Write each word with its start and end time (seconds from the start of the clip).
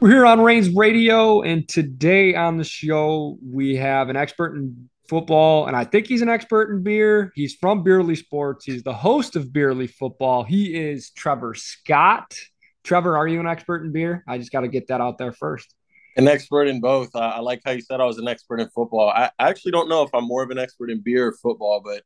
We're 0.00 0.10
here 0.10 0.26
on 0.26 0.40
Raines 0.40 0.68
Radio, 0.70 1.42
and 1.42 1.66
today 1.66 2.34
on 2.34 2.56
the 2.58 2.64
show, 2.64 3.38
we 3.42 3.76
have 3.76 4.08
an 4.10 4.16
expert 4.16 4.54
in 4.54 4.90
football, 5.14 5.66
and 5.68 5.76
I 5.76 5.84
think 5.84 6.08
he's 6.08 6.22
an 6.22 6.28
expert 6.28 6.74
in 6.74 6.82
beer. 6.82 7.30
He's 7.36 7.54
from 7.54 7.84
Beerly 7.84 8.16
Sports. 8.16 8.64
He's 8.64 8.82
the 8.82 8.92
host 8.92 9.36
of 9.36 9.46
Beerly 9.46 9.88
Football. 9.88 10.42
He 10.42 10.74
is 10.74 11.10
Trevor 11.10 11.54
Scott. 11.54 12.36
Trevor, 12.82 13.16
are 13.16 13.28
you 13.28 13.38
an 13.38 13.46
expert 13.46 13.84
in 13.84 13.92
beer? 13.92 14.24
I 14.26 14.38
just 14.38 14.50
got 14.50 14.62
to 14.62 14.68
get 14.68 14.88
that 14.88 15.00
out 15.00 15.16
there 15.16 15.30
first. 15.30 15.72
An 16.16 16.26
expert 16.26 16.66
in 16.66 16.80
both. 16.80 17.14
Uh, 17.14 17.20
I 17.20 17.38
like 17.38 17.60
how 17.64 17.70
you 17.70 17.80
said 17.80 18.00
I 18.00 18.06
was 18.06 18.18
an 18.18 18.26
expert 18.26 18.58
in 18.58 18.68
football. 18.70 19.08
I, 19.08 19.30
I 19.38 19.50
actually 19.50 19.70
don't 19.70 19.88
know 19.88 20.02
if 20.02 20.10
I'm 20.12 20.26
more 20.26 20.42
of 20.42 20.50
an 20.50 20.58
expert 20.58 20.90
in 20.90 21.00
beer 21.00 21.28
or 21.28 21.32
football, 21.40 21.80
but 21.84 22.02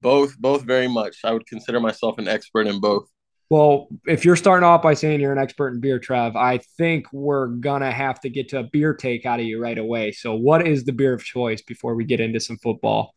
both, 0.00 0.38
both 0.38 0.62
very 0.62 0.86
much. 0.86 1.16
I 1.24 1.32
would 1.32 1.48
consider 1.48 1.80
myself 1.80 2.16
an 2.18 2.28
expert 2.28 2.68
in 2.68 2.78
both. 2.78 3.08
Well, 3.48 3.86
if 4.06 4.24
you're 4.24 4.36
starting 4.36 4.64
off 4.64 4.82
by 4.82 4.94
saying 4.94 5.20
you're 5.20 5.32
an 5.32 5.38
expert 5.38 5.74
in 5.74 5.80
beer, 5.80 6.00
Trev, 6.00 6.34
I 6.34 6.58
think 6.76 7.06
we're 7.12 7.46
gonna 7.46 7.92
have 7.92 8.18
to 8.20 8.28
get 8.28 8.48
to 8.48 8.60
a 8.60 8.64
beer 8.64 8.92
take 8.92 9.24
out 9.24 9.38
of 9.38 9.46
you 9.46 9.60
right 9.60 9.78
away. 9.78 10.10
So, 10.12 10.34
what 10.34 10.66
is 10.66 10.84
the 10.84 10.92
beer 10.92 11.12
of 11.12 11.22
choice 11.22 11.62
before 11.62 11.94
we 11.94 12.04
get 12.04 12.20
into 12.20 12.40
some 12.40 12.56
football? 12.56 13.14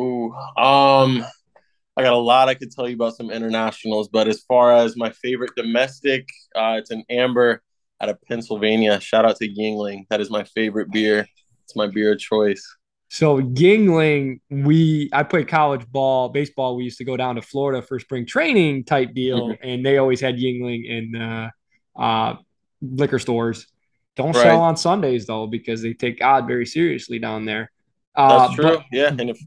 Ooh, 0.00 0.32
um, 0.56 1.24
I 1.96 2.02
got 2.02 2.12
a 2.12 2.16
lot 2.16 2.48
I 2.48 2.54
could 2.54 2.70
tell 2.70 2.88
you 2.88 2.94
about 2.94 3.16
some 3.16 3.30
internationals, 3.30 4.08
but 4.08 4.28
as 4.28 4.42
far 4.42 4.72
as 4.72 4.96
my 4.96 5.10
favorite 5.10 5.50
domestic, 5.56 6.28
uh, 6.54 6.76
it's 6.78 6.90
an 6.90 7.04
amber 7.10 7.60
out 8.00 8.08
of 8.08 8.22
Pennsylvania. 8.22 9.00
Shout 9.00 9.24
out 9.24 9.36
to 9.36 9.48
Yuengling. 9.48 10.06
That 10.08 10.20
is 10.20 10.30
my 10.30 10.44
favorite 10.44 10.90
beer. 10.90 11.26
It's 11.64 11.76
my 11.76 11.88
beer 11.88 12.12
of 12.12 12.20
choice. 12.20 12.64
So 13.08 13.40
Yuengling, 13.40 14.40
we 14.50 15.08
I 15.12 15.22
played 15.22 15.48
college 15.48 15.86
ball, 15.86 16.28
baseball. 16.28 16.76
We 16.76 16.84
used 16.84 16.98
to 16.98 17.04
go 17.04 17.16
down 17.16 17.36
to 17.36 17.42
Florida 17.42 17.80
for 17.80 17.98
spring 17.98 18.26
training 18.26 18.84
type 18.84 19.14
deal, 19.14 19.48
mm-hmm. 19.48 19.66
and 19.68 19.84
they 19.84 19.96
always 19.96 20.20
had 20.20 20.36
Yuengling 20.36 20.86
in 20.86 21.16
uh, 21.16 21.50
uh, 21.98 22.36
liquor 22.82 23.18
stores. 23.18 23.66
Don't 24.14 24.34
right. 24.34 24.42
sell 24.42 24.60
on 24.60 24.76
Sundays 24.76 25.26
though, 25.26 25.46
because 25.46 25.80
they 25.80 25.94
take 25.94 26.18
God 26.18 26.46
very 26.46 26.66
seriously 26.66 27.18
down 27.18 27.46
there. 27.46 27.70
Uh, 28.14 28.48
That's 28.48 28.54
true. 28.54 28.64
But, 28.64 28.84
yeah, 28.92 29.08
and 29.08 29.30
if 29.30 29.38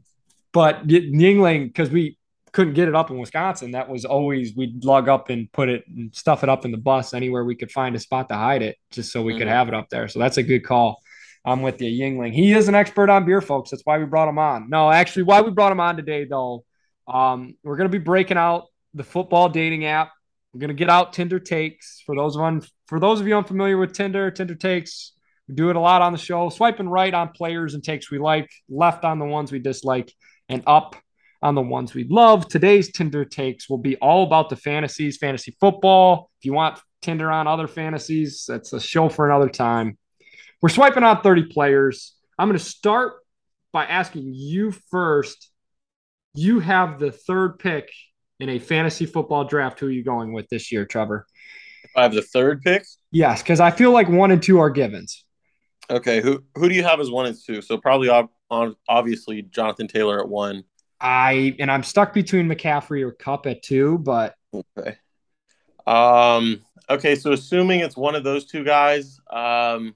but 0.52 0.86
Yuengling, 0.88 1.68
because 1.68 1.90
we 1.90 2.18
couldn't 2.50 2.74
get 2.74 2.88
it 2.88 2.96
up 2.96 3.10
in 3.10 3.18
Wisconsin, 3.18 3.70
that 3.70 3.88
was 3.88 4.04
always 4.04 4.56
we'd 4.56 4.84
lug 4.84 5.08
up 5.08 5.30
and 5.30 5.50
put 5.52 5.68
it 5.68 5.84
and 5.86 6.12
stuff 6.14 6.42
it 6.42 6.48
up 6.48 6.64
in 6.64 6.72
the 6.72 6.78
bus 6.78 7.14
anywhere 7.14 7.44
we 7.44 7.54
could 7.54 7.70
find 7.70 7.94
a 7.94 8.00
spot 8.00 8.28
to 8.28 8.34
hide 8.34 8.62
it, 8.62 8.76
just 8.90 9.12
so 9.12 9.22
we 9.22 9.32
mm-hmm. 9.32 9.38
could 9.38 9.48
have 9.48 9.68
it 9.68 9.74
up 9.74 9.88
there. 9.88 10.08
So 10.08 10.18
that's 10.18 10.38
a 10.38 10.42
good 10.42 10.64
call. 10.64 11.00
I'm 11.44 11.62
with 11.62 11.82
you, 11.82 11.90
Yuengling. 11.90 12.32
He 12.32 12.52
is 12.52 12.68
an 12.68 12.74
expert 12.74 13.10
on 13.10 13.24
beer, 13.24 13.40
folks. 13.40 13.70
That's 13.70 13.82
why 13.84 13.98
we 13.98 14.04
brought 14.04 14.28
him 14.28 14.38
on. 14.38 14.70
No, 14.70 14.90
actually, 14.90 15.24
why 15.24 15.40
we 15.40 15.50
brought 15.50 15.72
him 15.72 15.80
on 15.80 15.96
today, 15.96 16.24
though, 16.24 16.64
um, 17.08 17.56
we're 17.64 17.76
going 17.76 17.90
to 17.90 17.98
be 17.98 18.02
breaking 18.02 18.36
out 18.36 18.66
the 18.94 19.02
football 19.02 19.48
dating 19.48 19.84
app. 19.84 20.12
We're 20.52 20.60
going 20.60 20.68
to 20.68 20.74
get 20.74 20.90
out 20.90 21.12
Tinder 21.12 21.40
takes 21.40 22.02
for 22.06 22.14
those 22.14 22.36
of 22.36 22.42
un- 22.42 22.62
for 22.86 23.00
those 23.00 23.20
of 23.20 23.26
you 23.26 23.36
unfamiliar 23.36 23.76
with 23.76 23.92
Tinder. 23.92 24.30
Tinder 24.30 24.54
takes. 24.54 25.12
We 25.48 25.54
do 25.56 25.70
it 25.70 25.76
a 25.76 25.80
lot 25.80 26.02
on 26.02 26.12
the 26.12 26.18
show. 26.18 26.48
Swiping 26.50 26.88
right 26.88 27.12
on 27.12 27.30
players 27.30 27.74
and 27.74 27.82
takes 27.82 28.10
we 28.10 28.18
like, 28.18 28.48
left 28.68 29.04
on 29.04 29.18
the 29.18 29.24
ones 29.24 29.50
we 29.50 29.58
dislike, 29.58 30.12
and 30.48 30.62
up 30.66 30.94
on 31.42 31.56
the 31.56 31.62
ones 31.62 31.92
we 31.92 32.04
love. 32.04 32.46
Today's 32.46 32.92
Tinder 32.92 33.24
takes 33.24 33.68
will 33.68 33.78
be 33.78 33.96
all 33.96 34.24
about 34.24 34.48
the 34.48 34.56
fantasies, 34.56 35.16
fantasy 35.16 35.56
football. 35.58 36.30
If 36.38 36.44
you 36.44 36.52
want 36.52 36.78
Tinder 37.00 37.32
on 37.32 37.48
other 37.48 37.66
fantasies, 37.66 38.44
that's 38.46 38.72
a 38.72 38.80
show 38.80 39.08
for 39.08 39.28
another 39.28 39.48
time. 39.48 39.98
We're 40.62 40.68
swiping 40.68 41.02
out 41.02 41.24
30 41.24 41.46
players. 41.46 42.14
I'm 42.38 42.48
going 42.48 42.58
to 42.58 42.64
start 42.64 43.14
by 43.72 43.84
asking 43.84 44.32
you 44.32 44.70
first. 44.90 45.50
You 46.34 46.60
have 46.60 46.98
the 47.00 47.10
third 47.10 47.58
pick 47.58 47.90
in 48.38 48.48
a 48.48 48.58
fantasy 48.60 49.04
football 49.04 49.44
draft. 49.44 49.80
Who 49.80 49.88
are 49.88 49.90
you 49.90 50.04
going 50.04 50.32
with 50.32 50.48
this 50.48 50.70
year, 50.70 50.86
Trevor? 50.86 51.26
I 51.96 52.04
have 52.04 52.14
the 52.14 52.22
third 52.22 52.62
pick. 52.62 52.86
Yes, 53.10 53.42
because 53.42 53.60
I 53.60 53.70
feel 53.70 53.90
like 53.90 54.08
one 54.08 54.30
and 54.30 54.42
two 54.42 54.60
are 54.60 54.70
givens. 54.70 55.24
Okay, 55.90 56.20
who 56.22 56.42
who 56.54 56.68
do 56.68 56.74
you 56.74 56.84
have 56.84 57.00
as 57.00 57.10
one 57.10 57.26
and 57.26 57.36
two? 57.36 57.60
So 57.60 57.76
probably 57.76 58.08
on 58.08 58.76
obviously 58.88 59.42
Jonathan 59.42 59.88
Taylor 59.88 60.20
at 60.20 60.28
one. 60.28 60.64
I 61.00 61.54
and 61.58 61.70
I'm 61.70 61.82
stuck 61.82 62.14
between 62.14 62.48
McCaffrey 62.48 63.02
or 63.02 63.10
Kupp 63.12 63.46
at 63.46 63.62
two, 63.62 63.98
but 63.98 64.36
okay. 64.54 64.96
Um. 65.86 66.62
Okay, 66.88 67.14
so 67.14 67.32
assuming 67.32 67.80
it's 67.80 67.96
one 67.96 68.14
of 68.14 68.24
those 68.24 68.46
two 68.46 68.64
guys, 68.64 69.18
um, 69.30 69.94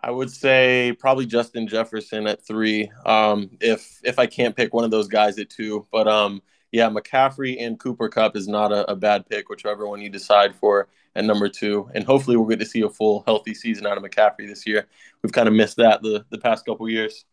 I 0.00 0.10
would 0.10 0.30
say 0.30 0.96
probably 0.98 1.26
Justin 1.26 1.66
Jefferson 1.66 2.26
at 2.26 2.46
three. 2.46 2.90
Um, 3.04 3.50
if 3.60 4.00
if 4.04 4.18
I 4.18 4.26
can't 4.26 4.54
pick 4.54 4.72
one 4.72 4.84
of 4.84 4.90
those 4.90 5.08
guys 5.08 5.38
at 5.38 5.50
two, 5.50 5.86
but 5.90 6.06
um, 6.06 6.40
yeah, 6.70 6.88
McCaffrey 6.88 7.56
and 7.60 7.78
Cooper 7.78 8.08
Kupp 8.08 8.36
is 8.36 8.46
not 8.46 8.72
a, 8.72 8.90
a, 8.90 8.96
bad 8.96 9.28
pick, 9.28 9.48
whichever 9.48 9.88
one 9.88 10.00
you 10.00 10.10
decide 10.10 10.54
for 10.54 10.88
at 11.16 11.24
number 11.24 11.48
two. 11.48 11.90
And 11.94 12.04
hopefully, 12.04 12.36
we'll 12.36 12.48
get 12.48 12.60
to 12.60 12.66
see 12.66 12.82
a 12.82 12.88
full 12.88 13.24
healthy 13.26 13.54
season 13.54 13.86
out 13.86 13.96
of 13.96 14.04
McCaffrey 14.04 14.46
this 14.46 14.66
year. 14.66 14.86
We've 15.22 15.32
kind 15.32 15.48
of 15.48 15.54
missed 15.54 15.78
that 15.78 16.02
the 16.02 16.24
the 16.30 16.38
past 16.38 16.64
couple 16.64 16.88
years. 16.88 17.24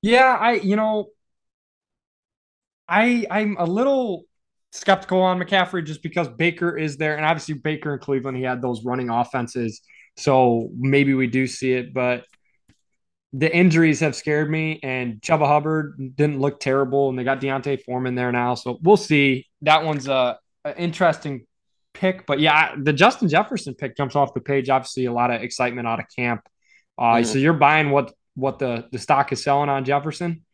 Yeah, 0.00 0.36
I 0.40 0.52
you 0.54 0.76
know, 0.76 1.08
I 2.88 3.26
I'm 3.30 3.56
a 3.58 3.66
little 3.66 4.24
skeptical 4.70 5.20
on 5.20 5.38
McCaffrey 5.38 5.84
just 5.84 6.02
because 6.02 6.28
Baker 6.28 6.76
is 6.76 6.96
there, 6.96 7.16
and 7.16 7.26
obviously 7.26 7.54
Baker 7.54 7.94
in 7.94 8.00
Cleveland, 8.00 8.36
he 8.36 8.42
had 8.44 8.62
those 8.62 8.84
running 8.84 9.10
offenses 9.10 9.82
so 10.16 10.70
maybe 10.76 11.14
we 11.14 11.26
do 11.26 11.46
see 11.46 11.72
it, 11.72 11.92
but 11.92 12.24
the 13.32 13.54
injuries 13.54 14.00
have 14.00 14.14
scared 14.14 14.50
me. 14.50 14.78
And 14.82 15.20
Chuba 15.20 15.46
Hubbard 15.46 16.16
didn't 16.16 16.40
look 16.40 16.60
terrible, 16.60 17.08
and 17.08 17.18
they 17.18 17.24
got 17.24 17.40
D'Onta 17.40 17.82
Foreman 17.82 18.14
there 18.14 18.32
now, 18.32 18.54
so 18.54 18.78
we'll 18.82 18.96
see. 18.96 19.46
That 19.62 19.84
one's 19.84 20.08
a, 20.08 20.38
a 20.64 20.76
interesting 20.76 21.46
pick, 21.94 22.26
but 22.26 22.40
yeah, 22.40 22.74
the 22.76 22.92
Justin 22.92 23.28
Jefferson 23.28 23.74
pick 23.74 23.96
jumps 23.96 24.16
off 24.16 24.34
the 24.34 24.40
page. 24.40 24.68
Obviously, 24.68 25.06
a 25.06 25.12
lot 25.12 25.30
of 25.30 25.42
excitement 25.42 25.88
out 25.88 26.00
of 26.00 26.06
camp. 26.14 26.42
Uh, 26.98 27.02
mm-hmm. 27.02 27.24
So 27.24 27.38
you're 27.38 27.54
buying 27.54 27.90
what 27.90 28.12
what 28.34 28.58
the 28.58 28.88
the 28.92 28.98
stock 28.98 29.32
is 29.32 29.42
selling 29.42 29.68
on 29.68 29.84
Jefferson? 29.84 30.44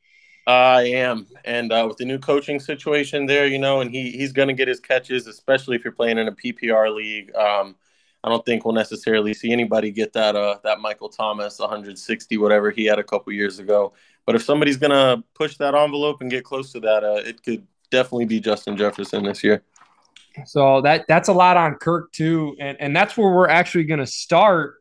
I 0.47 0.83
am, 0.83 1.27
and 1.45 1.73
uh, 1.73 1.85
with 1.87 1.99
the 1.99 2.05
new 2.05 2.19
coaching 2.19 2.61
situation 2.61 3.27
there, 3.27 3.47
you 3.47 3.59
know, 3.59 3.81
and 3.81 3.91
he 3.91 4.13
he's 4.13 4.33
going 4.33 4.49
to 4.49 4.55
get 4.55 4.69
his 4.69 4.81
catches, 4.81 5.27
especially 5.27 5.77
if 5.77 5.85
you're 5.85 5.93
playing 5.93 6.19
in 6.19 6.29
a 6.29 6.33
PPR 6.33 6.95
league. 6.95 7.35
Um, 7.35 7.77
I 8.23 8.29
don't 8.29 8.45
think 8.45 8.65
we'll 8.65 8.75
necessarily 8.75 9.33
see 9.33 9.53
anybody 9.53 9.91
get 9.91 10.13
that 10.13 10.37
uh 10.37 10.59
that 10.65 10.81
Michael 10.81 11.09
Thomas 11.09 11.59
160 11.59 12.37
whatever 12.37 12.71
he 12.71 12.85
had 12.85 12.99
a 12.99 13.05
couple 13.05 13.33
years 13.33 13.59
ago. 13.59 13.93
But 14.27 14.35
if 14.37 14.43
somebody's 14.43 14.77
gonna 14.77 15.23
push 15.35 15.57
that 15.57 15.75
envelope 15.75 16.21
and 16.21 16.31
get 16.31 16.45
close 16.45 16.73
to 16.73 16.81
that, 16.81 17.05
uh, 17.05 17.23
it 17.27 17.43
could 17.43 17.67
definitely 17.91 18.27
be 18.27 18.41
Justin 18.41 18.77
Jefferson 18.77 19.25
this 19.25 19.43
year. 19.43 19.63
So 20.47 20.81
that 20.83 21.07
that's 21.09 21.29
a 21.29 21.33
lot 21.33 21.57
on 21.57 21.75
Kirk 21.77 22.13
too, 22.13 22.57
and 22.61 22.77
and 22.81 22.95
that's 22.95 23.17
where 23.17 23.33
we're 23.33 23.49
actually 23.49 23.85
gonna 23.85 24.07
start. 24.07 24.77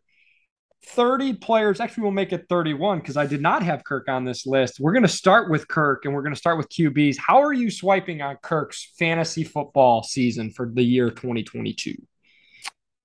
30 0.86 1.34
players. 1.34 1.80
Actually, 1.80 2.04
we'll 2.04 2.12
make 2.12 2.34
it 2.34 2.48
31 2.50 3.00
because 3.00 3.18
I 3.18 3.28
did 3.28 3.42
not 3.42 3.62
have 3.62 3.84
Kirk 3.84 4.08
on 4.08 4.24
this 4.24 4.48
list. 4.48 4.80
We're 4.80 4.94
going 4.94 5.04
to 5.04 5.10
start 5.10 5.50
with 5.50 5.68
Kirk 5.68 6.06
and 6.06 6.16
we're 6.16 6.24
going 6.24 6.34
to 6.34 6.40
start 6.40 6.58
with 6.58 6.68
QBs. 6.70 7.18
How 7.18 7.44
are 7.44 7.54
you 7.54 7.70
swiping 7.70 8.24
on 8.24 8.38
Kirk's 8.38 8.92
fantasy 8.98 9.44
football 9.44 10.02
season 10.02 10.50
for 10.50 10.72
the 10.74 10.82
year 10.82 11.12
2022? 11.12 11.96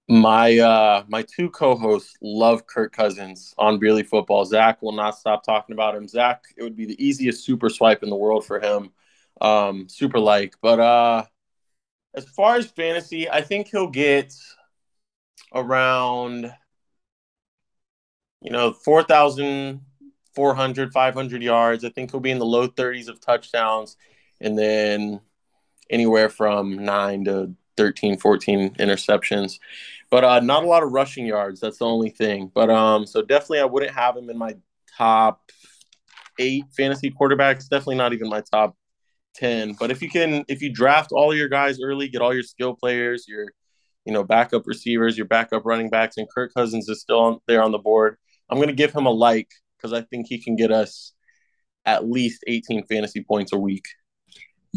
My 0.09 0.59
uh 0.59 1.05
my 1.09 1.23
two 1.23 1.49
co-hosts 1.49 2.15
love 2.21 2.67
Kirk 2.67 2.93
Cousins 2.93 3.55
on 3.57 3.81
Beerly 3.81 4.07
Football. 4.07 4.45
Zach 4.45 4.83
will 4.83 4.93
not 4.93 5.17
stop 5.17 5.45
talking 5.45 5.73
about 5.73 5.97
him. 5.97 6.07
Zach, 6.07 6.45
it 6.59 6.63
would 6.63 6.77
be 6.77 6.85
the 6.85 7.03
easiest 7.05 7.45
super 7.45 7.71
swipe 7.71 8.03
in 8.03 8.11
the 8.11 8.17
world 8.17 8.45
for 8.45 8.61
him. 8.61 8.91
Um, 9.41 9.89
super 9.89 10.19
like. 10.19 10.56
But 10.61 10.79
uh 10.79 11.25
as 12.15 12.29
far 12.29 12.56
as 12.56 12.67
fantasy, 12.67 13.31
I 13.31 13.41
think 13.41 13.69
he'll 13.69 13.89
get 13.89 14.35
around 15.55 16.53
you 18.43 18.50
know 18.50 18.73
4,400, 18.73 20.93
500 20.93 21.43
yards. 21.43 21.85
I 21.85 21.89
think 21.89 22.11
he'll 22.11 22.21
be 22.21 22.31
in 22.31 22.39
the 22.39 22.45
low 22.45 22.69
30s 22.69 23.09
of 23.09 23.21
touchdowns 23.21 23.97
and 24.41 24.59
then 24.59 25.21
anywhere 25.89 26.29
from 26.29 26.85
9 26.85 27.25
to 27.25 27.55
13, 27.76 28.19
14 28.19 28.75
interceptions. 28.75 29.59
But 30.11 30.25
uh, 30.25 30.41
not 30.41 30.65
a 30.65 30.67
lot 30.67 30.82
of 30.82 30.93
rushing 30.93 31.26
yards. 31.26 31.61
That's 31.61 31.79
the 31.79 31.87
only 31.87 32.11
thing. 32.11 32.50
But 32.55 32.71
um, 32.71 33.06
so 33.06 33.23
definitely 33.23 33.61
I 33.61 33.65
wouldn't 33.65 33.94
have 33.94 34.17
him 34.17 34.31
in 34.31 34.38
my 34.38 34.55
top 34.97 35.50
eight 36.38 36.65
fantasy 36.76 37.11
quarterbacks. 37.11 37.69
Definitely 37.69 37.97
not 37.97 38.12
even 38.12 38.29
my 38.29 38.43
top 38.53 38.76
ten. 39.35 39.75
But 39.79 39.91
if 39.91 40.03
you 40.03 40.09
can, 40.09 40.44
if 40.49 40.62
you 40.62 40.73
draft 40.73 41.11
all 41.12 41.35
your 41.35 41.49
guys 41.49 41.79
early, 41.82 42.09
get 42.09 42.23
all 42.23 42.35
your 42.35 42.43
skill 42.43 42.75
players, 42.75 43.26
your 43.26 43.47
you 44.05 44.12
know 44.12 44.23
backup 44.25 44.67
receivers, 44.67 45.17
your 45.17 45.26
backup 45.26 45.65
running 45.65 45.91
backs, 45.91 46.17
and 46.17 46.29
Kirk 46.32 46.53
Cousins 46.55 46.88
is 46.88 47.00
still 47.00 47.21
on, 47.21 47.38
there 47.49 47.62
on 47.62 47.73
the 47.73 47.79
board. 47.79 48.17
I'm 48.49 48.61
gonna 48.61 48.73
give 48.73 48.93
him 48.93 49.06
a 49.06 49.11
like 49.11 49.50
because 49.76 49.93
I 49.93 50.03
think 50.03 50.26
he 50.29 50.38
can 50.38 50.56
get 50.56 50.71
us 50.71 51.12
at 51.85 52.09
least 52.09 52.43
18 52.47 52.87
fantasy 52.87 53.23
points 53.23 53.53
a 53.53 53.59
week. 53.59 53.85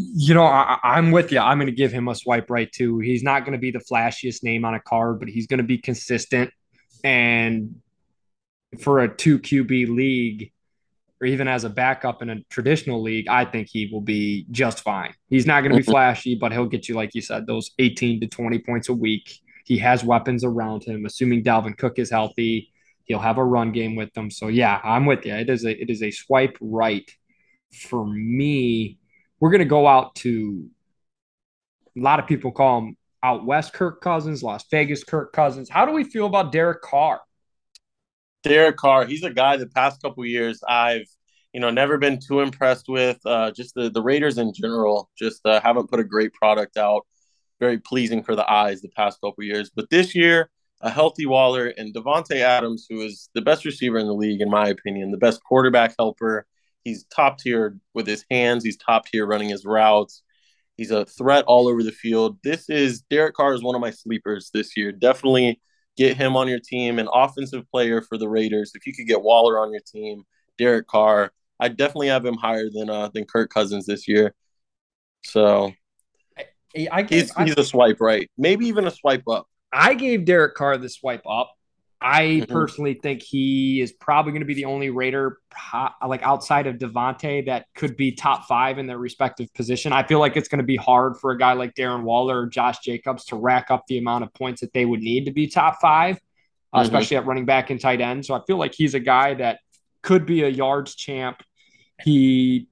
You 0.00 0.34
know, 0.34 0.44
I, 0.44 0.78
I'm 0.84 1.10
with 1.10 1.32
you. 1.32 1.40
I'm 1.40 1.58
going 1.58 1.66
to 1.66 1.72
give 1.72 1.92
him 1.92 2.06
a 2.06 2.14
swipe 2.14 2.50
right 2.50 2.70
too. 2.70 3.00
He's 3.00 3.24
not 3.24 3.40
going 3.40 3.52
to 3.52 3.58
be 3.58 3.72
the 3.72 3.80
flashiest 3.80 4.44
name 4.44 4.64
on 4.64 4.74
a 4.74 4.80
card, 4.80 5.18
but 5.18 5.28
he's 5.28 5.48
going 5.48 5.58
to 5.58 5.64
be 5.64 5.78
consistent. 5.78 6.52
And 7.02 7.76
for 8.80 9.00
a 9.00 9.08
two 9.08 9.40
QB 9.40 9.88
league, 9.88 10.52
or 11.20 11.26
even 11.26 11.48
as 11.48 11.64
a 11.64 11.70
backup 11.70 12.22
in 12.22 12.30
a 12.30 12.40
traditional 12.44 13.02
league, 13.02 13.26
I 13.28 13.44
think 13.44 13.68
he 13.68 13.88
will 13.92 14.00
be 14.00 14.46
just 14.52 14.82
fine. 14.82 15.14
He's 15.28 15.46
not 15.46 15.62
going 15.62 15.72
to 15.72 15.78
be 15.78 15.82
mm-hmm. 15.82 15.90
flashy, 15.90 16.36
but 16.36 16.52
he'll 16.52 16.66
get 16.66 16.88
you, 16.88 16.94
like 16.94 17.14
you 17.14 17.22
said, 17.22 17.46
those 17.46 17.72
18 17.80 18.20
to 18.20 18.28
20 18.28 18.60
points 18.60 18.88
a 18.88 18.94
week. 18.94 19.40
He 19.64 19.78
has 19.78 20.04
weapons 20.04 20.44
around 20.44 20.84
him, 20.84 21.06
assuming 21.06 21.42
Dalvin 21.42 21.76
Cook 21.76 21.98
is 21.98 22.10
healthy. 22.10 22.72
He'll 23.04 23.18
have 23.18 23.38
a 23.38 23.44
run 23.44 23.72
game 23.72 23.96
with 23.96 24.12
them. 24.14 24.30
So 24.30 24.46
yeah, 24.48 24.80
I'm 24.84 25.06
with 25.06 25.26
you. 25.26 25.34
It 25.34 25.50
is 25.50 25.64
a 25.64 25.70
it 25.70 25.90
is 25.90 26.02
a 26.02 26.10
swipe 26.10 26.56
right 26.60 27.10
for 27.72 28.06
me. 28.06 28.97
We're 29.40 29.50
gonna 29.50 29.64
go 29.64 29.86
out 29.86 30.14
to 30.16 30.68
a 31.96 32.00
lot 32.00 32.18
of 32.18 32.26
people 32.26 32.52
call 32.52 32.78
him 32.78 32.96
out 33.22 33.44
west 33.44 33.72
Kirk 33.72 34.00
Cousins, 34.00 34.42
Las 34.42 34.64
Vegas 34.70 35.04
Kirk 35.04 35.32
Cousins. 35.32 35.68
How 35.68 35.84
do 35.84 35.92
we 35.92 36.04
feel 36.04 36.26
about 36.26 36.52
Derek 36.52 36.82
Carr? 36.82 37.20
Derek 38.42 38.76
Carr, 38.76 39.04
he's 39.04 39.24
a 39.24 39.30
guy 39.30 39.56
the 39.56 39.66
past 39.66 40.00
couple 40.02 40.24
years 40.24 40.62
I've 40.68 41.06
you 41.52 41.60
know 41.60 41.70
never 41.70 41.98
been 41.98 42.20
too 42.20 42.40
impressed 42.40 42.88
with. 42.88 43.18
Uh, 43.24 43.50
just 43.50 43.74
the 43.74 43.90
the 43.90 44.02
Raiders 44.02 44.38
in 44.38 44.52
general 44.52 45.10
just 45.18 45.44
uh, 45.44 45.60
haven't 45.60 45.90
put 45.90 46.00
a 46.00 46.04
great 46.04 46.32
product 46.32 46.76
out. 46.76 47.06
Very 47.60 47.78
pleasing 47.78 48.22
for 48.22 48.36
the 48.36 48.48
eyes 48.50 48.80
the 48.80 48.88
past 48.90 49.20
couple 49.20 49.42
years, 49.44 49.70
but 49.74 49.90
this 49.90 50.14
year 50.14 50.50
a 50.80 50.90
healthy 50.90 51.26
Waller 51.26 51.66
and 51.76 51.92
Davante 51.92 52.36
Adams, 52.36 52.86
who 52.88 53.00
is 53.00 53.30
the 53.34 53.42
best 53.42 53.64
receiver 53.64 53.98
in 53.98 54.06
the 54.06 54.14
league 54.14 54.40
in 54.40 54.50
my 54.50 54.68
opinion, 54.68 55.10
the 55.10 55.16
best 55.16 55.42
quarterback 55.42 55.94
helper. 55.98 56.46
He's 56.88 57.04
top 57.04 57.38
tier 57.38 57.76
with 57.92 58.06
his 58.06 58.24
hands. 58.30 58.64
He's 58.64 58.78
top 58.78 59.06
tier 59.06 59.26
running 59.26 59.50
his 59.50 59.66
routes. 59.66 60.22
He's 60.78 60.90
a 60.90 61.04
threat 61.04 61.44
all 61.46 61.68
over 61.68 61.82
the 61.82 61.92
field. 61.92 62.38
This 62.42 62.70
is 62.70 63.02
Derek 63.02 63.34
Carr 63.34 63.52
is 63.52 63.62
one 63.62 63.74
of 63.74 63.80
my 63.80 63.90
sleepers 63.90 64.50
this 64.54 64.76
year. 64.76 64.90
Definitely 64.90 65.60
get 65.96 66.16
him 66.16 66.36
on 66.36 66.48
your 66.48 66.60
team, 66.60 66.98
an 66.98 67.08
offensive 67.12 67.68
player 67.70 68.00
for 68.00 68.16
the 68.16 68.28
Raiders. 68.28 68.72
If 68.74 68.86
you 68.86 68.94
could 68.94 69.06
get 69.06 69.20
Waller 69.20 69.58
on 69.58 69.70
your 69.70 69.82
team, 69.82 70.22
Derek 70.56 70.86
Carr, 70.86 71.30
I 71.60 71.68
definitely 71.68 72.08
have 72.08 72.24
him 72.24 72.36
higher 72.36 72.70
than 72.72 72.88
uh 72.88 73.08
than 73.12 73.26
Kirk 73.26 73.50
Cousins 73.50 73.84
this 73.84 74.08
year. 74.08 74.34
So 75.24 75.72
I, 76.38 76.88
I 76.90 77.02
he's, 77.02 77.36
I, 77.36 77.44
he's 77.44 77.56
a 77.56 77.64
swipe 77.64 78.00
right, 78.00 78.30
maybe 78.38 78.66
even 78.66 78.86
a 78.86 78.90
swipe 78.90 79.28
up. 79.28 79.46
I 79.70 79.92
gave 79.92 80.24
Derek 80.24 80.54
Carr 80.54 80.78
the 80.78 80.88
swipe 80.88 81.26
up. 81.28 81.52
I 82.00 82.22
mm-hmm. 82.22 82.52
personally 82.52 82.94
think 82.94 83.22
he 83.22 83.80
is 83.80 83.92
probably 83.92 84.30
going 84.30 84.42
to 84.42 84.46
be 84.46 84.54
the 84.54 84.66
only 84.66 84.90
Raider, 84.90 85.38
like 86.06 86.22
outside 86.22 86.68
of 86.68 86.76
Davante, 86.76 87.46
that 87.46 87.66
could 87.74 87.96
be 87.96 88.12
top 88.12 88.46
five 88.46 88.78
in 88.78 88.86
their 88.86 88.98
respective 88.98 89.52
position. 89.52 89.92
I 89.92 90.06
feel 90.06 90.20
like 90.20 90.36
it's 90.36 90.48
going 90.48 90.60
to 90.60 90.64
be 90.64 90.76
hard 90.76 91.16
for 91.16 91.32
a 91.32 91.38
guy 91.38 91.54
like 91.54 91.74
Darren 91.74 92.04
Waller 92.04 92.42
or 92.42 92.46
Josh 92.46 92.78
Jacobs 92.78 93.24
to 93.26 93.36
rack 93.36 93.70
up 93.70 93.84
the 93.88 93.98
amount 93.98 94.22
of 94.22 94.32
points 94.32 94.60
that 94.60 94.72
they 94.72 94.84
would 94.84 95.00
need 95.00 95.24
to 95.24 95.32
be 95.32 95.48
top 95.48 95.78
five, 95.80 96.16
mm-hmm. 96.16 96.78
uh, 96.78 96.82
especially 96.82 97.16
at 97.16 97.26
running 97.26 97.46
back 97.46 97.70
and 97.70 97.80
tight 97.80 98.00
end. 98.00 98.24
So 98.24 98.34
I 98.34 98.42
feel 98.46 98.58
like 98.58 98.74
he's 98.74 98.94
a 98.94 99.00
guy 99.00 99.34
that 99.34 99.58
could 100.02 100.24
be 100.24 100.44
a 100.44 100.48
yards 100.48 100.94
champ. 100.94 101.42
He's 102.04 102.66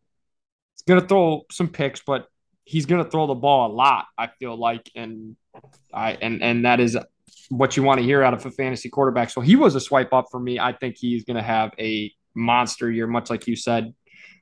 going 0.86 1.00
to 1.00 1.06
throw 1.08 1.46
some 1.50 1.68
picks, 1.68 2.00
but 2.00 2.28
he's 2.64 2.86
going 2.86 3.02
to 3.02 3.10
throw 3.10 3.26
the 3.26 3.34
ball 3.34 3.72
a 3.72 3.72
lot. 3.72 4.06
I 4.16 4.28
feel 4.38 4.56
like, 4.56 4.88
and 4.94 5.34
I 5.92 6.12
and 6.12 6.44
and 6.44 6.64
that 6.64 6.78
is 6.78 6.96
what 7.48 7.76
you 7.76 7.82
want 7.82 7.98
to 7.98 8.04
hear 8.04 8.22
out 8.22 8.34
of 8.34 8.44
a 8.44 8.50
fantasy 8.50 8.88
quarterback. 8.88 9.30
So 9.30 9.40
he 9.40 9.56
was 9.56 9.74
a 9.74 9.80
swipe 9.80 10.12
up 10.12 10.26
for 10.30 10.40
me. 10.40 10.58
I 10.58 10.72
think 10.72 10.96
he's 10.98 11.24
going 11.24 11.36
to 11.36 11.42
have 11.42 11.72
a 11.78 12.12
monster 12.34 12.90
year, 12.90 13.06
much 13.06 13.30
like 13.30 13.46
you 13.46 13.56
said. 13.56 13.94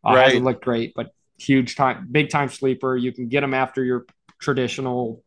Uh, 0.04 0.14
right. 0.14 0.24
Hasn't 0.26 0.44
looked 0.44 0.64
great, 0.64 0.92
but 0.94 1.08
huge 1.38 1.76
time, 1.76 2.08
big 2.10 2.30
time 2.30 2.48
sleeper. 2.48 2.96
You 2.96 3.12
can 3.12 3.28
get 3.28 3.42
him 3.42 3.54
after 3.54 3.84
your 3.84 4.06
traditional 4.40 5.22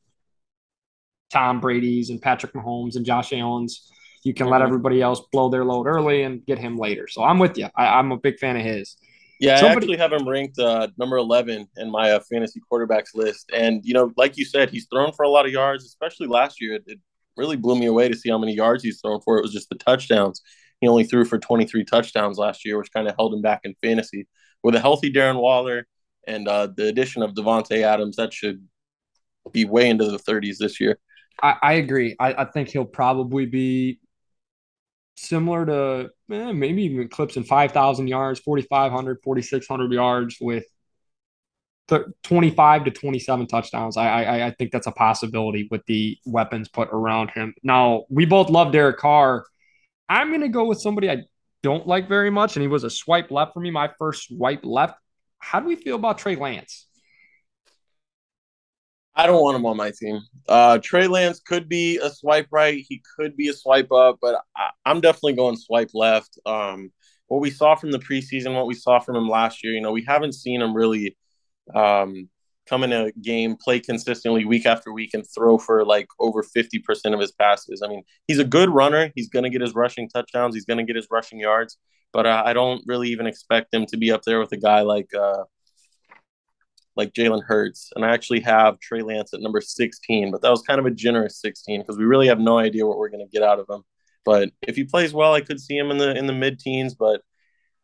Tom 1.32 1.60
Brady's 1.60 2.10
and 2.10 2.22
Patrick 2.22 2.54
Mahomes 2.54 2.96
and 2.96 3.06
Josh 3.06 3.34
Allen's. 3.34 3.92
You 4.24 4.34
can 4.34 4.46
mm-hmm. 4.46 4.54
let 4.54 4.62
everybody 4.62 5.02
else 5.02 5.22
blow 5.32 5.50
their 5.50 5.66
load 5.66 5.88
early 5.88 6.24
and 6.24 6.46
get 6.46 6.58
him 6.58 6.78
later. 6.78 7.08
So 7.08 7.24
I'm 7.24 7.40
with 7.40 7.58
you. 7.58 7.70
I, 7.76 8.00
am 8.00 8.12
a 8.12 8.18
big 8.18 8.40
fan 8.40 8.58
of 8.58 8.64
his. 8.64 8.98
Yeah, 9.40 9.58
Somebody, 9.58 9.70
I 9.70 9.78
actually 9.78 9.98
have 9.98 10.14
him 10.14 10.28
ranked 10.28 10.58
uh, 10.58 10.88
number 10.98 11.18
11 11.18 11.68
in 11.78 11.92
my 11.92 12.12
uh, 12.12 12.20
fantasy 12.32 12.60
quarterbacks 12.72 13.14
list. 13.14 13.52
And, 13.54 13.86
you 13.86 13.94
know, 13.94 14.12
like 14.18 14.36
you 14.36 14.46
said, 14.46 14.72
he's 14.72 14.88
thrown 14.92 15.12
for 15.14 15.24
a 15.24 15.30
lot 15.30 15.46
of 15.46 15.52
yards, 15.52 15.86
especially 15.86 16.28
last 16.28 16.60
year. 16.60 16.74
It, 16.74 16.84
it 16.88 17.00
really 17.38 17.56
blew 17.56 17.78
me 17.78 17.86
away 17.86 18.10
to 18.10 18.18
see 18.18 18.30
how 18.30 18.38
many 18.38 18.54
yards 18.54 18.84
he's 18.84 19.00
thrown 19.02 19.22
for. 19.22 19.38
It 19.38 19.44
was 19.44 19.54
just 19.54 19.70
the 19.70 19.76
touchdowns. 19.76 20.42
He 20.82 20.88
only 20.88 21.04
threw 21.04 21.26
for 21.26 21.40
23 21.40 21.86
touchdowns 21.86 22.38
last 22.38 22.66
year, 22.66 22.78
which 22.78 22.92
kind 22.92 23.08
of 23.08 23.16
held 23.16 23.34
him 23.34 23.42
back 23.42 23.62
in 23.64 23.76
fantasy. 23.82 24.28
With 24.64 24.76
a 24.76 24.80
healthy 24.80 25.12
Darren 25.12 25.40
Waller 25.40 25.88
and 26.28 26.48
uh, 26.48 26.68
the 26.76 26.88
addition 26.88 27.24
of 27.24 27.34
Davante 27.34 27.84
Adams, 27.84 28.18
that 28.18 28.34
should 28.34 28.66
be 29.52 29.66
way 29.66 29.90
into 29.90 30.06
the 30.06 30.18
30s 30.18 30.58
this 30.60 30.80
year. 30.80 31.00
I, 31.42 31.56
I 31.62 31.74
agree. 31.74 32.16
I, 32.20 32.34
I, 32.34 32.46
think 32.46 32.70
he'll 32.70 32.86
probably 32.86 33.46
be 33.46 34.00
similar 35.16 35.66
to 35.66 36.10
eh, 36.32 36.52
maybe 36.52 36.84
even 36.84 37.02
eclipsing 37.02 37.44
5,000 37.44 38.08
yards, 38.08 38.40
4,500, 38.40 39.20
4,600 39.24 39.94
yards 39.94 40.38
with 40.42 40.66
25 41.88 42.86
to 42.86 42.92
27 42.92 43.48
touchdowns. 43.48 43.98
I, 43.98 44.24
I 44.24 44.48
I 44.48 44.52
think 44.52 44.72
that's 44.72 44.88
a 44.88 44.92
possibility 44.92 45.68
with 45.72 45.86
the 45.86 46.18
weapons 46.26 46.68
put 46.68 46.90
around 46.92 47.32
him. 47.32 47.54
Now 47.64 48.06
we 48.10 48.26
both 48.26 48.50
love 48.50 48.72
Derek 48.72 48.98
Carr. 48.98 49.46
I'm 50.10 50.32
gonna 50.32 50.50
go 50.50 50.66
with 50.66 50.82
somebody 50.82 51.10
I 51.10 51.24
don't 51.64 51.88
like 51.88 52.08
very 52.08 52.30
much, 52.30 52.56
and 52.56 52.62
he 52.62 52.68
was 52.68 52.84
a 52.84 52.90
swipe 52.90 53.32
left 53.32 53.54
for 53.54 53.60
me. 53.60 53.72
My 53.72 53.90
first 54.00 54.28
swipe 54.28 54.66
left. 54.66 54.96
How 55.40 55.60
do 55.60 55.68
we 55.68 55.76
feel 55.76 55.96
about 55.96 56.18
Trey 56.18 56.36
Lance? 56.36 56.88
I 59.16 59.26
don't 59.26 59.42
want 59.42 59.56
him 59.56 59.66
on 59.66 59.78
my 59.78 59.92
team. 59.92 60.22
Uh, 60.48 60.78
Trey 60.78 61.08
Lance 61.08 61.40
could 61.40 61.68
be 61.68 61.98
a 61.98 62.10
swipe 62.10 62.48
right. 62.52 62.86
He 62.88 63.02
could 63.16 63.36
be 63.36 63.48
a 63.48 63.54
swipe 63.54 63.92
up, 63.92 64.20
but 64.22 64.42
I, 64.56 64.70
am 64.86 65.02
definitely 65.02 65.34
going 65.34 65.58
swipe 65.58 65.90
left. 65.96 66.38
Um, 66.46 66.92
what 67.26 67.42
we 67.42 67.50
saw 67.50 67.76
from 67.76 67.92
the 67.92 67.98
preseason, 67.98 68.56
what 68.56 68.68
we 68.68 68.76
saw 68.76 69.00
from 69.00 69.16
him 69.16 69.28
last 69.28 69.64
year, 69.64 69.74
you 69.74 69.82
know, 69.82 69.92
we 69.92 70.04
haven't 70.04 70.34
seen 70.34 70.62
him 70.62 70.76
really 70.76 71.18
um, 71.76 72.30
come 72.68 72.84
in 72.84 72.94
a 72.94 73.12
game, 73.14 73.56
play 73.56 73.80
consistently 73.80 74.46
week 74.46 74.66
after 74.66 74.92
week, 74.92 75.12
and 75.14 75.26
throw 75.36 75.58
for 75.58 75.86
like 75.86 76.08
over 76.20 76.44
50% 76.44 77.14
of 77.14 77.20
his 77.20 77.32
passes. 77.32 77.82
I 77.84 77.88
mean, 77.88 78.04
he's 78.28 78.40
a 78.40 78.46
good 78.46 78.70
runner. 78.70 79.12
He's 79.16 79.30
going 79.30 79.44
to 79.44 79.50
get 79.50 79.62
his 79.62 79.74
rushing 79.74 80.10
touchdowns, 80.10 80.56
he's 80.56 80.66
going 80.66 80.80
to 80.80 80.84
get 80.84 80.96
his 80.96 81.08
rushing 81.10 81.40
yards, 81.40 81.78
but 82.14 82.26
uh, 82.26 82.44
I 82.46 82.54
don't 82.54 82.84
really 82.86 83.10
even 83.10 83.28
expect 83.28 83.74
him 83.74 83.86
to 83.88 83.98
be 83.98 84.12
up 84.12 84.24
there 84.24 84.40
with 84.40 84.52
a 84.52 84.58
guy 84.58 84.82
like. 84.82 85.14
Uh, 85.14 85.44
like 86.96 87.14
Jalen 87.14 87.44
Hurts, 87.44 87.92
and 87.96 88.04
I 88.04 88.12
actually 88.12 88.40
have 88.40 88.80
Trey 88.80 89.04
Lance 89.04 89.32
at 89.32 89.40
number 89.40 89.62
16, 89.62 90.32
but 90.32 90.42
that 90.42 90.50
was 90.50 90.64
kind 90.64 90.80
of 90.80 90.88
a 90.88 90.92
generous 90.92 91.40
16 91.40 91.82
because 91.82 91.96
we 91.96 92.06
really 92.06 92.26
have 92.26 92.40
no 92.40 92.58
idea 92.58 92.88
what 92.88 92.98
we're 92.98 93.10
going 93.10 93.24
to 93.24 93.32
get 93.32 93.44
out 93.44 93.60
of 93.60 93.70
him. 93.70 93.84
But 94.26 94.50
if 94.68 94.76
he 94.76 94.84
plays 94.84 95.14
well, 95.14 95.32
I 95.34 95.42
could 95.42 95.62
see 95.62 95.78
him 95.78 95.92
in 95.92 96.00
the 96.00 96.18
in 96.18 96.26
the 96.26 96.34
mid 96.34 96.60
teens, 96.60 96.96
but 96.96 97.22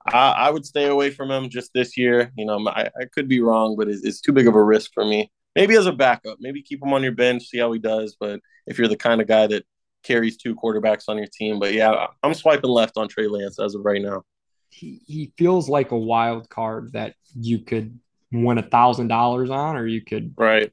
I, 0.06 0.32
I, 0.32 0.50
would 0.50 0.66
stay 0.66 0.86
away 0.86 1.12
from 1.12 1.32
him 1.32 1.50
just 1.50 1.72
this 1.74 1.98
year. 1.98 2.32
You 2.36 2.46
know, 2.46 2.68
I, 2.68 2.90
I 3.00 3.06
could 3.14 3.28
be 3.28 3.42
wrong, 3.42 3.76
but 3.78 3.88
it's, 3.88 4.04
it's, 4.04 4.22
too 4.22 4.34
big 4.34 4.48
of 4.48 4.56
a 4.56 4.64
risk 4.64 4.92
for 4.94 5.06
me. 5.06 5.32
Maybe 5.56 5.76
as 5.76 5.86
a 5.86 5.94
backup, 5.94 6.38
maybe 6.40 6.62
keep 6.62 6.84
him 6.84 6.94
on 6.94 7.04
your 7.04 7.12
bench, 7.14 7.48
see 7.48 7.60
how 7.60 7.72
he 7.72 7.80
does. 7.80 8.18
But 8.20 8.40
if 8.68 8.78
you're 8.78 8.88
the 8.88 8.98
kind 8.98 9.22
of 9.22 9.28
guy 9.28 9.48
that 9.48 9.66
carries 10.04 10.38
two 10.38 10.56
quarterbacks 10.56 11.06
on 11.08 11.18
your 11.18 11.28
team, 11.28 11.60
but 11.60 11.74
yeah, 11.74 12.08
I'm 12.22 12.34
swiping 12.34 12.70
left 12.70 12.98
on 12.98 13.08
Trey 13.08 13.28
Lance 13.28 13.60
as 13.60 13.76
of 13.76 13.86
right 13.86 14.02
now. 14.02 14.24
He, 14.70 15.02
he 15.06 15.32
feels 15.38 15.70
like 15.70 15.92
a 15.92 15.98
wild 15.98 16.50
card 16.50 16.94
that 16.94 17.14
you 17.36 17.60
could 17.60 18.00
win 18.32 18.58
a 18.58 18.64
thousand 18.64 19.08
dollars 19.08 19.52
on, 19.52 19.76
or 19.76 19.86
you 19.86 20.02
could 20.02 20.34
right 20.38 20.72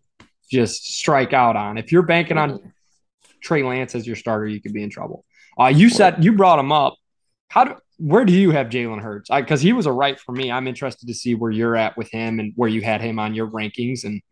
just 0.51 0.85
strike 0.85 1.33
out 1.33 1.57
on. 1.57 1.79
If 1.79 1.93
you're 1.93 2.03
banking 2.03 2.39
on 2.39 2.51
mm-hmm. 2.53 2.69
Trey 3.43 3.63
Lance 3.63 3.95
as 3.95 4.07
your 4.07 4.17
starter, 4.17 4.47
you 4.47 4.61
could 4.61 4.73
be 4.73 4.83
in 4.83 4.91
trouble. 4.91 5.25
Uh, 5.59 5.67
you 5.67 5.89
said 5.89 6.25
you 6.25 6.33
brought 6.33 6.59
him 6.59 6.73
up. 6.73 6.97
How 7.49 7.65
do 7.65 7.75
where 8.01 8.25
do 8.25 8.33
you 8.33 8.51
have 8.51 8.69
Jalen 8.69 9.03
Hurts? 9.03 9.29
Because 9.31 9.61
he 9.61 9.75
was 9.75 9.85
a 9.85 9.93
right 9.93 10.19
for 10.19 10.33
me. 10.33 10.51
I'm 10.51 10.67
interested 10.67 11.07
to 11.07 11.15
see 11.15 11.35
where 11.35 11.51
you're 11.51 11.77
at 11.77 11.99
with 11.99 12.11
him 12.11 12.41
and 12.41 12.55
where 12.57 12.69
you 12.69 12.81
had 12.81 13.03
him 13.03 13.19
on 13.19 13.35
your 13.35 13.47
rankings. 13.47 14.05
And 14.05 14.23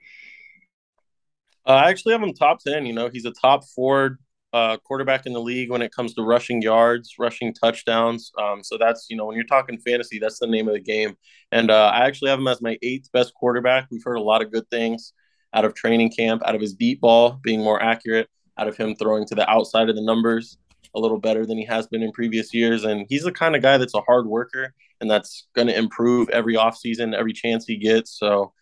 uh, 1.67 1.73
I 1.73 1.91
actually 1.91 2.13
have 2.13 2.23
him 2.23 2.33
top 2.33 2.61
ten. 2.61 2.87
You 2.87 2.95
know, 2.95 3.11
he's 3.13 3.27
a 3.27 3.31
top 3.31 3.65
four 3.69 4.19
uh, 4.55 4.79
quarterback 4.79 5.27
in 5.27 5.35
the 5.35 5.41
league 5.41 5.71
when 5.71 5.83
it 5.83 5.93
comes 5.93 6.15
to 6.15 6.23
rushing 6.23 6.63
yards, 6.63 7.17
rushing 7.19 7.53
touchdowns. 7.53 8.33
Um, 8.39 8.65
so 8.65 8.79
that's 8.79 9.07
you 9.11 9.17
know 9.19 9.27
when 9.27 9.37
you're 9.37 9.45
talking 9.45 9.79
fantasy, 9.79 10.19
that's 10.19 10.39
the 10.39 10.47
name 10.47 10.67
of 10.67 10.73
the 10.73 10.81
game. 10.81 11.15
And 11.53 11.71
uh, 11.71 11.91
I 11.93 12.07
actually 12.07 12.31
have 12.31 12.39
him 12.39 12.49
as 12.49 12.63
my 12.63 12.79
eighth 12.83 13.13
best 13.13 13.35
quarterback. 13.35 13.89
We've 13.91 14.03
heard 14.03 14.17
a 14.17 14.23
lot 14.23 14.41
of 14.41 14.51
good 14.51 14.69
things 14.71 15.13
out 15.53 15.67
of 15.67 15.75
training 15.75 16.13
camp, 16.13 16.43
out 16.47 16.55
of 16.55 16.61
his 16.63 16.73
deep 16.73 17.03
ball 17.03 17.39
being 17.43 17.63
more 17.63 17.83
accurate, 17.83 18.31
out 18.57 18.67
of 18.67 18.79
him 18.79 18.97
throwing 18.97 19.27
to 19.27 19.35
the 19.35 19.49
outside 19.51 19.91
of 19.91 19.97
the 19.97 20.03
numbers 20.03 20.57
a 20.95 21.01
little 21.01 21.19
better 21.19 21.47
than 21.47 21.59
he 21.59 21.65
has 21.65 21.87
been 21.87 22.03
in 22.03 22.13
previous 22.13 22.53
years. 22.53 22.85
And 22.85 23.07
he's 23.09 23.25
the 23.25 23.33
kind 23.33 23.57
of 23.57 23.63
guy 23.63 23.79
that's 23.79 23.95
a 23.95 24.01
hard 24.01 24.27
worker 24.27 24.75
and 25.01 25.11
that's 25.11 25.47
going 25.55 25.69
to 25.69 25.77
improve 25.77 26.29
every 26.31 26.55
offseason, 26.55 27.15
every 27.15 27.33
chance 27.33 27.67
he 27.67 27.77
gets. 27.77 28.19
So 28.19 28.53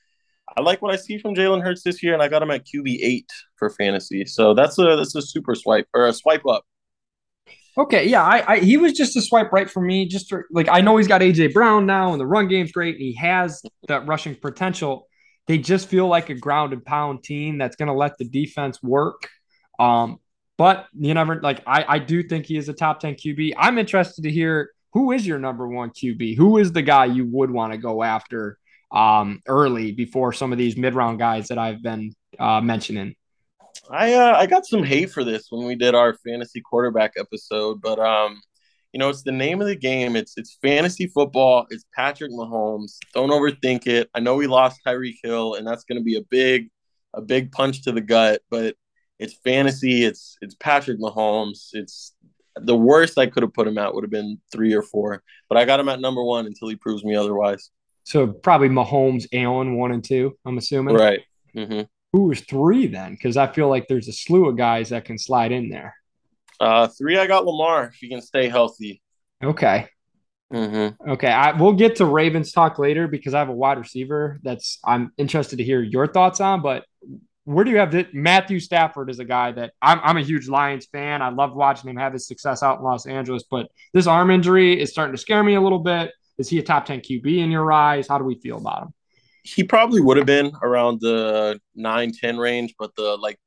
I 0.56 0.60
like 0.60 0.82
what 0.82 0.92
I 0.92 0.96
see 0.96 1.18
from 1.18 1.34
Jalen 1.34 1.62
Hurts 1.62 1.82
this 1.82 2.02
year, 2.02 2.14
and 2.14 2.22
I 2.22 2.28
got 2.28 2.42
him 2.42 2.50
at 2.50 2.64
QB 2.64 2.98
eight 3.02 3.30
for 3.56 3.70
fantasy. 3.70 4.24
So 4.26 4.54
that's 4.54 4.78
a 4.78 4.96
that's 4.96 5.14
a 5.14 5.22
super 5.22 5.54
swipe 5.54 5.88
or 5.92 6.06
a 6.06 6.12
swipe 6.12 6.46
up. 6.46 6.64
Okay, 7.78 8.08
yeah, 8.08 8.22
I, 8.22 8.54
I 8.54 8.58
he 8.60 8.76
was 8.76 8.92
just 8.92 9.16
a 9.16 9.22
swipe 9.22 9.52
right 9.52 9.68
for 9.68 9.80
me. 9.80 10.06
Just 10.06 10.28
for, 10.28 10.46
like 10.50 10.68
I 10.70 10.80
know 10.80 10.96
he's 10.96 11.08
got 11.08 11.20
AJ 11.20 11.52
Brown 11.52 11.84
now, 11.84 12.12
and 12.12 12.20
the 12.20 12.26
run 12.26 12.48
game's 12.48 12.72
great, 12.72 12.96
he 12.96 13.14
has 13.14 13.60
that 13.88 14.06
rushing 14.06 14.34
potential. 14.34 15.08
they 15.46 15.58
just 15.58 15.88
feel 15.88 16.06
like 16.06 16.30
a 16.30 16.34
ground 16.34 16.72
and 16.72 16.84
pound 16.84 17.22
team 17.22 17.58
that's 17.58 17.76
going 17.76 17.88
to 17.88 17.94
let 17.94 18.16
the 18.18 18.24
defense 18.24 18.82
work. 18.82 19.28
Um, 19.78 20.18
but 20.58 20.86
you 20.98 21.12
never 21.14 21.40
like 21.40 21.62
I, 21.66 21.84
I 21.88 21.98
do 21.98 22.22
think 22.22 22.46
he 22.46 22.56
is 22.56 22.68
a 22.68 22.72
top 22.72 23.00
10 23.00 23.14
QB. 23.14 23.54
I'm 23.56 23.78
interested 23.78 24.22
to 24.22 24.30
hear 24.30 24.70
who 24.92 25.12
is 25.12 25.26
your 25.26 25.38
number 25.38 25.68
one 25.68 25.90
QB? 25.90 26.36
Who 26.36 26.58
is 26.58 26.72
the 26.72 26.82
guy 26.82 27.06
you 27.06 27.26
would 27.26 27.50
want 27.50 27.72
to 27.72 27.78
go 27.78 28.02
after 28.02 28.58
um, 28.90 29.40
early 29.46 29.92
before 29.92 30.32
some 30.32 30.52
of 30.52 30.58
these 30.58 30.76
mid 30.76 30.94
round 30.94 31.18
guys 31.18 31.48
that 31.48 31.58
I've 31.58 31.82
been 31.82 32.12
uh, 32.38 32.60
mentioning? 32.60 33.14
I 33.90 34.14
uh, 34.14 34.34
I 34.36 34.46
got 34.46 34.66
some 34.66 34.82
hate 34.82 35.10
for 35.10 35.22
this 35.22 35.46
when 35.50 35.66
we 35.66 35.76
did 35.76 35.94
our 35.94 36.14
fantasy 36.26 36.60
quarterback 36.60 37.12
episode, 37.18 37.80
but 37.82 37.98
um, 37.98 38.40
you 38.92 38.98
know, 38.98 39.10
it's 39.10 39.22
the 39.22 39.32
name 39.32 39.60
of 39.60 39.66
the 39.66 39.76
game. 39.76 40.16
It's 40.16 40.32
it's 40.36 40.56
fantasy 40.62 41.06
football. 41.08 41.66
It's 41.70 41.84
Patrick 41.94 42.32
Mahomes. 42.32 42.96
Don't 43.12 43.30
overthink 43.30 43.86
it. 43.86 44.08
I 44.14 44.20
know 44.20 44.36
we 44.36 44.46
lost 44.46 44.80
Tyreek 44.86 45.16
Hill, 45.22 45.54
and 45.54 45.66
that's 45.66 45.84
going 45.84 45.98
to 45.98 46.04
be 46.04 46.16
a 46.16 46.22
big 46.22 46.68
a 47.14 47.20
big 47.20 47.52
punch 47.52 47.82
to 47.82 47.92
the 47.92 48.00
gut, 48.00 48.40
but 48.50 48.74
it's 49.18 49.34
fantasy. 49.34 50.04
It's 50.04 50.36
it's 50.40 50.54
Patrick 50.54 50.98
Mahomes. 50.98 51.70
It's 51.72 52.14
the 52.56 52.76
worst 52.76 53.18
I 53.18 53.26
could 53.26 53.42
have 53.42 53.52
put 53.52 53.68
him 53.68 53.78
at 53.78 53.94
would 53.94 54.04
have 54.04 54.10
been 54.10 54.40
three 54.50 54.74
or 54.74 54.82
four, 54.82 55.22
but 55.48 55.58
I 55.58 55.64
got 55.64 55.80
him 55.80 55.88
at 55.88 56.00
number 56.00 56.22
one 56.22 56.46
until 56.46 56.68
he 56.68 56.76
proves 56.76 57.04
me 57.04 57.14
otherwise. 57.14 57.70
So 58.04 58.28
probably 58.28 58.68
Mahomes, 58.68 59.26
Allen, 59.32 59.76
one 59.76 59.92
and 59.92 60.04
two. 60.04 60.36
I'm 60.44 60.58
assuming. 60.58 60.94
Right. 60.94 61.20
Mm-hmm. 61.54 61.82
Who 62.12 62.22
was 62.28 62.40
three 62.40 62.86
then? 62.86 63.12
Because 63.12 63.36
I 63.36 63.46
feel 63.48 63.68
like 63.68 63.88
there's 63.88 64.08
a 64.08 64.12
slew 64.12 64.48
of 64.48 64.56
guys 64.56 64.90
that 64.90 65.04
can 65.04 65.18
slide 65.18 65.52
in 65.52 65.68
there. 65.68 65.94
Uh, 66.60 66.86
three, 66.86 67.18
I 67.18 67.26
got 67.26 67.44
Lamar. 67.44 67.88
If 67.88 67.94
he 67.94 68.08
can 68.08 68.22
stay 68.22 68.48
healthy. 68.48 69.02
Okay. 69.42 69.88
Mm-hmm. 70.52 71.10
Okay. 71.10 71.28
I 71.28 71.52
we'll 71.52 71.72
get 71.72 71.96
to 71.96 72.04
Ravens 72.06 72.52
talk 72.52 72.78
later 72.78 73.08
because 73.08 73.34
I 73.34 73.40
have 73.40 73.48
a 73.48 73.52
wide 73.52 73.78
receiver 73.78 74.38
that's 74.42 74.78
I'm 74.84 75.12
interested 75.18 75.56
to 75.56 75.64
hear 75.64 75.82
your 75.82 76.06
thoughts 76.06 76.40
on. 76.40 76.62
But 76.62 76.84
where 77.46 77.64
do 77.64 77.70
you 77.70 77.78
have 77.78 77.92
that? 77.92 78.12
Matthew 78.12 78.58
Stafford 78.58 79.08
is 79.08 79.20
a 79.20 79.24
guy 79.24 79.52
that 79.52 79.72
I'm, 79.80 80.00
I'm 80.02 80.16
a 80.16 80.22
huge 80.22 80.48
Lions 80.48 80.86
fan. 80.86 81.22
I 81.22 81.28
love 81.28 81.54
watching 81.54 81.88
him 81.88 81.96
have 81.96 82.12
his 82.12 82.26
success 82.26 82.60
out 82.60 82.78
in 82.78 82.84
Los 82.84 83.06
Angeles, 83.06 83.44
but 83.48 83.68
this 83.94 84.08
arm 84.08 84.32
injury 84.32 84.80
is 84.80 84.90
starting 84.90 85.14
to 85.14 85.20
scare 85.20 85.44
me 85.44 85.54
a 85.54 85.60
little 85.60 85.78
bit. 85.78 86.10
Is 86.38 86.48
he 86.48 86.58
a 86.58 86.62
top 86.62 86.86
10 86.86 87.00
QB 87.00 87.38
in 87.38 87.52
your 87.52 87.72
eyes? 87.72 88.08
How 88.08 88.18
do 88.18 88.24
we 88.24 88.34
feel 88.34 88.58
about 88.58 88.82
him? 88.82 88.94
He 89.44 89.62
probably 89.62 90.00
would 90.00 90.16
have 90.16 90.26
been 90.26 90.50
around 90.60 91.00
the 91.00 91.60
9 91.76 92.12
10 92.20 92.36
range, 92.36 92.74
but 92.80 92.96
the 92.96 93.16
like 93.16 93.38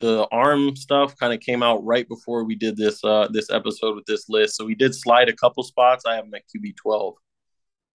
the 0.00 0.28
arm 0.30 0.76
stuff 0.76 1.16
kind 1.16 1.32
of 1.32 1.40
came 1.40 1.62
out 1.62 1.82
right 1.84 2.06
before 2.06 2.44
we 2.44 2.54
did 2.54 2.76
this 2.76 3.02
uh 3.02 3.26
this 3.32 3.50
episode 3.50 3.96
with 3.96 4.04
this 4.04 4.28
list. 4.28 4.54
So 4.56 4.66
we 4.66 4.74
did 4.74 4.94
slide 4.94 5.30
a 5.30 5.34
couple 5.34 5.62
spots. 5.62 6.04
I 6.04 6.16
have 6.16 6.26
him 6.26 6.34
at 6.34 6.42
QB 6.54 6.76
12. 6.76 7.14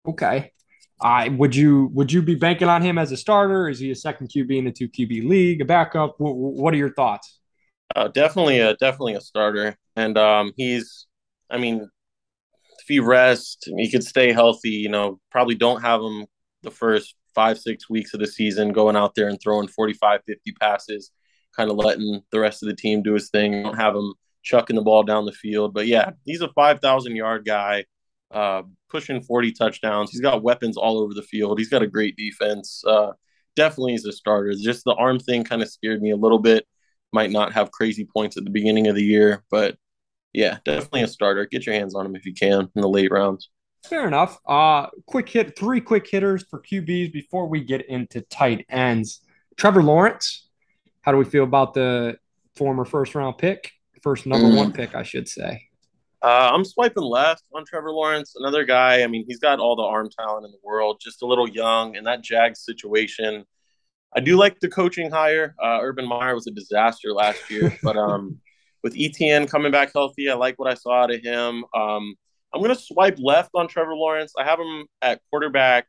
Okay. 0.09 0.53
I 1.01 1.29
would 1.29 1.55
you 1.55 1.91
would 1.93 2.13
you 2.13 2.23
be 2.23 2.35
banking 2.35 2.69
on 2.69 2.83
him 2.83 2.99
as 2.99 3.13
a 3.13 3.17
starter? 3.17 3.69
Is 3.69 3.79
he 3.79 3.91
a 3.91 3.95
second 3.95 4.29
QB 4.29 4.59
in 4.59 4.67
a 4.67 4.73
two 4.73 4.89
QB 4.89 5.29
league, 5.29 5.61
a 5.61 5.65
backup? 5.65 6.17
What, 6.19 6.35
what 6.37 6.75
are 6.75 6.77
your 6.77 6.93
thoughts? 6.93 7.39
Uh, 7.95 8.09
definitely 8.09 8.59
a 8.59 8.75
definitely 8.77 9.15
a 9.15 9.21
starter, 9.21 9.77
and 9.97 10.19
um, 10.19 10.53
he's, 10.57 11.07
I 11.51 11.59
mean, 11.59 11.89
if 12.81 12.89
he 12.89 13.01
rests, 13.01 13.59
he 13.65 13.91
could 13.91 14.05
stay 14.05 14.33
healthy. 14.33 14.71
You 14.71 14.89
know, 14.89 15.21
probably 15.31 15.55
don't 15.55 15.83
have 15.83 16.01
him 16.03 16.27
the 16.63 16.71
first 16.71 17.15
five 17.35 17.59
six 17.59 17.89
weeks 17.89 18.13
of 18.15 18.21
the 18.21 18.27
season 18.27 18.73
going 18.73 18.97
out 18.97 19.15
there 19.15 19.29
and 19.29 19.41
throwing 19.41 19.69
45, 19.69 20.23
50 20.27 20.53
passes, 20.61 21.13
kind 21.57 21.71
of 21.71 21.77
letting 21.77 22.23
the 22.33 22.41
rest 22.41 22.63
of 22.63 22.69
the 22.69 22.75
team 22.75 23.03
do 23.03 23.15
his 23.15 23.31
thing. 23.31 23.63
Don't 23.63 23.77
have 23.77 23.95
him 23.95 24.15
chucking 24.43 24.77
the 24.77 24.83
ball 24.83 25.05
down 25.05 25.27
the 25.27 25.33
field, 25.33 25.73
but 25.73 25.87
yeah, 25.87 26.11
he's 26.25 26.41
a 26.41 26.49
five 26.55 26.81
thousand 26.81 27.15
yard 27.15 27.45
guy 27.45 27.85
uh, 28.31 28.63
pushing 28.89 29.23
40 29.23 29.53
touchdowns. 29.53 30.11
He's 30.11 30.21
got 30.21 30.43
weapons 30.43 30.77
all 30.77 30.99
over 30.99 31.15
the 31.15 31.23
field. 31.23 31.59
He's 31.59 31.69
got 31.69 31.83
a 31.83 31.87
great 31.87 32.17
defense. 32.17 32.83
Uh, 32.87 33.13
definitely 33.57 33.95
is 33.95 34.05
a 34.05 34.13
starter. 34.13 34.55
Just 34.55 34.85
the 34.85 34.95
arm 34.95 35.19
thing 35.19 35.45
kind 35.45 35.63
of 35.63 35.69
scared 35.69 36.03
me 36.03 36.11
a 36.11 36.17
little 36.17 36.39
bit. 36.39 36.67
Might 37.13 37.31
not 37.31 37.53
have 37.53 37.71
crazy 37.71 38.05
points 38.05 38.37
at 38.37 38.45
the 38.45 38.51
beginning 38.51 38.87
of 38.87 38.95
the 38.95 39.03
year, 39.03 39.45
but 39.51 39.77
yeah, 40.33 40.59
definitely 40.65 41.03
a 41.03 41.09
starter. 41.09 41.47
Get 41.47 41.67
your 41.67 41.75
hands 41.75 41.95
on 41.95 42.07
him 42.07 42.17
if 42.17 42.27
you 42.27 42.35
can 42.35 42.69
in 42.75 42.83
the 42.83 42.89
late 42.89 43.11
rounds. 43.11 43.49
Fair 43.87 44.07
enough. 44.07 44.39
Uh, 44.47 44.89
quick 45.07 45.29
hit, 45.29 45.59
three 45.59 45.81
quick 45.81 46.07
hitters 46.09 46.45
for 46.51 46.61
QBs 46.61 47.13
before 47.13 47.49
we 47.49 47.65
get 47.65 47.89
into 47.89 48.21
tight 48.23 48.67
ends. 48.69 49.21
Trevor 49.57 49.83
Lawrence, 49.83 50.49
how 51.01 51.13
do 51.13 51.19
we 51.19 51.25
feel 51.25 51.45
about 51.45 51.75
the 51.75 52.19
former 52.57 52.85
first 52.85 53.15
round 53.15 53.39
pick, 53.39 53.73
first 54.03 54.27
number 54.27 54.49
mm. 54.49 54.57
one 54.57 54.73
pick, 54.73 54.95
I 54.95 55.03
should 55.03 55.29
say? 55.29 55.68
Uh, 56.21 56.51
I'm 56.53 56.65
swiping 56.65 57.05
left 57.05 57.45
on 57.55 57.65
Trevor 57.65 57.93
Lawrence. 57.93 58.35
Another 58.37 58.65
guy. 58.65 59.03
I 59.03 59.07
mean, 59.07 59.25
he's 59.29 59.39
got 59.39 59.61
all 59.61 59.77
the 59.77 59.83
arm 59.83 60.09
talent 60.11 60.45
in 60.45 60.51
the 60.51 60.59
world. 60.65 61.01
Just 61.01 61.23
a 61.23 61.27
little 61.27 61.49
young, 61.49 61.97
and 61.97 62.07
that 62.07 62.23
Jags 62.23 62.65
situation. 62.65 63.45
I 64.17 64.21
do 64.21 64.37
like 64.37 64.59
the 64.61 64.69
coaching 64.69 65.11
hire. 65.11 65.55
Uh, 65.63 65.79
Urban 65.83 66.09
Meyer 66.09 66.35
was 66.35 66.47
a 66.47 66.51
disaster 66.51 67.13
last 67.13 67.51
year, 67.51 67.77
but 67.83 67.97
um, 67.97 68.39
with 68.83 68.95
Etienne 68.99 69.47
coming 69.47 69.71
back 69.71 69.93
healthy, 69.93 70.29
I 70.29 70.35
like 70.35 70.59
what 70.59 70.71
I 70.71 70.75
saw 70.75 71.03
out 71.03 71.13
of 71.13 71.23
him. 71.23 71.65
Um, 71.75 72.15
I'm 72.53 72.63
gonna 72.63 72.75
swipe 72.75 73.19
left 73.19 73.51
on 73.55 73.69
Trevor 73.69 73.95
Lawrence. 73.95 74.33
I 74.37 74.45
have 74.45 74.59
him 74.59 74.87
at 75.03 75.21
quarterback, 75.31 75.87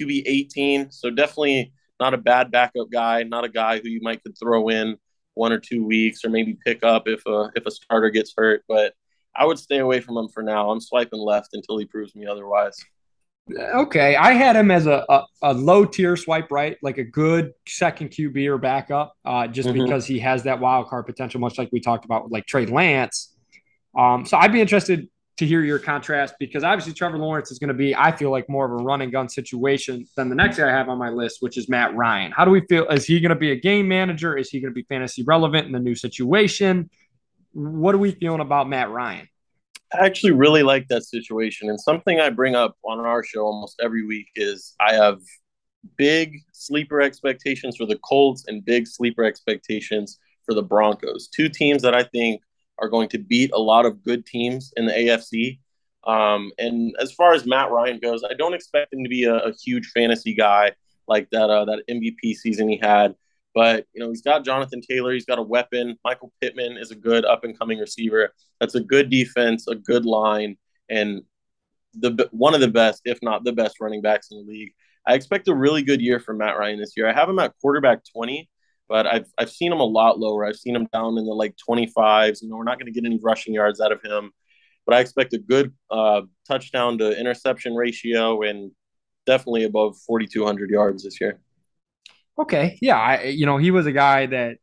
QB 0.00 0.22
18. 0.26 0.90
So 0.90 1.10
definitely 1.10 1.72
not 2.00 2.14
a 2.14 2.18
bad 2.18 2.50
backup 2.50 2.90
guy. 2.90 3.22
Not 3.22 3.44
a 3.44 3.48
guy 3.48 3.78
who 3.78 3.88
you 3.88 4.00
might 4.02 4.22
could 4.22 4.36
throw 4.38 4.68
in 4.68 4.96
one 5.34 5.52
or 5.52 5.58
two 5.58 5.84
weeks, 5.84 6.24
or 6.24 6.30
maybe 6.30 6.58
pick 6.64 6.82
up 6.82 7.06
if 7.06 7.24
a 7.26 7.50
if 7.54 7.66
a 7.66 7.70
starter 7.70 8.10
gets 8.10 8.32
hurt, 8.36 8.64
but 8.66 8.94
I 9.34 9.44
would 9.46 9.58
stay 9.58 9.78
away 9.78 10.00
from 10.00 10.16
him 10.16 10.28
for 10.28 10.42
now. 10.42 10.70
I'm 10.70 10.80
swiping 10.80 11.20
left 11.20 11.50
until 11.52 11.78
he 11.78 11.86
proves 11.86 12.14
me 12.14 12.26
otherwise. 12.26 12.76
Okay, 13.58 14.14
I 14.16 14.32
had 14.32 14.54
him 14.54 14.70
as 14.70 14.86
a, 14.86 15.04
a, 15.08 15.24
a 15.42 15.54
low 15.54 15.84
tier 15.84 16.16
swipe 16.16 16.50
right, 16.50 16.76
like 16.82 16.98
a 16.98 17.04
good 17.04 17.52
second 17.66 18.10
QB 18.10 18.46
or 18.46 18.58
backup, 18.58 19.14
uh, 19.24 19.46
just 19.46 19.68
mm-hmm. 19.68 19.84
because 19.84 20.06
he 20.06 20.18
has 20.20 20.44
that 20.44 20.60
wild 20.60 20.88
card 20.88 21.06
potential, 21.06 21.40
much 21.40 21.58
like 21.58 21.68
we 21.72 21.80
talked 21.80 22.04
about 22.04 22.24
with 22.24 22.32
like 22.32 22.46
Trey 22.46 22.66
Lance. 22.66 23.34
Um, 23.98 24.24
so 24.24 24.36
I'd 24.36 24.52
be 24.52 24.60
interested 24.60 25.08
to 25.38 25.46
hear 25.46 25.62
your 25.62 25.78
contrast 25.78 26.34
because 26.38 26.62
obviously 26.62 26.92
Trevor 26.92 27.18
Lawrence 27.18 27.50
is 27.50 27.58
going 27.58 27.68
to 27.68 27.74
be, 27.74 27.96
I 27.96 28.14
feel 28.14 28.30
like, 28.30 28.48
more 28.48 28.66
of 28.66 28.72
a 28.72 28.84
run 28.84 29.00
and 29.00 29.10
gun 29.10 29.28
situation 29.28 30.06
than 30.16 30.28
the 30.28 30.34
next 30.34 30.58
guy 30.58 30.68
I 30.68 30.70
have 30.70 30.88
on 30.88 30.98
my 30.98 31.08
list, 31.08 31.38
which 31.40 31.56
is 31.56 31.68
Matt 31.68 31.94
Ryan. 31.96 32.30
How 32.30 32.44
do 32.44 32.50
we 32.50 32.60
feel? 32.68 32.86
Is 32.88 33.06
he 33.06 33.20
going 33.20 33.30
to 33.30 33.36
be 33.36 33.50
a 33.50 33.56
game 33.56 33.88
manager? 33.88 34.36
Is 34.36 34.50
he 34.50 34.60
going 34.60 34.70
to 34.70 34.74
be 34.74 34.84
fantasy 34.84 35.24
relevant 35.24 35.66
in 35.66 35.72
the 35.72 35.80
new 35.80 35.94
situation? 35.94 36.90
What 37.52 37.94
are 37.94 37.98
we 37.98 38.12
feeling 38.12 38.40
about 38.40 38.68
Matt 38.68 38.90
Ryan? 38.90 39.28
I 39.92 40.06
actually 40.06 40.32
really 40.32 40.62
like 40.62 40.88
that 40.88 41.04
situation. 41.04 41.68
And 41.68 41.80
something 41.80 42.20
I 42.20 42.30
bring 42.30 42.54
up 42.54 42.76
on 42.84 43.00
our 43.00 43.24
show 43.24 43.42
almost 43.42 43.80
every 43.82 44.06
week 44.06 44.28
is 44.36 44.74
I 44.80 44.94
have 44.94 45.18
big 45.96 46.38
sleeper 46.52 47.00
expectations 47.00 47.76
for 47.76 47.86
the 47.86 47.98
Colts 47.98 48.44
and 48.46 48.64
big 48.64 48.86
sleeper 48.86 49.24
expectations 49.24 50.18
for 50.46 50.54
the 50.54 50.62
Broncos. 50.62 51.28
Two 51.28 51.48
teams 51.48 51.82
that 51.82 51.94
I 51.94 52.04
think 52.04 52.42
are 52.78 52.88
going 52.88 53.08
to 53.08 53.18
beat 53.18 53.50
a 53.52 53.58
lot 53.58 53.86
of 53.86 54.02
good 54.02 54.26
teams 54.26 54.72
in 54.76 54.86
the 54.86 54.92
AFC. 54.92 55.58
Um, 56.04 56.50
and 56.58 56.94
as 57.00 57.12
far 57.12 57.34
as 57.34 57.46
Matt 57.46 57.70
Ryan 57.70 57.98
goes, 58.00 58.22
I 58.24 58.34
don't 58.34 58.54
expect 58.54 58.92
him 58.92 59.02
to 59.02 59.10
be 59.10 59.24
a, 59.24 59.36
a 59.36 59.52
huge 59.52 59.90
fantasy 59.92 60.34
guy 60.34 60.72
like 61.08 61.28
that 61.30 61.50
uh, 61.50 61.64
that 61.66 61.82
MVP 61.90 62.34
season 62.36 62.68
he 62.68 62.78
had. 62.80 63.14
But 63.54 63.86
you 63.92 64.00
know, 64.00 64.10
he's 64.10 64.22
got 64.22 64.44
Jonathan 64.44 64.80
Taylor. 64.80 65.12
He's 65.12 65.26
got 65.26 65.38
a 65.38 65.42
weapon. 65.42 65.96
Michael 66.04 66.32
Pittman 66.40 66.76
is 66.76 66.90
a 66.90 66.94
good 66.94 67.24
up 67.24 67.44
and 67.44 67.58
coming 67.58 67.78
receiver. 67.78 68.32
That's 68.60 68.74
a 68.76 68.80
good 68.80 69.10
defense, 69.10 69.66
a 69.66 69.74
good 69.74 70.04
line, 70.04 70.56
and 70.88 71.22
the 71.94 72.28
one 72.30 72.54
of 72.54 72.60
the 72.60 72.68
best, 72.68 73.02
if 73.04 73.18
not 73.22 73.44
the 73.44 73.52
best, 73.52 73.80
running 73.80 74.02
backs 74.02 74.28
in 74.30 74.38
the 74.38 74.52
league. 74.52 74.72
I 75.06 75.14
expect 75.14 75.48
a 75.48 75.54
really 75.54 75.82
good 75.82 76.00
year 76.00 76.20
for 76.20 76.34
Matt 76.34 76.58
Ryan 76.58 76.78
this 76.78 76.92
year. 76.96 77.08
I 77.08 77.12
have 77.12 77.28
him 77.28 77.38
at 77.38 77.54
quarterback 77.60 78.02
twenty, 78.04 78.48
but 78.88 79.06
I've 79.06 79.26
I've 79.38 79.50
seen 79.50 79.72
him 79.72 79.80
a 79.80 79.84
lot 79.84 80.18
lower. 80.18 80.44
I've 80.44 80.56
seen 80.56 80.76
him 80.76 80.86
down 80.92 81.18
in 81.18 81.24
the 81.24 81.32
like 81.32 81.56
twenty 81.56 81.86
fives. 81.86 82.42
You 82.42 82.48
know, 82.48 82.56
we're 82.56 82.64
not 82.64 82.78
going 82.78 82.86
to 82.86 82.92
get 82.92 83.06
any 83.06 83.18
rushing 83.20 83.54
yards 83.54 83.80
out 83.80 83.92
of 83.92 84.02
him, 84.02 84.30
but 84.86 84.94
I 84.94 85.00
expect 85.00 85.32
a 85.32 85.38
good 85.38 85.72
uh, 85.90 86.22
touchdown 86.46 86.98
to 86.98 87.18
interception 87.18 87.74
ratio 87.74 88.42
and 88.42 88.70
definitely 89.26 89.64
above 89.64 89.98
forty 90.06 90.26
two 90.26 90.44
hundred 90.44 90.70
yards 90.70 91.02
this 91.02 91.20
year. 91.20 91.40
Okay, 92.40 92.78
yeah, 92.80 92.98
I 92.98 93.24
you 93.24 93.44
know 93.44 93.58
he 93.58 93.70
was 93.70 93.86
a 93.86 93.92
guy 93.92 94.26
that 94.26 94.56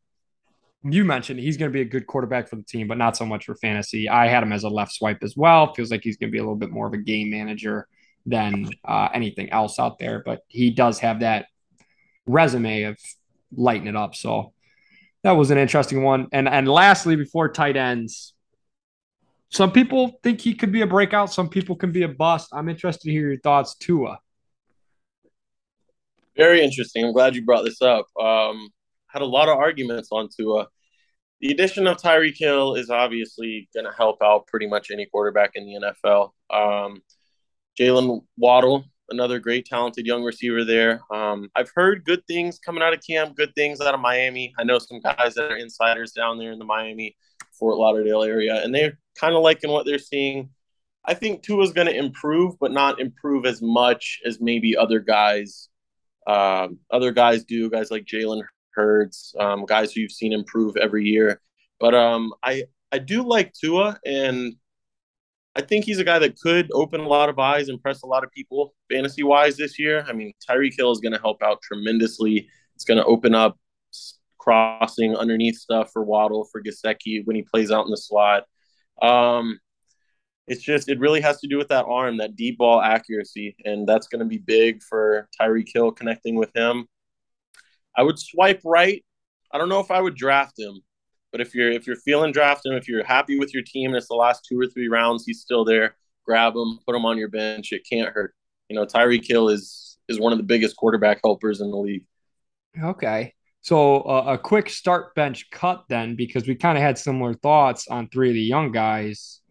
you 0.83 1.05
mentioned 1.05 1.39
he's 1.39 1.57
going 1.57 1.71
to 1.71 1.73
be 1.73 1.81
a 1.81 1.85
good 1.85 2.07
quarterback 2.07 2.47
for 2.47 2.55
the 2.55 2.63
team, 2.63 2.87
but 2.87 2.97
not 2.97 3.15
so 3.15 3.25
much 3.25 3.45
for 3.45 3.55
fantasy. 3.55 4.09
I 4.09 4.27
had 4.27 4.41
him 4.41 4.51
as 4.51 4.63
a 4.63 4.69
left 4.69 4.93
swipe 4.93 5.23
as 5.23 5.35
well. 5.37 5.73
Feels 5.73 5.91
like 5.91 6.03
he's 6.03 6.17
going 6.17 6.29
to 6.29 6.31
be 6.31 6.39
a 6.39 6.41
little 6.41 6.55
bit 6.55 6.71
more 6.71 6.87
of 6.87 6.93
a 6.93 6.97
game 6.97 7.29
manager 7.29 7.87
than 8.25 8.69
uh, 8.83 9.09
anything 9.13 9.51
else 9.51 9.79
out 9.79 9.99
there, 9.99 10.23
but 10.25 10.41
he 10.47 10.71
does 10.71 10.99
have 10.99 11.19
that 11.19 11.45
resume 12.25 12.83
of 12.83 12.97
lighting 13.55 13.87
it 13.87 13.95
up. 13.95 14.15
So 14.15 14.53
that 15.23 15.31
was 15.31 15.51
an 15.51 15.57
interesting 15.57 16.03
one. 16.03 16.27
And 16.31 16.49
and 16.49 16.67
lastly, 16.67 17.15
before 17.15 17.49
tight 17.49 17.77
ends, 17.77 18.33
some 19.49 19.71
people 19.71 20.19
think 20.23 20.41
he 20.41 20.55
could 20.55 20.71
be 20.71 20.81
a 20.81 20.87
breakout. 20.87 21.31
Some 21.31 21.49
people 21.49 21.75
can 21.75 21.91
be 21.91 22.03
a 22.03 22.07
bust. 22.07 22.49
I'm 22.53 22.69
interested 22.69 23.03
to 23.03 23.11
hear 23.11 23.29
your 23.29 23.39
thoughts, 23.39 23.75
Tua. 23.75 24.19
Very 26.37 26.61
interesting. 26.61 27.05
I'm 27.05 27.13
glad 27.13 27.35
you 27.35 27.43
brought 27.43 27.65
this 27.65 27.81
up. 27.81 28.05
Um, 28.19 28.69
had 29.07 29.21
a 29.21 29.25
lot 29.25 29.49
of 29.49 29.57
arguments 29.57 30.09
on 30.11 30.29
Tua. 30.35 30.67
The 31.41 31.51
addition 31.51 31.87
of 31.87 31.97
Tyreek 31.97 32.37
Hill 32.37 32.75
is 32.75 32.89
obviously 32.89 33.69
going 33.73 33.85
to 33.85 33.91
help 33.91 34.21
out 34.21 34.47
pretty 34.47 34.67
much 34.67 34.91
any 34.91 35.05
quarterback 35.05 35.51
in 35.55 35.65
the 35.65 35.93
NFL. 36.05 36.31
Um, 36.49 37.01
Jaylen 37.79 38.21
Waddle 38.37 38.85
another 39.09 39.39
great 39.39 39.65
talented 39.65 40.05
young 40.05 40.23
receiver 40.23 40.63
there. 40.63 41.01
Um, 41.13 41.49
I've 41.55 41.71
heard 41.73 42.05
good 42.05 42.25
things 42.27 42.59
coming 42.59 42.83
out 42.83 42.93
of 42.93 43.01
camp, 43.05 43.35
good 43.35 43.53
things 43.55 43.81
out 43.81 43.93
of 43.93 43.99
Miami. 43.99 44.53
I 44.57 44.63
know 44.63 44.79
some 44.79 44.99
guys 44.99 45.35
that 45.35 45.51
are 45.51 45.57
insiders 45.57 46.11
down 46.11 46.37
there 46.37 46.51
in 46.51 46.59
the 46.59 46.65
Miami, 46.65 47.15
Fort 47.57 47.77
Lauderdale 47.77 48.23
area, 48.23 48.63
and 48.63 48.73
they're 48.73 48.99
kind 49.17 49.35
of 49.35 49.43
liking 49.43 49.71
what 49.71 49.85
they're 49.85 49.99
seeing. 49.99 50.49
I 51.05 51.13
think 51.13 51.41
Tua's 51.41 51.71
going 51.71 51.87
to 51.87 51.97
improve, 51.97 52.59
but 52.59 52.71
not 52.71 52.99
improve 52.99 53.45
as 53.45 53.61
much 53.61 54.19
as 54.25 54.41
maybe 54.41 54.75
other 54.75 54.99
guys, 54.99 55.69
um, 56.27 56.79
other 56.91 57.11
guys 57.11 57.43
do. 57.45 57.69
Guys 57.69 57.89
like 57.89 58.05
Jalen 58.05 58.43
Hurts, 58.71 59.33
um, 59.39 59.65
guys 59.65 59.91
who 59.91 60.01
you've 60.01 60.11
seen 60.11 60.33
improve 60.33 60.77
every 60.77 61.05
year. 61.05 61.41
But 61.79 61.95
um, 61.95 62.33
I 62.43 62.63
I 62.91 62.99
do 62.99 63.23
like 63.23 63.53
Tua, 63.53 63.97
and 64.05 64.55
I 65.55 65.61
think 65.61 65.85
he's 65.85 65.99
a 65.99 66.03
guy 66.03 66.19
that 66.19 66.39
could 66.39 66.69
open 66.73 67.01
a 67.01 67.07
lot 67.07 67.29
of 67.29 67.39
eyes, 67.39 67.69
impress 67.69 68.03
a 68.03 68.07
lot 68.07 68.23
of 68.23 68.31
people 68.31 68.75
fantasy 68.91 69.23
wise 69.23 69.57
this 69.57 69.79
year. 69.79 70.05
I 70.07 70.13
mean, 70.13 70.33
Tyreek 70.47 70.73
Hill 70.77 70.91
is 70.91 70.99
going 70.99 71.13
to 71.13 71.19
help 71.19 71.41
out 71.41 71.61
tremendously. 71.63 72.47
It's 72.75 72.85
going 72.85 72.99
to 72.99 73.05
open 73.05 73.33
up 73.33 73.57
crossing 74.37 75.15
underneath 75.15 75.57
stuff 75.57 75.91
for 75.91 76.03
Waddle, 76.03 76.47
for 76.51 76.61
Gesicki 76.61 77.25
when 77.25 77.35
he 77.35 77.41
plays 77.41 77.71
out 77.71 77.85
in 77.85 77.91
the 77.91 77.97
slot. 77.97 78.43
Um, 79.01 79.59
it's 80.47 80.63
just, 80.63 80.89
it 80.89 80.99
really 80.99 81.21
has 81.21 81.39
to 81.41 81.47
do 81.47 81.57
with 81.57 81.67
that 81.69 81.85
arm, 81.85 82.17
that 82.17 82.35
deep 82.35 82.57
ball 82.57 82.81
accuracy. 82.81 83.55
And 83.65 83.87
that's 83.87 84.07
going 84.07 84.19
to 84.19 84.25
be 84.25 84.37
big 84.37 84.81
for 84.81 85.27
Tyreek 85.39 85.67
Hill 85.73 85.91
connecting 85.91 86.35
with 86.35 86.55
him. 86.55 86.87
I 87.95 88.03
would 88.03 88.19
swipe 88.19 88.61
right. 88.63 89.03
I 89.51 89.57
don't 89.57 89.69
know 89.69 89.79
if 89.79 89.91
I 89.91 90.01
would 90.01 90.15
draft 90.15 90.57
him. 90.57 90.81
But 91.33 91.41
if 91.41 91.53
you're 91.53 91.69
if 91.69 91.85
you're 91.85 91.97
feeling 91.97 92.31
draft 92.31 92.65
him, 92.65 92.73
if 92.73 92.87
you're 92.87 93.03
happy 93.03 93.37
with 93.37 93.53
your 93.53 93.61
team 93.61 93.89
and 93.89 93.97
it's 93.97 94.07
the 94.07 94.15
last 94.15 94.45
two 94.47 94.57
or 94.57 94.65
three 94.65 94.87
rounds, 94.87 95.25
he's 95.25 95.41
still 95.41 95.65
there. 95.65 95.95
Grab 96.25 96.55
him, 96.55 96.79
put 96.85 96.95
him 96.95 97.05
on 97.05 97.17
your 97.17 97.27
bench. 97.27 97.73
It 97.73 97.85
can't 97.87 98.13
hurt. 98.13 98.33
You 98.69 98.77
know, 98.77 98.85
Tyreek 98.85 99.27
Hill 99.27 99.49
is 99.49 99.97
is 100.07 100.21
one 100.21 100.31
of 100.31 100.37
the 100.37 100.45
biggest 100.45 100.77
quarterback 100.77 101.19
helpers 101.21 101.59
in 101.59 101.69
the 101.69 101.77
league. 101.77 102.05
Okay. 102.81 103.33
So 103.59 104.03
uh, 104.03 104.23
a 104.27 104.37
quick 104.37 104.69
start 104.69 105.13
bench 105.15 105.49
cut 105.51 105.83
then, 105.89 106.15
because 106.15 106.47
we 106.47 106.55
kind 106.55 106.77
of 106.77 106.81
had 106.81 106.97
similar 106.97 107.33
thoughts 107.33 107.89
on 107.89 108.07
three 108.07 108.29
of 108.29 108.33
the 108.33 108.41
young 108.41 108.71
guys. 108.71 109.41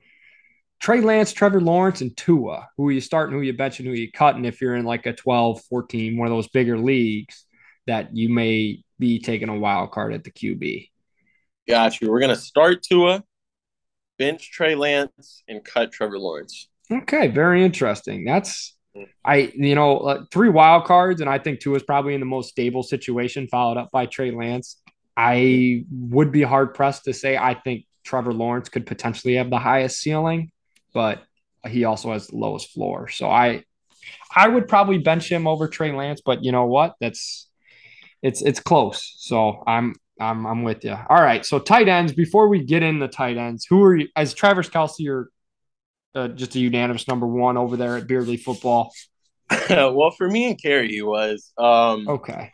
Trey 0.80 1.00
Lance, 1.00 1.32
Trevor 1.32 1.60
Lawrence, 1.60 2.00
and 2.00 2.16
Tua. 2.16 2.68
Who 2.76 2.88
are 2.88 2.92
you 2.92 3.00
starting, 3.00 3.34
who 3.34 3.42
you 3.42 3.54
benching, 3.54 3.84
who 3.84 3.92
you 3.92 4.10
cutting 4.12 4.44
if 4.44 4.60
you're 4.60 4.76
in 4.76 4.84
like 4.84 5.06
a 5.06 5.12
12, 5.12 5.62
14, 5.68 6.16
one 6.16 6.28
of 6.28 6.32
those 6.32 6.48
bigger 6.48 6.78
leagues 6.78 7.44
that 7.86 8.14
you 8.14 8.28
may 8.28 8.82
be 8.98 9.20
taking 9.20 9.48
a 9.48 9.58
wild 9.58 9.92
card 9.92 10.12
at 10.12 10.24
the 10.24 10.30
QB? 10.30 10.90
Got 11.68 12.00
you. 12.00 12.10
We're 12.10 12.20
gonna 12.20 12.36
start 12.36 12.82
Tua, 12.82 13.24
bench 14.18 14.50
Trey 14.52 14.74
Lance, 14.74 15.42
and 15.48 15.64
cut 15.64 15.92
Trevor 15.92 16.18
Lawrence. 16.18 16.68
Okay, 16.90 17.28
very 17.28 17.64
interesting. 17.64 18.24
That's 18.24 18.76
I 19.24 19.52
you 19.54 19.74
know 19.74 19.98
uh, 19.98 20.24
three 20.30 20.48
wild 20.48 20.84
cards, 20.84 21.20
and 21.20 21.28
I 21.28 21.38
think 21.38 21.60
Tua 21.60 21.76
is 21.76 21.82
probably 21.82 22.14
in 22.14 22.20
the 22.20 22.26
most 22.26 22.50
stable 22.50 22.82
situation, 22.82 23.48
followed 23.48 23.78
up 23.78 23.90
by 23.90 24.06
Trey 24.06 24.30
Lance. 24.30 24.80
I 25.16 25.84
would 25.90 26.30
be 26.30 26.42
hard 26.42 26.74
pressed 26.74 27.04
to 27.04 27.12
say 27.12 27.36
I 27.36 27.54
think 27.54 27.84
Trevor 28.04 28.32
Lawrence 28.32 28.68
could 28.68 28.86
potentially 28.86 29.34
have 29.34 29.50
the 29.50 29.58
highest 29.58 30.00
ceiling, 30.00 30.50
but 30.96 31.22
he 31.68 31.84
also 31.84 32.10
has 32.14 32.28
the 32.28 32.36
lowest 32.38 32.70
floor. 32.70 33.06
So 33.08 33.28
I 33.28 33.64
I 34.34 34.48
would 34.48 34.66
probably 34.66 34.96
bench 34.96 35.30
him 35.30 35.46
over 35.46 35.68
Trey 35.68 35.92
Lance, 35.92 36.22
but 36.24 36.42
you 36.42 36.52
know 36.52 36.64
what? 36.64 36.94
That's 37.02 37.50
it's 38.22 38.40
it's 38.40 38.60
close. 38.60 39.14
So 39.18 39.62
I'm 39.66 39.94
I'm 40.18 40.46
I'm 40.46 40.62
with 40.62 40.86
you. 40.86 40.96
All 41.10 41.20
right, 41.20 41.44
so 41.44 41.58
tight 41.58 41.88
ends. 41.88 42.14
Before 42.14 42.48
we 42.48 42.64
get 42.64 42.82
in 42.82 42.98
the 42.98 43.08
tight 43.08 43.36
ends, 43.36 43.66
who 43.68 43.82
are 43.82 43.94
you? 43.94 44.08
As 44.16 44.32
Travis 44.32 44.70
Kelce, 44.70 45.00
you're 45.00 45.28
uh, 46.14 46.28
just 46.28 46.54
a 46.54 46.60
unanimous 46.60 47.06
number 47.06 47.26
one 47.26 47.58
over 47.58 47.76
there 47.76 47.98
at 47.98 48.06
Beerly 48.06 48.40
Football. 48.40 48.90
well, 49.68 50.12
for 50.12 50.30
me 50.30 50.46
and 50.46 50.60
Carrie, 50.60 50.88
he 50.88 51.02
was. 51.02 51.52
Um, 51.58 52.08
okay. 52.08 52.52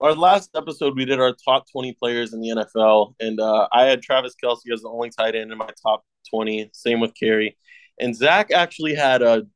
Our 0.00 0.14
last 0.14 0.50
episode, 0.54 0.96
we 0.96 1.06
did 1.06 1.18
our 1.18 1.34
top 1.44 1.64
20 1.72 1.94
players 1.94 2.32
in 2.34 2.40
the 2.40 2.50
NFL, 2.50 3.14
and 3.18 3.40
uh, 3.40 3.66
I 3.72 3.86
had 3.86 4.00
Travis 4.00 4.36
Kelce 4.42 4.72
as 4.72 4.82
the 4.82 4.88
only 4.88 5.10
tight 5.10 5.34
end 5.34 5.50
in 5.50 5.58
my 5.58 5.70
top 5.82 6.04
20. 6.30 6.70
Same 6.72 7.00
with 7.00 7.14
Carrie, 7.14 7.58
and 8.00 8.16
Zach 8.16 8.50
actually 8.50 8.94
had 8.94 9.22
a 9.22 9.46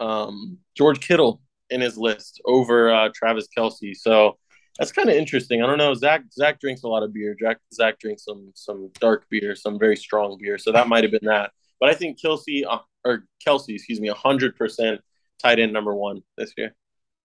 um, 0.00 0.58
George 0.76 1.00
Kittle 1.00 1.40
in 1.70 1.80
his 1.80 1.96
list 1.96 2.40
over 2.44 2.92
uh, 2.92 3.08
Travis 3.14 3.48
Kelce. 3.56 3.96
So 3.96 4.36
that's 4.78 4.92
kind 4.92 5.08
of 5.08 5.16
interesting. 5.16 5.62
I 5.62 5.66
don't 5.66 5.78
know. 5.78 5.94
Zach 5.94 6.22
Zach 6.32 6.60
drinks 6.60 6.82
a 6.82 6.88
lot 6.88 7.02
of 7.02 7.12
beer. 7.12 7.36
Zach 7.42 7.58
Zach 7.72 7.98
drinks 7.98 8.24
some 8.24 8.52
some 8.54 8.90
dark 9.00 9.26
beer, 9.30 9.54
some 9.56 9.78
very 9.78 9.96
strong 9.96 10.38
beer. 10.40 10.58
So 10.58 10.72
that 10.72 10.88
might 10.88 11.04
have 11.04 11.10
been 11.10 11.24
that. 11.24 11.52
But 11.80 11.88
I 11.88 11.94
think 11.94 12.20
Kelsey 12.20 12.64
uh, 12.64 12.78
or 13.04 13.24
Kelsey, 13.42 13.74
excuse 13.74 14.00
me, 14.00 14.08
hundred 14.08 14.56
percent 14.56 15.00
tight 15.38 15.58
end 15.58 15.72
number 15.72 15.94
one 15.94 16.22
this 16.36 16.52
year. 16.56 16.74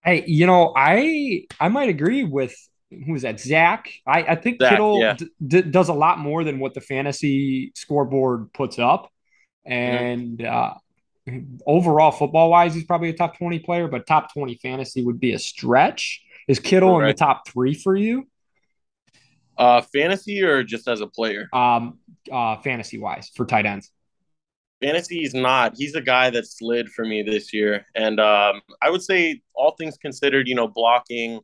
Hey, 0.04 0.24
you 0.26 0.46
know, 0.46 0.72
I 0.76 1.44
I 1.60 1.68
might 1.68 1.88
agree 1.88 2.24
with 2.24 2.54
who 2.90 3.12
was 3.12 3.22
that 3.22 3.40
Zach. 3.40 3.92
I 4.06 4.22
I 4.22 4.34
think 4.36 4.60
Zach, 4.60 4.70
Kittle 4.70 5.00
yeah. 5.00 5.14
d- 5.14 5.30
d- 5.46 5.62
does 5.62 5.88
a 5.88 5.94
lot 5.94 6.18
more 6.18 6.44
than 6.44 6.58
what 6.58 6.74
the 6.74 6.80
fantasy 6.80 7.72
scoreboard 7.74 8.52
puts 8.52 8.78
up. 8.78 9.10
And. 9.64 10.38
Mm-hmm. 10.38 10.54
uh 10.54 10.74
Overall, 11.68 12.10
football 12.10 12.50
wise, 12.50 12.74
he's 12.74 12.82
probably 12.82 13.08
a 13.08 13.12
top 13.12 13.38
20 13.38 13.60
player, 13.60 13.86
but 13.86 14.08
top 14.08 14.32
20 14.32 14.56
fantasy 14.56 15.04
would 15.04 15.20
be 15.20 15.32
a 15.32 15.38
stretch. 15.38 16.20
Is 16.48 16.58
Kittle 16.58 16.98
in 16.98 17.06
the 17.06 17.14
top 17.14 17.48
three 17.48 17.74
for 17.74 17.94
you? 17.94 18.26
Uh, 19.56 19.82
fantasy 19.82 20.42
or 20.42 20.64
just 20.64 20.88
as 20.88 21.00
a 21.00 21.06
player? 21.06 21.48
Um, 21.52 21.98
uh, 22.30 22.56
fantasy 22.56 22.98
wise 22.98 23.30
for 23.34 23.46
tight 23.46 23.66
ends. 23.66 23.90
Fantasy 24.82 25.22
is 25.22 25.34
not. 25.34 25.74
He's 25.76 25.94
a 25.94 26.00
guy 26.00 26.30
that 26.30 26.46
slid 26.48 26.88
for 26.88 27.04
me 27.04 27.22
this 27.22 27.52
year, 27.52 27.86
and 27.94 28.18
um, 28.18 28.60
I 28.82 28.90
would 28.90 29.02
say 29.02 29.42
all 29.54 29.76
things 29.78 29.96
considered, 29.96 30.48
you 30.48 30.56
know, 30.56 30.66
blocking, 30.66 31.38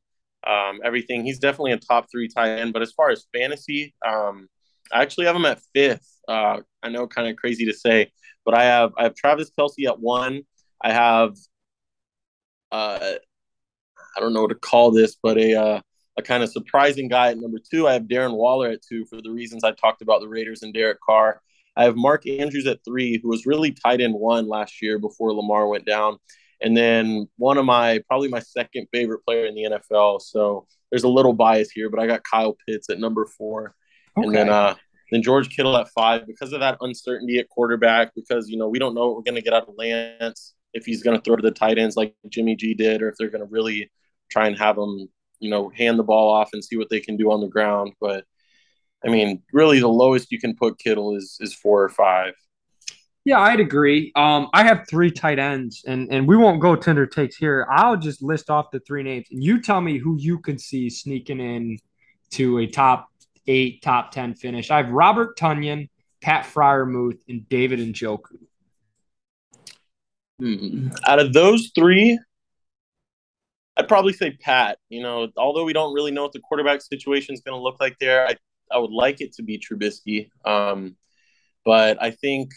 um, 0.45 0.81
everything. 0.83 1.25
He's 1.25 1.39
definitely 1.39 1.73
a 1.73 1.79
top 1.79 2.07
three 2.11 2.29
tight 2.29 2.59
end. 2.59 2.73
But 2.73 2.83
as 2.83 2.91
far 2.91 3.11
as 3.11 3.27
fantasy, 3.33 3.95
um, 4.05 4.49
I 4.93 5.03
actually 5.03 5.27
have 5.27 5.37
him 5.37 5.45
at 5.45 5.61
fifth. 5.75 6.09
Uh, 6.27 6.61
I 6.83 6.89
know, 6.89 7.07
kind 7.07 7.29
of 7.29 7.37
crazy 7.37 7.67
to 7.67 7.73
say, 7.73 8.13
but 8.45 8.55
I 8.55 8.65
have 8.65 8.93
I 8.99 9.05
have 9.05 9.15
Travis 9.15 9.51
Kelce 9.59 9.87
at 9.87 10.01
one. 10.01 10.43
I 10.83 10.93
have 10.93 11.37
uh, 12.71 13.15
I 14.17 14.21
don't 14.21 14.33
know 14.33 14.43
what 14.43 14.49
to 14.49 14.55
call 14.55 14.91
this, 14.91 15.17
but 15.23 15.39
a 15.39 15.55
uh, 15.55 15.81
a 16.19 16.23
kind 16.23 16.43
of 16.43 16.51
surprising 16.51 17.09
guy 17.09 17.31
at 17.31 17.39
number 17.39 17.59
two. 17.59 17.87
I 17.87 17.93
have 17.95 18.03
Darren 18.03 18.35
Waller 18.35 18.69
at 18.69 18.83
two 18.83 19.05
for 19.07 19.21
the 19.23 19.31
reasons 19.31 19.65
I 19.65 19.73
talked 19.73 20.03
about 20.03 20.21
the 20.21 20.29
Raiders 20.29 20.63
and 20.63 20.75
Derek 20.75 20.99
Carr. 21.01 21.41
I 21.77 21.85
have 21.85 21.97
Mark 21.97 22.27
Andrews 22.27 22.67
at 22.67 22.81
three, 22.85 23.21
who 23.23 23.29
was 23.29 23.47
really 23.47 23.71
tight 23.71 24.01
end 24.01 24.15
one 24.15 24.49
last 24.49 24.83
year 24.83 24.99
before 24.99 25.33
Lamar 25.33 25.69
went 25.69 25.87
down. 25.87 26.19
And 26.61 26.77
then 26.77 27.29
one 27.37 27.57
of 27.57 27.65
my 27.65 28.03
probably 28.09 28.29
my 28.29 28.41
second 28.41 28.89
favorite 28.93 29.25
player 29.25 29.47
in 29.47 29.55
the 29.55 29.79
NFL. 29.79 30.21
So 30.21 30.67
there's 30.91 31.05
a 31.05 31.09
little 31.09 31.33
bias 31.33 31.71
here, 31.71 31.89
but 31.89 32.01
I 32.01 32.09
got 32.09 32.25
Kyle 32.25 32.57
Pitts 32.67 32.91
at 32.91 32.99
number 32.99 33.27
four. 33.27 33.77
Okay. 34.19 34.27
And 34.27 34.37
then 34.37 34.49
uh 34.49 34.75
then 35.11 35.23
George 35.23 35.49
Kittle 35.55 35.77
at 35.77 35.89
five 35.89 36.27
because 36.27 36.53
of 36.53 36.61
that 36.61 36.77
uncertainty 36.81 37.39
at 37.39 37.49
quarterback, 37.49 38.15
because 38.15 38.49
you 38.49 38.59
know, 38.59 38.69
we 38.69 38.79
don't 38.79 38.95
know 38.95 39.09
what 39.09 39.17
we're 39.17 39.23
gonna 39.23 39.41
get 39.41 39.55
out 39.55 39.69
of 39.69 39.75
Lance 39.77 40.55
if 40.75 40.85
he's 40.85 41.03
gonna 41.03 41.21
throw 41.21 41.37
to 41.37 41.43
the 41.43 41.51
tight 41.51 41.79
ends 41.79 41.97
like 41.97 42.15
Jimmy 42.29 42.57
G 42.57 42.75
did, 42.75 43.03
or 43.03 43.09
if 43.09 43.17
they're 43.19 43.31
gonna 43.31 43.47
really 43.47 43.91
try 44.31 44.47
and 44.47 44.59
have 44.59 44.77
them, 44.77 45.09
you 45.41 45.51
know, 45.51 45.71
hand 45.71 45.99
the 45.99 46.05
ball 46.05 46.33
off 46.33 46.51
and 46.53 46.65
see 46.65 46.77
what 46.77 46.91
they 46.91 47.01
can 47.01 47.17
do 47.17 47.31
on 47.31 47.41
the 47.41 47.49
ground. 47.49 47.93
But 48.01 48.25
I 49.05 49.09
mean, 49.09 49.43
really, 49.53 49.81
the 49.81 49.89
lowest 49.89 50.31
you 50.33 50.41
can 50.41 50.57
put 50.57 50.79
Kittle 50.79 51.17
is 51.17 51.39
is 51.41 51.55
four 51.55 51.83
or 51.83 51.89
five. 51.89 52.35
Yeah, 53.25 53.41
I'd 53.41 53.61
agree. 53.61 54.11
Um, 54.17 54.49
I 54.55 54.65
have 54.65 54.87
three 54.89 55.11
tight 55.11 55.39
ends, 55.39 55.85
and 55.87 56.09
and 56.11 56.27
we 56.27 56.37
won't 56.37 56.61
go 56.61 56.75
Tinder 56.75 57.07
takes 57.07 57.37
here. 57.37 57.67
I'll 57.71 57.97
just 57.97 58.23
list 58.23 58.51
off 58.51 58.71
the 58.71 58.81
three 58.81 59.03
names, 59.03 59.27
and 59.31 59.43
you 59.43 59.61
tell 59.61 59.81
me 59.81 59.99
who 59.99 60.17
you 60.19 60.39
can 60.39 60.59
see 60.59 60.89
sneaking 60.91 61.41
in 61.41 61.79
to 62.31 62.59
a 62.59 62.67
top 62.67 63.09
eight, 63.49 63.83
top 63.83 64.13
ten 64.13 64.35
finish. 64.35 64.71
I 64.71 64.77
have 64.77 64.91
Robert 64.91 65.37
Tonyan, 65.37 65.89
Pat 66.21 66.45
Freiermuth, 66.45 67.19
and 67.29 67.49
David 67.49 67.81
Njoku. 67.81 68.39
Hmm. 70.39 70.89
Out 71.05 71.19
of 71.19 71.33
those 71.33 71.73
three, 71.75 72.19
I'd 73.77 73.89
probably 73.89 74.13
say 74.13 74.33
Pat. 74.41 74.79
You 74.89 75.03
know, 75.03 75.29
although 75.37 75.65
we 75.65 75.73
don't 75.73 75.95
really 75.95 76.13
know 76.13 76.23
what 76.23 76.33
the 76.33 76.41
quarterback 76.41 76.83
situation 76.83 77.35
is 77.35 77.41
going 77.41 77.59
to 77.59 77.63
look 77.63 77.81
like 77.81 77.99
there, 77.99 78.27
I 78.27 78.37
I 78.71 78.79
would 78.79 78.93
like 78.93 79.21
it 79.21 79.33
to 79.35 79.43
be 79.43 79.59
Trubisky. 79.59 80.29
Um, 80.45 80.97
but 81.65 82.01
I 82.03 82.11
think 82.13 82.53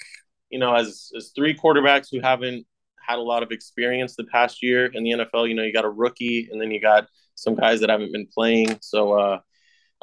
you 0.49 0.59
know, 0.59 0.75
as 0.75 1.11
as 1.17 1.31
three 1.35 1.55
quarterbacks 1.55 2.07
who 2.11 2.19
haven't 2.19 2.67
had 3.07 3.17
a 3.17 3.21
lot 3.21 3.41
of 3.41 3.51
experience 3.51 4.15
the 4.15 4.25
past 4.25 4.61
year 4.61 4.85
in 4.85 5.03
the 5.03 5.11
NFL, 5.11 5.47
you 5.47 5.55
know, 5.55 5.63
you 5.63 5.73
got 5.73 5.85
a 5.85 5.89
rookie, 5.89 6.49
and 6.51 6.61
then 6.61 6.69
you 6.71 6.79
got 6.79 7.07
some 7.35 7.55
guys 7.55 7.79
that 7.79 7.89
haven't 7.89 8.11
been 8.11 8.27
playing. 8.31 8.77
So 8.81 9.13
uh, 9.13 9.39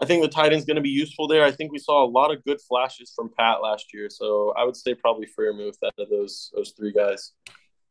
I 0.00 0.06
think 0.06 0.22
the 0.22 0.28
tight 0.28 0.52
end's 0.52 0.64
going 0.64 0.76
to 0.76 0.82
be 0.82 0.90
useful 0.90 1.26
there. 1.26 1.44
I 1.44 1.50
think 1.50 1.72
we 1.72 1.78
saw 1.78 2.04
a 2.04 2.06
lot 2.08 2.32
of 2.32 2.44
good 2.44 2.60
flashes 2.60 3.12
from 3.14 3.30
Pat 3.36 3.62
last 3.62 3.92
year, 3.92 4.08
so 4.08 4.52
I 4.56 4.64
would 4.64 4.76
say 4.76 4.94
probably 4.94 5.26
Freiermuth 5.26 5.76
out 5.84 5.94
of 5.98 6.08
those 6.08 6.52
those 6.54 6.72
three 6.76 6.92
guys. 6.92 7.32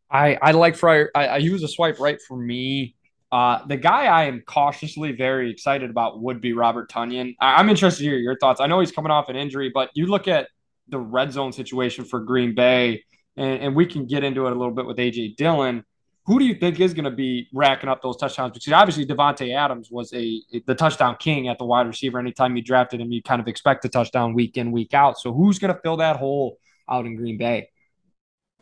I 0.10 0.38
I 0.42 0.52
like 0.52 0.76
Fryer. 0.76 1.12
I, 1.14 1.28
I 1.28 1.38
use 1.38 1.64
a 1.64 1.68
swipe 1.68 2.00
right 2.00 2.20
for 2.28 2.38
me. 2.38 2.96
Uh, 3.30 3.66
the 3.68 3.76
guy 3.76 4.06
I 4.06 4.24
am 4.26 4.42
cautiously 4.48 5.12
very 5.12 5.52
excited 5.52 5.90
about 5.90 6.22
would 6.22 6.40
be 6.40 6.54
Robert 6.54 6.90
Tonyan. 6.90 7.36
I- 7.42 7.60
am 7.60 7.70
interested 7.70 8.04
to 8.04 8.10
hear 8.10 8.18
your 8.18 8.38
thoughts. 8.38 8.62
I 8.62 8.68
know 8.68 8.80
he's 8.80 8.94
coming 8.94 9.12
off 9.12 9.28
an 9.28 9.36
injury, 9.36 9.70
but 9.74 9.90
you 9.96 10.08
look 10.08 10.30
at 10.30 10.48
the 10.88 10.98
red 10.98 11.34
zone 11.34 11.52
situation 11.52 12.06
for 12.06 12.22
Green 12.22 12.56
Bay, 12.56 13.04
and, 13.36 13.62
and 13.62 13.76
we 13.76 13.86
can 13.86 14.06
get 14.06 14.24
into 14.24 14.48
it 14.48 14.54
a 14.54 14.56
little 14.56 14.74
bit 14.74 14.86
with 14.86 14.98
AJ 14.98 15.36
Dillon. 15.36 15.84
Who 16.28 16.40
do 16.40 16.46
you 16.46 16.56
think 16.56 16.82
is 16.82 16.94
going 16.94 17.06
to 17.06 17.12
be 17.12 17.48
racking 17.54 17.88
up 17.88 18.02
those 18.02 18.18
touchdowns? 18.18 18.52
Because 18.52 18.74
obviously 18.74 19.06
Davante 19.06 19.56
Adams 19.56 19.90
was 19.90 20.14
a 20.14 20.42
the 20.66 20.76
touchdown 20.76 21.16
king 21.18 21.48
at 21.48 21.58
the 21.58 21.64
wide 21.64 21.88
receiver. 21.88 22.20
Anytime 22.20 22.58
you 22.58 22.62
drafted 22.62 23.00
him, 23.00 23.14
you 23.14 23.24
kind 23.24 23.40
of 23.42 23.48
expect 23.48 23.86
a 23.86 23.90
touchdown 23.90 24.34
week 24.34 24.58
in 24.58 24.74
week 24.74 24.94
out. 24.94 25.18
So 25.18 25.34
who's 25.34 25.58
going 25.58 25.74
to 25.74 25.80
fill 25.80 25.98
that 25.98 26.18
hole 26.18 26.60
out 26.90 27.06
in 27.06 27.16
Green 27.16 27.38
Bay? 27.38 27.70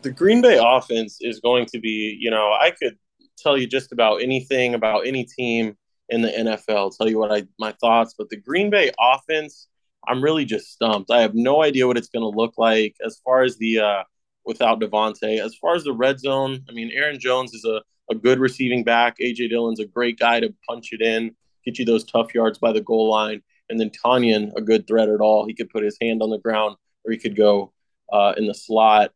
The 0.04 0.12
Green 0.12 0.44
Bay 0.44 0.60
offense 0.62 1.18
is 1.22 1.40
going 1.40 1.66
to 1.68 1.80
be, 1.80 2.16
you 2.20 2.30
know, 2.30 2.54
I 2.54 2.70
could 2.70 3.00
tell 3.36 3.58
you 3.58 3.66
just 3.66 3.92
about 3.92 4.22
anything 4.22 4.76
about 4.76 5.08
any 5.08 5.24
team 5.24 5.76
in 6.10 6.22
the 6.22 6.30
NFL, 6.30 6.96
tell 6.96 7.10
you 7.10 7.18
what 7.18 7.32
I 7.32 7.48
my 7.58 7.72
thoughts, 7.82 8.14
but 8.16 8.30
the 8.30 8.38
Green 8.38 8.70
Bay 8.70 8.92
offense, 9.00 9.70
I'm 10.08 10.24
really 10.24 10.46
just 10.46 10.72
stumped. 10.72 11.10
I 11.10 11.22
have 11.22 11.34
no 11.34 11.64
idea 11.64 11.88
what 11.88 11.98
it's 11.98 12.10
going 12.10 12.22
to 12.22 12.38
look 12.38 12.54
like 12.60 12.96
as 13.04 13.20
far 13.26 13.42
as 13.42 13.58
the 13.58 13.80
uh 13.80 14.04
without 14.46 14.80
Davante. 14.80 15.40
As 15.40 15.56
far 15.56 15.76
as 15.76 15.84
the 15.84 15.94
red 15.94 16.20
zone, 16.20 16.64
I 16.70 16.72
mean, 16.72 16.92
Aaron 16.94 17.20
Jones 17.20 17.54
is 17.54 17.66
a, 17.66 17.82
a 18.12 18.16
good 18.16 18.40
receiving 18.40 18.84
back. 18.84 19.18
AJ 19.20 19.50
Dillon's 19.50 19.80
a 19.80 19.86
great 19.86 20.20
guy 20.20 20.40
to 20.40 20.54
punch 20.68 20.90
it 20.92 21.02
in, 21.02 21.36
get 21.66 21.80
you 21.80 21.86
those 21.86 22.04
tough 22.04 22.34
yards 22.34 22.58
by 22.58 22.72
the 22.72 22.82
goal 22.82 23.10
line. 23.10 23.42
And 23.70 23.80
then 23.80 23.90
Tonyan, 23.90 24.52
a 24.56 24.62
good 24.62 24.88
threat 24.88 25.10
at 25.10 25.22
all. 25.22 25.48
He 25.48 25.56
could 25.56 25.70
put 25.70 25.84
his 25.84 25.98
hand 26.00 26.22
on 26.22 26.30
the 26.30 26.38
ground 26.38 26.76
or 27.04 27.12
he 27.12 27.18
could 27.18 27.36
go 27.36 27.74
uh, 28.12 28.34
in 28.38 28.48
the 28.48 28.54
slot. 28.54 29.12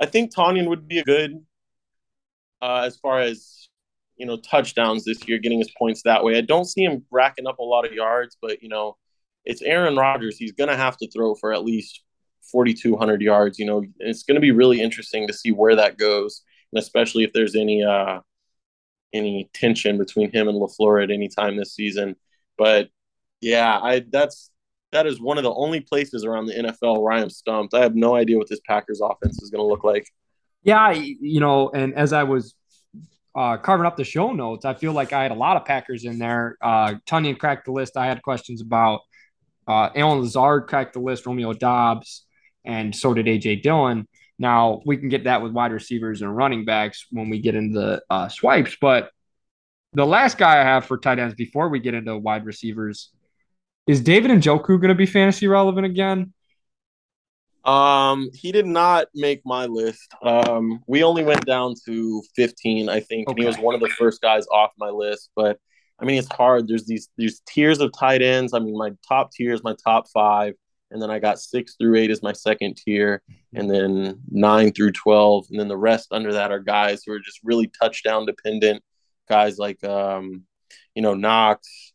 I 0.00 0.06
think 0.06 0.34
Tonyan 0.34 0.68
would 0.68 0.88
be 0.88 0.98
a 0.98 1.04
good 1.04 1.44
uh, 2.60 2.82
as 2.84 2.96
far 2.96 3.20
as 3.20 3.68
you 4.16 4.26
know 4.26 4.38
touchdowns 4.38 5.04
this 5.04 5.26
year, 5.28 5.38
getting 5.38 5.58
his 5.58 5.70
points 5.78 6.02
that 6.02 6.24
way. 6.24 6.36
I 6.36 6.40
don't 6.40 6.64
see 6.64 6.82
him 6.82 7.04
racking 7.10 7.46
up 7.46 7.58
a 7.58 7.62
lot 7.62 7.86
of 7.86 7.92
yards, 7.92 8.36
but 8.40 8.62
you 8.62 8.68
know 8.68 8.96
it's 9.44 9.62
Aaron 9.62 9.96
Rodgers. 9.96 10.36
He's 10.36 10.52
going 10.52 10.70
to 10.70 10.76
have 10.76 10.96
to 10.98 11.10
throw 11.10 11.34
for 11.34 11.52
at 11.52 11.64
least 11.64 12.02
4,200 12.50 13.22
yards. 13.22 13.58
You 13.58 13.66
know, 13.66 13.84
it's 13.98 14.22
going 14.22 14.36
to 14.36 14.40
be 14.40 14.50
really 14.50 14.80
interesting 14.80 15.26
to 15.26 15.32
see 15.32 15.52
where 15.52 15.76
that 15.76 15.98
goes, 15.98 16.42
and 16.72 16.78
especially 16.78 17.24
if 17.24 17.32
there's 17.32 17.54
any 17.54 17.82
uh, 17.82 18.20
any 19.12 19.50
tension 19.52 19.98
between 19.98 20.30
him 20.32 20.48
and 20.48 20.60
LaFleur 20.60 21.02
at 21.02 21.10
any 21.10 21.28
time 21.28 21.56
this 21.56 21.74
season. 21.74 22.16
But 22.58 22.88
yeah, 23.40 23.78
I 23.78 24.04
that's 24.10 24.50
that 24.92 25.06
is 25.06 25.20
one 25.20 25.38
of 25.38 25.44
the 25.44 25.52
only 25.52 25.80
places 25.80 26.24
around 26.24 26.46
the 26.46 26.54
NFL 26.54 27.00
where 27.00 27.12
I 27.12 27.20
am 27.20 27.30
stumped. 27.30 27.74
I 27.74 27.80
have 27.80 27.94
no 27.94 28.14
idea 28.14 28.38
what 28.38 28.48
this 28.48 28.60
Packers 28.66 29.00
offense 29.00 29.42
is 29.42 29.50
going 29.50 29.62
to 29.62 29.68
look 29.68 29.84
like. 29.84 30.08
Yeah, 30.62 30.90
you 30.92 31.40
know, 31.40 31.70
and 31.70 31.94
as 31.94 32.12
I 32.12 32.24
was 32.24 32.54
uh, 33.34 33.56
carving 33.58 33.86
up 33.86 33.96
the 33.96 34.04
show 34.04 34.32
notes, 34.32 34.64
I 34.64 34.74
feel 34.74 34.92
like 34.92 35.12
I 35.12 35.22
had 35.22 35.32
a 35.32 35.36
lot 35.36 35.56
of 35.56 35.64
Packers 35.64 36.04
in 36.04 36.18
there. 36.18 36.56
Uh, 36.60 36.94
Tonyan 37.06 37.38
cracked 37.38 37.66
the 37.66 37.72
list. 37.72 37.96
I 37.96 38.06
had 38.06 38.22
questions 38.22 38.62
about 38.62 39.00
uh, 39.68 39.90
Allen 39.94 40.20
Lazard 40.20 40.66
cracked 40.66 40.94
the 40.94 41.00
list. 41.00 41.26
Romeo 41.26 41.52
Doubs 41.52 42.25
and 42.66 42.94
so 42.94 43.14
did 43.14 43.26
AJ 43.26 43.62
Dillon. 43.62 44.06
Now 44.38 44.82
we 44.84 44.96
can 44.96 45.08
get 45.08 45.24
that 45.24 45.42
with 45.42 45.52
wide 45.52 45.72
receivers 45.72 46.22
and 46.22 46.36
running 46.36 46.64
backs 46.64 47.06
when 47.10 47.30
we 47.30 47.40
get 47.40 47.54
into 47.54 47.78
the 47.78 48.02
uh, 48.10 48.28
swipes. 48.28 48.76
But 48.80 49.10
the 49.92 50.06
last 50.06 50.36
guy 50.36 50.60
I 50.60 50.64
have 50.64 50.84
for 50.84 50.98
tight 50.98 51.18
ends 51.18 51.34
before 51.34 51.68
we 51.68 51.80
get 51.80 51.94
into 51.94 52.18
wide 52.18 52.44
receivers 52.44 53.10
is 53.86 54.00
David 54.00 54.30
Njoku 54.30 54.66
going 54.66 54.88
to 54.88 54.94
be 54.94 55.06
fantasy 55.06 55.46
relevant 55.46 55.86
again? 55.86 56.32
Um, 57.64 58.30
he 58.32 58.52
did 58.52 58.66
not 58.66 59.08
make 59.14 59.42
my 59.44 59.66
list. 59.66 60.12
Um, 60.22 60.80
we 60.86 61.02
only 61.02 61.24
went 61.24 61.44
down 61.46 61.74
to 61.86 62.22
15, 62.36 62.88
I 62.88 63.00
think, 63.00 63.28
okay. 63.28 63.32
and 63.32 63.38
he 63.40 63.46
was 63.46 63.58
one 63.58 63.74
of 63.74 63.80
the 63.80 63.88
first 63.88 64.20
guys 64.20 64.46
off 64.48 64.70
my 64.78 64.90
list. 64.90 65.30
But 65.34 65.58
I 65.98 66.04
mean, 66.04 66.18
it's 66.18 66.32
hard. 66.32 66.68
There's 66.68 66.84
these 66.84 67.08
there's 67.16 67.40
tiers 67.46 67.80
of 67.80 67.90
tight 67.98 68.22
ends. 68.22 68.54
I 68.54 68.58
mean, 68.58 68.76
my 68.76 68.90
top 69.08 69.32
tier 69.32 69.52
is 69.52 69.64
my 69.64 69.74
top 69.82 70.08
five 70.08 70.54
and 70.90 71.00
then 71.00 71.10
I 71.10 71.18
got 71.18 71.40
six 71.40 71.74
through 71.76 71.96
eight 71.96 72.10
as 72.10 72.22
my 72.22 72.32
second 72.32 72.76
tier, 72.76 73.22
and 73.54 73.70
then 73.70 74.20
nine 74.30 74.72
through 74.72 74.92
twelve, 74.92 75.46
and 75.50 75.58
then 75.58 75.68
the 75.68 75.76
rest 75.76 76.08
under 76.10 76.32
that 76.34 76.52
are 76.52 76.60
guys 76.60 77.02
who 77.04 77.12
are 77.12 77.20
just 77.20 77.40
really 77.42 77.70
touchdown 77.80 78.26
dependent, 78.26 78.82
guys 79.28 79.58
like 79.58 79.82
um, 79.84 80.44
you 80.94 81.02
know 81.02 81.14
Knox, 81.14 81.92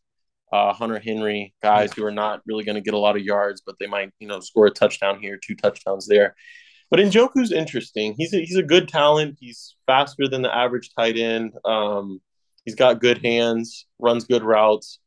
uh, 0.52 0.72
Hunter 0.72 0.98
Henry, 0.98 1.54
guys 1.62 1.90
yeah. 1.90 1.94
who 2.02 2.06
are 2.06 2.12
not 2.12 2.42
really 2.46 2.64
going 2.64 2.76
to 2.76 2.82
get 2.82 2.94
a 2.94 2.98
lot 2.98 3.16
of 3.16 3.22
yards, 3.22 3.62
but 3.64 3.76
they 3.78 3.86
might 3.86 4.10
you 4.18 4.28
know 4.28 4.40
score 4.40 4.66
a 4.66 4.70
touchdown 4.70 5.20
here, 5.20 5.38
two 5.38 5.54
touchdowns 5.54 6.06
there. 6.06 6.34
But 6.92 7.00
Njoku's 7.00 7.52
interesting. 7.52 8.14
He's 8.18 8.34
a, 8.34 8.36
he's 8.36 8.58
a 8.58 8.62
good 8.62 8.86
talent. 8.86 9.38
He's 9.40 9.76
faster 9.86 10.28
than 10.28 10.42
the 10.42 10.54
average 10.54 10.90
tight 10.94 11.16
end. 11.16 11.54
Um, 11.64 12.20
he's 12.66 12.74
got 12.74 13.00
good 13.00 13.24
hands, 13.24 13.86
runs 13.98 14.24
good 14.24 14.42
routes. 14.42 14.98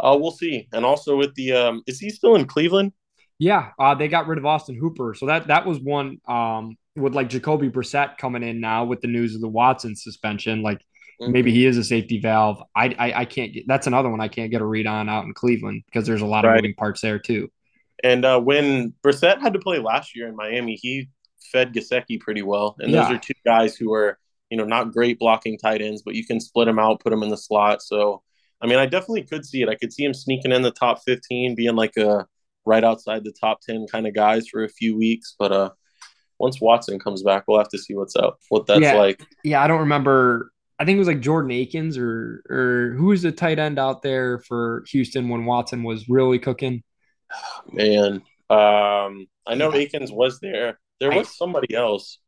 Uh, 0.00 0.18
we'll 0.20 0.32
see. 0.32 0.66
And 0.72 0.84
also 0.84 1.16
with 1.16 1.36
the, 1.36 1.52
um, 1.52 1.82
is 1.86 2.00
he 2.00 2.10
still 2.10 2.34
in 2.34 2.44
Cleveland? 2.44 2.92
Yeah, 3.38 3.70
uh, 3.78 3.94
they 3.94 4.08
got 4.08 4.26
rid 4.26 4.38
of 4.38 4.46
Austin 4.46 4.74
Hooper, 4.74 5.14
so 5.14 5.26
that 5.26 5.46
that 5.46 5.64
was 5.64 5.78
one 5.78 6.18
um, 6.26 6.76
with 6.96 7.14
like 7.14 7.28
Jacoby 7.28 7.70
Brissett 7.70 8.18
coming 8.18 8.42
in 8.42 8.60
now 8.60 8.84
with 8.84 9.00
the 9.00 9.06
news 9.06 9.34
of 9.34 9.40
the 9.40 9.48
Watson 9.48 9.94
suspension. 9.94 10.62
Like 10.62 10.78
mm-hmm. 11.20 11.32
maybe 11.32 11.52
he 11.52 11.64
is 11.64 11.76
a 11.76 11.84
safety 11.84 12.20
valve. 12.20 12.62
I, 12.74 12.94
I, 12.98 13.12
I 13.20 13.24
can't 13.24 13.52
get 13.52 13.68
that's 13.68 13.86
another 13.86 14.10
one 14.10 14.20
I 14.20 14.28
can't 14.28 14.50
get 14.50 14.60
a 14.60 14.66
read 14.66 14.86
on 14.86 15.08
out 15.08 15.24
in 15.24 15.34
Cleveland 15.34 15.84
because 15.86 16.06
there's 16.06 16.22
a 16.22 16.26
lot 16.26 16.44
of 16.44 16.54
moving 16.54 16.74
parts 16.74 17.00
there 17.00 17.18
too. 17.18 17.48
And 18.02 18.24
uh, 18.24 18.40
when 18.40 18.92
Brissett 19.04 19.40
had 19.40 19.52
to 19.52 19.60
play 19.60 19.78
last 19.78 20.16
year 20.16 20.28
in 20.28 20.36
Miami, 20.36 20.74
he 20.74 21.08
fed 21.52 21.72
Gesicki 21.72 22.20
pretty 22.20 22.42
well, 22.42 22.76
and 22.80 22.92
those 22.92 23.10
are 23.10 23.18
two 23.18 23.34
guys 23.44 23.76
who 23.76 23.92
are 23.94 24.18
you 24.50 24.56
know 24.56 24.64
not 24.64 24.92
great 24.92 25.20
blocking 25.20 25.58
tight 25.58 25.80
ends, 25.80 26.02
but 26.02 26.14
you 26.14 26.26
can 26.26 26.40
split 26.40 26.66
them 26.66 26.78
out, 26.80 27.00
put 27.00 27.10
them 27.10 27.22
in 27.22 27.28
the 27.28 27.36
slot. 27.36 27.82
So 27.82 28.22
I 28.60 28.66
mean, 28.66 28.78
I 28.78 28.86
definitely 28.86 29.22
could 29.22 29.46
see 29.46 29.62
it. 29.62 29.68
I 29.68 29.76
could 29.76 29.92
see 29.92 30.04
him 30.04 30.14
sneaking 30.14 30.52
in 30.52 30.62
the 30.62 30.72
top 30.72 31.02
15, 31.04 31.54
being 31.54 31.76
like 31.76 31.96
a 31.96 32.26
right 32.64 32.84
outside 32.84 33.24
the 33.24 33.32
top 33.32 33.60
10 33.62 33.86
kind 33.90 34.06
of 34.06 34.14
guys 34.14 34.48
for 34.48 34.64
a 34.64 34.68
few 34.68 34.96
weeks. 34.96 35.34
But 35.38 35.52
uh, 35.52 35.70
once 36.38 36.60
Watson 36.60 36.98
comes 36.98 37.22
back, 37.22 37.44
we'll 37.46 37.58
have 37.58 37.68
to 37.70 37.78
see 37.78 37.94
what's 37.94 38.16
up, 38.16 38.38
what 38.48 38.66
that's 38.66 38.80
yeah. 38.80 38.94
like. 38.94 39.22
Yeah, 39.44 39.62
I 39.62 39.66
don't 39.66 39.80
remember. 39.80 40.52
I 40.78 40.84
think 40.84 40.96
it 40.96 41.00
was 41.00 41.08
like 41.08 41.20
Jordan 41.20 41.50
Akins 41.50 41.98
or 41.98 42.42
or 42.48 42.94
who 42.96 43.06
was 43.06 43.22
the 43.22 43.32
tight 43.32 43.58
end 43.58 43.78
out 43.78 44.02
there 44.02 44.38
for 44.38 44.84
Houston 44.90 45.28
when 45.28 45.44
Watson 45.44 45.82
was 45.82 46.08
really 46.08 46.38
cooking. 46.38 46.82
Man, 47.72 48.22
um, 48.48 49.26
I 49.46 49.54
know 49.56 49.72
yeah. 49.74 49.80
Akins 49.80 50.12
was 50.12 50.38
there. 50.40 50.78
There 51.00 51.10
was 51.10 51.26
I, 51.26 51.30
somebody 51.30 51.74
else. 51.74 52.18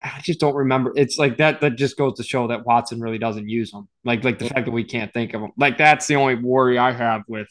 I 0.00 0.20
just 0.22 0.38
don't 0.38 0.54
remember. 0.54 0.92
It's 0.94 1.18
like 1.18 1.38
that. 1.38 1.60
That 1.60 1.74
just 1.74 1.96
goes 1.96 2.14
to 2.18 2.22
show 2.22 2.46
that 2.48 2.64
Watson 2.64 3.00
really 3.00 3.18
doesn't 3.18 3.48
use 3.48 3.72
them. 3.72 3.88
Like 4.04 4.22
like 4.22 4.38
the 4.38 4.48
fact 4.48 4.66
that 4.66 4.70
we 4.70 4.84
can't 4.84 5.12
think 5.12 5.34
of 5.34 5.40
them. 5.40 5.50
Like 5.56 5.76
that's 5.76 6.06
the 6.06 6.16
only 6.16 6.36
worry 6.36 6.78
I 6.78 6.92
have 6.92 7.22
with 7.26 7.48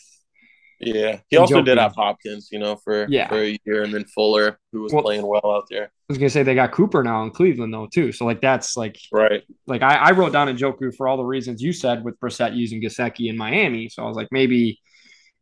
yeah, 0.80 1.20
he 1.30 1.38
also 1.38 1.62
did 1.62 1.78
have 1.78 1.96
Hopkins, 1.96 2.50
you 2.52 2.60
know, 2.60 2.76
for 2.76 3.08
yeah. 3.10 3.28
for 3.28 3.42
a 3.42 3.58
year, 3.66 3.84
and 3.84 3.94
then 3.94 4.06
Fuller, 4.06 4.60
who 4.72 4.82
was 4.82 4.94
well, 4.94 5.02
playing 5.02 5.26
well 5.26 5.42
out 5.46 5.66
there. 5.70 5.86
I 5.86 5.90
was 6.10 6.18
gonna 6.18 6.30
say 6.30 6.44
they 6.44 6.56
got 6.56 6.72
Cooper 6.72 7.04
now 7.04 7.24
in 7.24 7.32
Cleveland 7.32 7.74
though 7.74 7.88
too, 7.92 8.12
so 8.12 8.26
like 8.26 8.42
that's 8.42 8.78
like 8.78 8.98
right. 9.12 9.44
Like 9.66 9.82
I, 9.82 9.96
I 9.96 10.12
wrote 10.12 10.34
down 10.34 10.48
Njoku 10.48 10.96
for 10.96 11.08
all 11.08 11.18
the 11.18 11.26
reasons 11.26 11.62
you 11.62 11.74
said 11.74 12.04
with 12.04 12.20
Brissett 12.20 12.56
using 12.56 12.82
Gesicki 12.82 13.30
in 13.30 13.38
Miami, 13.38 13.90
so 13.90 14.04
I 14.04 14.08
was 14.08 14.16
like 14.16 14.28
maybe 14.32 14.80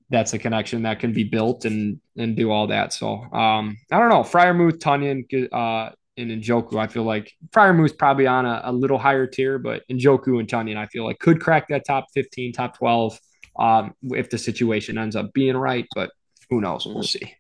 that's 0.10 0.34
a 0.34 0.40
connection 0.40 0.84
that 0.84 1.00
can 1.00 1.12
be 1.12 1.26
built 1.26 1.66
and 1.66 2.00
and 2.18 2.38
do 2.38 2.52
all 2.52 2.68
that. 2.68 2.94
So 2.94 3.08
um, 3.34 3.78
I 3.92 4.00
don't 4.00 4.10
know, 4.10 4.22
Freiermuth, 4.24 4.80
Tonyan, 4.80 5.50
uh, 5.52 5.92
and 6.18 6.32
Njoku. 6.32 6.80
I 6.80 6.88
feel 6.88 7.04
like 7.04 7.34
Freiermuth's 7.50 7.94
probably 7.94 8.28
on 8.28 8.46
a, 8.46 8.62
a 8.66 8.72
little 8.72 8.98
higher 8.98 9.28
tier, 9.28 9.60
but 9.60 9.84
Njoku 9.92 10.40
and 10.40 10.48
Tonyan, 10.48 10.78
I 10.78 10.86
feel 10.86 11.04
like 11.04 11.20
could 11.20 11.42
crack 11.42 11.68
that 11.68 11.86
top 11.86 12.06
fifteen, 12.14 12.54
top 12.54 12.78
twelve 12.78 13.20
um, 13.58 13.94
if 14.04 14.30
the 14.30 14.38
situation 14.38 14.98
ends 14.98 15.16
up 15.16 15.34
being 15.34 15.58
right, 15.58 15.86
but 15.96 16.12
who 16.50 16.62
knows? 16.62 16.86
We'll 16.86 17.04
see. 17.04 17.34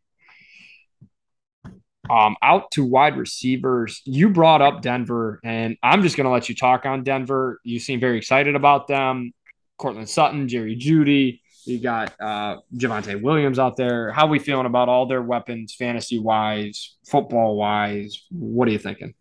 Um, 2.10 2.36
out 2.41 2.71
to 2.71 2.86
wide 2.86 3.17
receivers. 3.17 4.01
You 4.06 4.30
brought 4.30 4.62
up 4.62 4.82
Denver, 4.82 5.39
and 5.43 5.78
I'm 5.82 6.04
just 6.04 6.17
going 6.17 6.25
to 6.25 6.32
let 6.32 6.49
you 6.49 6.56
talk 6.56 6.86
on 6.86 7.04
Denver. 7.04 7.60
You 7.63 7.80
seem 7.80 7.99
very 7.99 8.17
excited 8.17 8.56
about 8.56 8.88
them. 8.88 9.34
Courtland 9.78 10.10
Sutton, 10.10 10.47
Jerry 10.47 10.75
Jeudy. 10.75 11.41
You 11.65 11.80
got 11.80 12.13
uh, 12.21 12.58
Javonte 12.75 13.19
Williams 13.19 13.58
out 13.58 13.75
there. 13.75 14.12
How 14.12 14.28
are 14.28 14.30
we 14.30 14.38
feeling 14.38 14.67
about 14.67 14.88
all 14.88 15.08
their 15.08 15.23
weapons, 15.23 15.73
fantasy 15.73 16.19
wise, 16.19 16.95
football 17.06 17.58
wise? 17.58 18.23
What 18.30 18.67
are 18.67 18.71
you 18.71 18.78
thinking? 18.78 19.15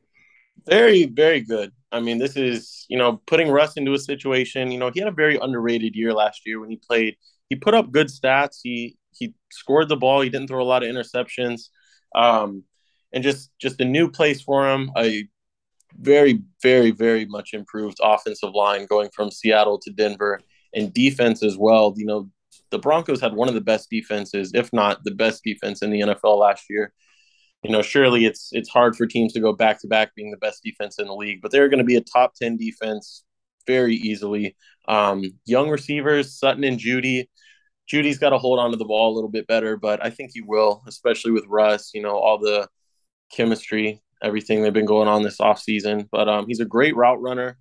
Very, 0.66 1.06
very 1.06 1.40
good. 1.40 1.72
I 1.92 2.00
mean, 2.00 2.18
this 2.18 2.36
is, 2.36 2.86
you 2.88 2.96
know, 2.96 3.20
putting 3.26 3.50
Russ 3.50 3.76
into 3.76 3.92
a 3.92 3.98
situation, 3.98 4.70
you 4.70 4.78
know, 4.78 4.90
he 4.92 5.00
had 5.00 5.08
a 5.08 5.12
very 5.12 5.38
underrated 5.40 5.94
year 5.94 6.12
last 6.12 6.42
year 6.46 6.60
when 6.60 6.70
he 6.70 6.76
played. 6.76 7.16
He 7.50 7.56
put 7.56 7.74
up 7.74 7.92
good 7.92 8.08
stats. 8.08 8.60
He 8.62 8.96
he 9.12 9.34
scored 9.52 9.88
the 9.88 9.96
ball. 9.96 10.22
He 10.22 10.30
didn't 10.30 10.48
throw 10.48 10.62
a 10.62 10.64
lot 10.64 10.82
of 10.82 10.88
interceptions. 10.88 11.68
Um, 12.14 12.64
and 13.12 13.22
just 13.22 13.50
just 13.60 13.80
a 13.80 13.84
new 13.84 14.10
place 14.10 14.40
for 14.42 14.68
him. 14.68 14.90
A 14.96 15.28
very, 15.98 16.40
very, 16.62 16.90
very 16.90 17.26
much 17.26 17.52
improved 17.52 17.98
offensive 18.02 18.54
line 18.54 18.86
going 18.86 19.10
from 19.14 19.30
Seattle 19.30 19.78
to 19.80 19.92
Denver 19.92 20.40
and 20.74 20.92
defense 20.92 21.42
as 21.42 21.56
well. 21.56 21.94
You 21.96 22.06
know, 22.06 22.30
the 22.70 22.78
Broncos 22.78 23.20
had 23.20 23.34
one 23.34 23.48
of 23.48 23.54
the 23.54 23.60
best 23.60 23.90
defenses, 23.90 24.50
if 24.54 24.72
not 24.72 25.04
the 25.04 25.12
best 25.12 25.44
defense 25.44 25.82
in 25.82 25.90
the 25.90 26.00
NFL 26.00 26.38
last 26.38 26.64
year 26.68 26.92
you 27.64 27.70
know, 27.72 27.82
surely 27.82 28.26
it's 28.26 28.50
it's 28.52 28.68
hard 28.68 28.94
for 28.94 29.06
teams 29.06 29.32
to 29.32 29.40
go 29.40 29.52
back 29.52 29.80
to 29.80 29.88
back 29.88 30.14
being 30.14 30.30
the 30.30 30.36
best 30.36 30.62
defense 30.62 30.98
in 30.98 31.06
the 31.06 31.14
league, 31.14 31.40
but 31.42 31.50
they're 31.50 31.68
going 31.68 31.78
to 31.78 31.84
be 31.84 31.96
a 31.96 32.02
top 32.02 32.34
ten 32.34 32.56
defense 32.56 33.24
very 33.66 33.96
easily. 33.96 34.54
Um, 34.86 35.24
young 35.46 35.70
receivers, 35.70 36.38
Sutton 36.38 36.64
and 36.64 36.78
Jeudy. 36.78 37.28
Jeudy's 37.90 38.18
got 38.18 38.30
to 38.30 38.38
hold 38.38 38.58
on 38.58 38.70
to 38.70 38.76
the 38.76 38.84
ball 38.84 39.12
a 39.12 39.14
little 39.14 39.30
bit 39.30 39.46
better, 39.46 39.76
but 39.76 40.04
I 40.04 40.10
think 40.10 40.30
he 40.34 40.42
will, 40.42 40.82
especially 40.86 41.32
with 41.32 41.46
Russ. 41.48 41.92
You 41.94 42.02
know, 42.02 42.16
all 42.16 42.38
the 42.38 42.68
chemistry, 43.32 44.02
everything 44.22 44.62
they've 44.62 44.72
been 44.72 44.84
going 44.84 45.08
on 45.08 45.22
this 45.22 45.38
offseason. 45.38 46.08
But 46.12 46.28
um, 46.28 46.46
he's 46.46 46.60
a 46.60 46.66
great 46.66 46.96
route 46.96 47.20
runner. 47.20 47.58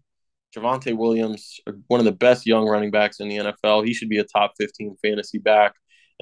Javonte 0.55 0.95
Williams, 0.95 1.59
one 1.87 1.99
of 1.99 2.05
the 2.05 2.11
best 2.11 2.45
young 2.45 2.67
running 2.67 2.91
backs 2.91 3.19
in 3.19 3.27
the 3.27 3.37
NFL. 3.37 3.85
He 3.85 3.93
should 3.93 4.09
be 4.09 4.19
a 4.19 4.23
top 4.23 4.53
15 4.59 4.97
fantasy 5.01 5.39
back. 5.39 5.73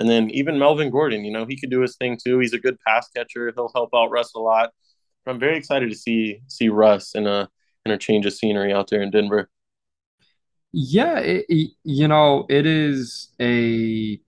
And 0.01 0.09
then 0.09 0.31
even 0.31 0.57
Melvin 0.57 0.89
Gordon, 0.89 1.23
you 1.23 1.31
know, 1.31 1.45
he 1.45 1.55
could 1.55 1.69
do 1.69 1.81
his 1.81 1.95
thing 1.95 2.17
too. 2.17 2.39
He's 2.39 2.53
a 2.53 2.57
good 2.57 2.75
pass 2.87 3.07
catcher. 3.15 3.53
He'll 3.55 3.69
help 3.71 3.91
out 3.93 4.09
Russ 4.09 4.33
a 4.33 4.39
lot. 4.39 4.71
I'm 5.27 5.39
very 5.39 5.55
excited 5.55 5.91
to 5.91 5.95
see 5.95 6.41
see 6.47 6.69
Russ 6.69 7.13
in 7.13 7.27
a 7.27 7.47
in 7.85 7.91
a 7.91 7.99
change 7.99 8.25
of 8.25 8.33
scenery 8.33 8.73
out 8.73 8.89
there 8.89 9.03
in 9.03 9.11
Denver. 9.11 9.47
Yeah, 10.73 11.19
it, 11.19 11.45
you 11.83 12.07
know, 12.07 12.47
it 12.49 12.65
is 12.65 13.29
a. 13.39 14.19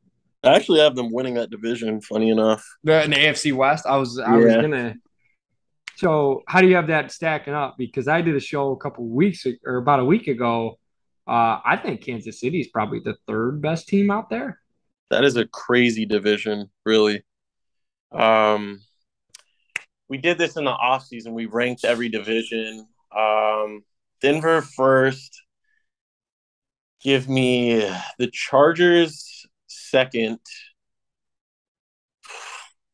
I 0.44 0.56
actually 0.56 0.82
have 0.82 0.96
them 0.96 1.12
winning 1.12 1.34
that 1.36 1.50
division. 1.50 2.02
Funny 2.02 2.30
enough, 2.30 2.64
the, 2.84 3.04
in 3.06 3.10
the 3.10 3.18
AFC 3.18 3.52
West. 3.52 3.88
I 3.88 3.98
was 3.98 4.20
I 4.20 4.38
yeah. 4.38 4.46
was 4.46 4.56
gonna. 4.58 4.96
So 5.96 6.44
how 6.48 6.62
do 6.62 6.68
you 6.68 6.76
have 6.76 6.88
that 6.88 7.12
stacking 7.12 7.56
up? 7.56 7.78
Because 7.80 8.08
I 8.08 8.22
did 8.22 8.36
a 8.36 8.40
show 8.40 8.74
a 8.74 8.78
couple 8.78 9.08
weeks 9.08 9.48
or 9.66 9.78
about 9.78 10.02
a 10.02 10.06
week 10.06 10.28
ago. 10.28 10.78
Uh, 11.26 11.58
I 11.66 11.80
think 11.82 12.06
Kansas 12.06 12.40
City 12.40 12.60
is 12.60 12.68
probably 12.68 13.00
the 13.00 13.16
third 13.26 13.60
best 13.60 13.88
team 13.88 14.12
out 14.12 14.30
there. 14.30 14.60
That 15.14 15.26
is 15.26 15.38
a 15.38 15.46
crazy 15.46 16.08
division, 16.08 16.72
really. 16.88 17.22
Um, 18.12 18.82
we 20.10 20.18
did 20.18 20.40
this 20.40 20.58
in 20.58 20.66
the 20.66 20.72
off 20.72 21.06
season. 21.06 21.36
We 21.36 21.46
ranked 21.46 21.86
every 21.86 22.10
division. 22.10 22.88
Um, 23.16 23.84
Denver 24.22 24.64
first. 24.64 25.44
Give 27.00 27.30
me 27.30 27.88
the 28.18 28.28
Chargers 28.34 29.46
second. 29.68 30.40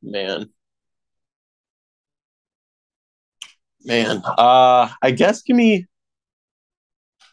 Man. 0.04 0.50
Man. 3.86 4.22
Uh 4.26 4.90
I 5.02 5.12
guess 5.12 5.42
give 5.42 5.56
me 5.56 5.86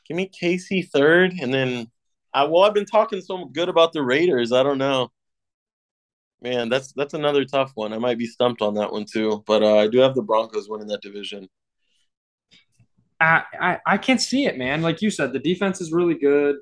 give 0.07 0.17
me 0.17 0.31
KC 0.31 0.89
third 0.89 1.33
and 1.41 1.53
then 1.53 1.91
I 2.37 2.45
well 2.45 2.65
I've 2.65 2.75
been 2.75 2.85
talking 2.85 3.23
so 3.23 3.47
good 3.47 3.71
about 3.71 3.95
the 3.95 4.03
Raiders. 4.03 4.53
I 4.53 4.63
don't 4.63 4.77
know. 4.77 5.11
Man, 6.43 6.69
that's 6.69 6.93
that's 6.93 7.15
another 7.15 7.47
tough 7.47 7.73
one. 7.75 7.95
I 7.95 7.99
might 7.99 8.19
be 8.19 8.27
stumped 8.27 8.61
on 8.61 8.75
that 8.75 8.93
one 8.93 9.07
too. 9.11 9.43
But 9.47 9.63
uh, 9.63 9.79
I 9.79 9.89
do 9.89 9.99
have 10.01 10.15
the 10.15 10.23
Broncos 10.23 10.69
winning 10.69 10.89
that 10.89 11.01
division. 11.01 11.49
I, 13.19 13.43
I 13.59 13.79
I 13.87 13.97
can't 13.97 14.21
see 14.21 14.45
it, 14.45 14.59
man. 14.59 14.83
Like 14.83 15.01
you 15.01 15.11
said, 15.11 15.33
the 15.33 15.39
defense 15.39 15.81
is 15.81 15.93
really 15.93 16.15
good. 16.15 16.57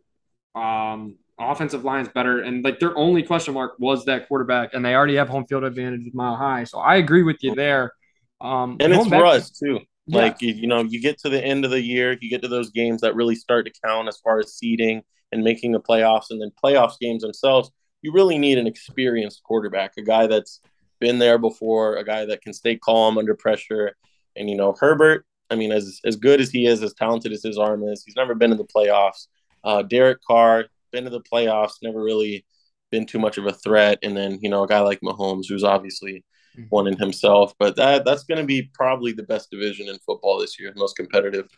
Um, 0.54 1.16
offensive 1.40 1.84
line's 1.84 2.08
better, 2.08 2.40
and 2.40 2.62
like 2.62 2.78
their 2.78 2.96
only 2.96 3.24
question 3.24 3.54
mark 3.54 3.74
was 3.80 4.04
that 4.04 4.28
quarterback, 4.28 4.74
and 4.74 4.84
they 4.84 4.94
already 4.94 5.16
have 5.16 5.28
home 5.28 5.44
field 5.44 5.64
advantage 5.64 6.04
with 6.04 6.14
Mile 6.14 6.36
High. 6.36 6.62
So 6.62 6.78
I 6.78 6.96
agree 6.96 7.24
with 7.24 7.38
you 7.40 7.56
there. 7.56 7.92
Um, 8.40 8.76
and 8.78 8.92
it's 8.92 9.08
for 9.08 9.26
us 9.26 9.50
too. 9.50 9.80
Yeah. 10.06 10.18
Like 10.18 10.40
you, 10.40 10.54
you 10.54 10.68
know, 10.68 10.84
you 10.84 11.00
get 11.00 11.18
to 11.20 11.28
the 11.28 11.44
end 11.44 11.64
of 11.64 11.72
the 11.72 11.82
year, 11.82 12.16
you 12.20 12.30
get 12.30 12.42
to 12.42 12.48
those 12.48 12.70
games 12.70 13.00
that 13.00 13.16
really 13.16 13.34
start 13.34 13.66
to 13.66 13.72
count 13.84 14.06
as 14.06 14.18
far 14.18 14.38
as 14.38 14.54
seeding 14.54 15.02
and 15.32 15.42
making 15.42 15.72
the 15.72 15.80
playoffs, 15.80 16.30
and 16.30 16.40
then 16.40 16.52
playoffs 16.62 16.98
games 17.00 17.22
themselves. 17.22 17.70
You 18.02 18.12
really 18.12 18.38
need 18.38 18.58
an 18.58 18.66
experienced 18.66 19.42
quarterback, 19.42 19.92
a 19.96 20.02
guy 20.02 20.26
that's 20.26 20.60
been 21.00 21.18
there 21.18 21.38
before, 21.38 21.96
a 21.96 22.04
guy 22.04 22.24
that 22.26 22.42
can 22.42 22.52
stay 22.52 22.76
calm 22.76 23.18
under 23.18 23.34
pressure. 23.34 23.96
And 24.36 24.48
you 24.48 24.56
know, 24.56 24.74
Herbert. 24.78 25.26
I 25.50 25.56
mean, 25.56 25.72
as 25.72 26.00
as 26.04 26.16
good 26.16 26.40
as 26.40 26.50
he 26.50 26.66
is, 26.66 26.82
as 26.82 26.94
talented 26.94 27.32
as 27.32 27.42
his 27.42 27.58
arm 27.58 27.84
is, 27.84 28.02
he's 28.04 28.16
never 28.16 28.34
been 28.34 28.50
in 28.50 28.56
the 28.56 28.64
playoffs. 28.64 29.26
Uh, 29.62 29.82
Derek 29.82 30.18
Carr 30.26 30.66
been 30.90 31.04
to 31.04 31.10
the 31.10 31.20
playoffs, 31.20 31.82
never 31.82 32.02
really 32.02 32.46
been 32.90 33.06
too 33.06 33.18
much 33.18 33.38
of 33.38 33.46
a 33.46 33.52
threat. 33.52 33.98
And 34.02 34.16
then 34.16 34.38
you 34.40 34.48
know 34.48 34.62
a 34.62 34.68
guy 34.68 34.80
like 34.80 35.00
Mahomes, 35.00 35.44
who's 35.48 35.64
obviously 35.64 36.24
mm-hmm. 36.56 36.68
one 36.70 36.86
in 36.86 36.98
himself. 36.98 37.54
But 37.58 37.76
that 37.76 38.04
that's 38.04 38.24
going 38.24 38.40
to 38.40 38.46
be 38.46 38.70
probably 38.74 39.12
the 39.12 39.22
best 39.22 39.50
division 39.50 39.88
in 39.88 39.98
football 39.98 40.38
this 40.38 40.58
year, 40.58 40.72
most 40.76 40.96
competitive. 40.96 41.48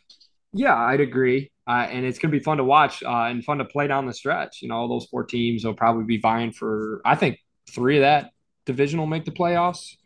Yeah, 0.57 0.75
I'd 0.75 1.01
agree, 1.01 1.51
uh, 1.67 1.87
and 1.91 2.05
it's 2.05 2.19
going 2.19 2.33
to 2.33 2.39
be 2.39 2.43
fun 2.43 2.57
to 2.57 2.65
watch 2.65 3.03
uh, 3.03 3.25
and 3.25 3.45
fun 3.45 3.59
to 3.59 3.65
play 3.65 3.87
down 3.87 4.07
the 4.07 4.15
stretch. 4.15 4.63
You 4.63 4.69
know, 4.69 4.77
all 4.77 4.89
those 4.89 5.07
four 5.07 5.25
teams 5.25 5.65
will 5.65 5.75
probably 5.75 6.05
be 6.05 6.19
vying 6.19 6.53
for. 6.53 7.03
I 7.05 7.15
think 7.15 7.39
three 7.71 7.99
of 7.99 8.03
that 8.03 8.31
division 8.65 8.99
will 8.99 9.07
make 9.07 9.25
the 9.25 9.33
playoffs, 9.33 9.97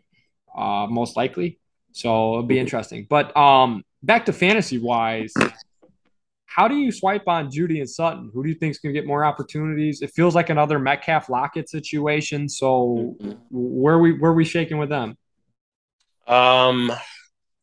uh, 0.56 0.86
most 0.88 1.16
likely. 1.16 1.58
So 1.92 2.32
it'll 2.32 2.42
be 2.42 2.58
interesting. 2.58 3.06
But 3.08 3.36
um, 3.36 3.84
back 4.02 4.26
to 4.26 4.32
fantasy 4.32 4.78
wise, 4.78 5.32
how 6.46 6.66
do 6.66 6.76
you 6.76 6.90
swipe 6.90 7.28
on 7.28 7.50
Jeudy 7.50 7.78
and 7.78 7.88
Sutton? 7.88 8.30
Who 8.34 8.42
do 8.42 8.48
you 8.48 8.56
think 8.56 8.72
is 8.72 8.78
going 8.78 8.92
to 8.94 9.00
get 9.00 9.06
more 9.06 9.24
opportunities? 9.24 10.02
It 10.02 10.10
feels 10.10 10.34
like 10.34 10.50
another 10.50 10.78
Metcalf 10.78 11.28
Lockett 11.28 11.68
situation. 11.68 12.48
So 12.48 13.16
mm-hmm. 13.20 13.32
where 13.50 13.98
we 13.98 14.18
where 14.18 14.32
we 14.32 14.44
shaking 14.44 14.78
with 14.78 14.88
them? 14.88 15.16
Um, 16.26 16.92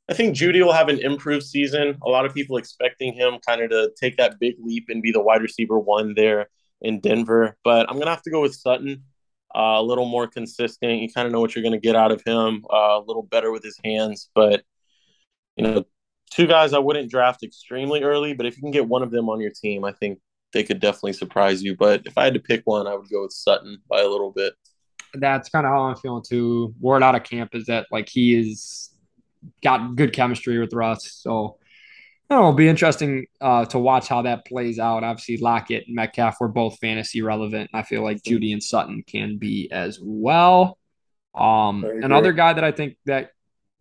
I 0.09 0.13
think 0.13 0.35
Jeudy 0.35 0.63
will 0.63 0.73
have 0.73 0.89
an 0.89 0.99
improved 0.99 1.43
season. 1.43 1.97
A 2.05 2.09
lot 2.09 2.25
of 2.25 2.33
people 2.33 2.57
expecting 2.57 3.13
him 3.13 3.39
kind 3.45 3.61
of 3.61 3.69
to 3.71 3.91
take 3.99 4.17
that 4.17 4.39
big 4.39 4.55
leap 4.59 4.85
and 4.89 5.01
be 5.01 5.11
the 5.11 5.21
wide 5.21 5.41
receiver 5.41 5.77
one 5.77 6.13
there 6.15 6.47
in 6.81 6.99
Denver. 6.99 7.57
But 7.63 7.89
I'm 7.89 7.97
gonna 7.99 8.11
have 8.11 8.23
to 8.23 8.31
go 8.31 8.41
with 8.41 8.55
Sutton. 8.55 9.03
Uh, 9.55 9.79
a 9.79 9.81
little 9.81 10.05
more 10.05 10.27
consistent. 10.27 11.01
You 11.01 11.09
kind 11.11 11.25
of 11.25 11.31
know 11.31 11.39
what 11.39 11.55
you're 11.55 11.63
going 11.63 11.71
to 11.71 11.79
get 11.79 11.95
out 11.95 12.11
of 12.11 12.21
him. 12.25 12.65
Uh, 12.71 12.99
a 12.99 13.03
little 13.07 13.23
better 13.23 13.49
with 13.49 13.63
his 13.63 13.79
hands, 13.83 14.29
but 14.35 14.61
you 15.55 15.63
know, 15.63 15.85
two 16.29 16.47
guys 16.47 16.73
I 16.73 16.79
wouldn't 16.79 17.09
draft 17.09 17.43
extremely 17.43 18.03
early, 18.03 18.33
but 18.33 18.45
if 18.45 18.57
you 18.57 18.61
can 18.61 18.71
get 18.71 18.87
one 18.87 19.03
of 19.03 19.09
them 19.09 19.29
on 19.29 19.39
your 19.39 19.51
team, 19.51 19.83
I 19.85 19.93
think 19.93 20.19
they 20.53 20.63
could 20.63 20.79
definitely 20.79 21.13
surprise 21.13 21.63
you. 21.63 21.75
But 21.75 22.03
if 22.05 22.17
I 22.17 22.25
had 22.25 22.33
to 22.35 22.39
pick 22.39 22.61
one, 22.65 22.87
I 22.87 22.95
would 22.95 23.09
go 23.09 23.23
with 23.23 23.31
Sutton 23.31 23.77
by 23.89 24.01
a 24.01 24.07
little 24.07 24.31
bit. 24.31 24.53
That's 25.13 25.49
kind 25.49 25.65
of 25.65 25.71
how 25.71 25.83
I'm 25.83 25.95
feeling 25.95 26.23
too. 26.27 26.75
Word 26.79 27.01
out 27.01 27.15
of 27.15 27.23
camp 27.23 27.55
is 27.55 27.65
that 27.67 27.87
like 27.91 28.09
he 28.09 28.35
is 28.35 28.91
got 29.63 29.95
good 29.95 30.13
chemistry 30.13 30.59
with 30.59 30.73
Russ. 30.73 31.11
So 31.11 31.57
it'll 32.29 32.53
be 32.53 32.67
interesting 32.67 33.27
uh, 33.41 33.65
to 33.65 33.79
watch 33.79 34.07
how 34.07 34.23
that 34.23 34.45
plays 34.45 34.79
out. 34.79 35.03
Obviously, 35.03 35.37
Lockett 35.37 35.87
and 35.87 35.95
Metcalf 35.95 36.37
were 36.39 36.47
both 36.47 36.79
fantasy 36.79 37.21
relevant. 37.21 37.69
I 37.73 37.83
feel 37.83 38.03
like 38.03 38.23
Jeudy 38.23 38.53
and 38.53 38.63
Sutton 38.63 39.03
can 39.05 39.37
be 39.37 39.69
as 39.71 39.99
well. 40.01 40.77
Um, 41.33 41.85
another 41.85 42.33
guy 42.33 42.53
that 42.53 42.63
I 42.63 42.71
think 42.71 42.97
that 43.05 43.31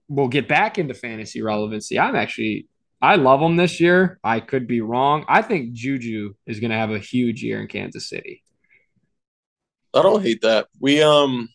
will 0.08 0.28
get 0.28 0.46
back 0.46 0.78
into 0.78 0.94
fantasy 0.94 1.42
relevancy. 1.42 1.98
I'm 1.98 2.14
actually 2.14 2.68
I 3.00 3.16
love 3.16 3.40
him 3.40 3.56
this 3.56 3.80
year. 3.80 4.18
I 4.24 4.40
could 4.40 4.66
be 4.66 4.80
wrong. 4.80 5.24
I 5.28 5.42
think 5.42 5.72
Juju 5.72 6.34
is 6.46 6.60
going 6.60 6.70
to 6.70 6.76
have 6.76 6.90
a 6.90 6.98
huge 6.98 7.42
year 7.42 7.60
in 7.60 7.68
Kansas 7.68 8.08
City. 8.08 8.42
I 9.94 10.02
don't 10.02 10.22
hate 10.22 10.42
that. 10.42 10.66
We 10.80 11.02
um 11.02 11.48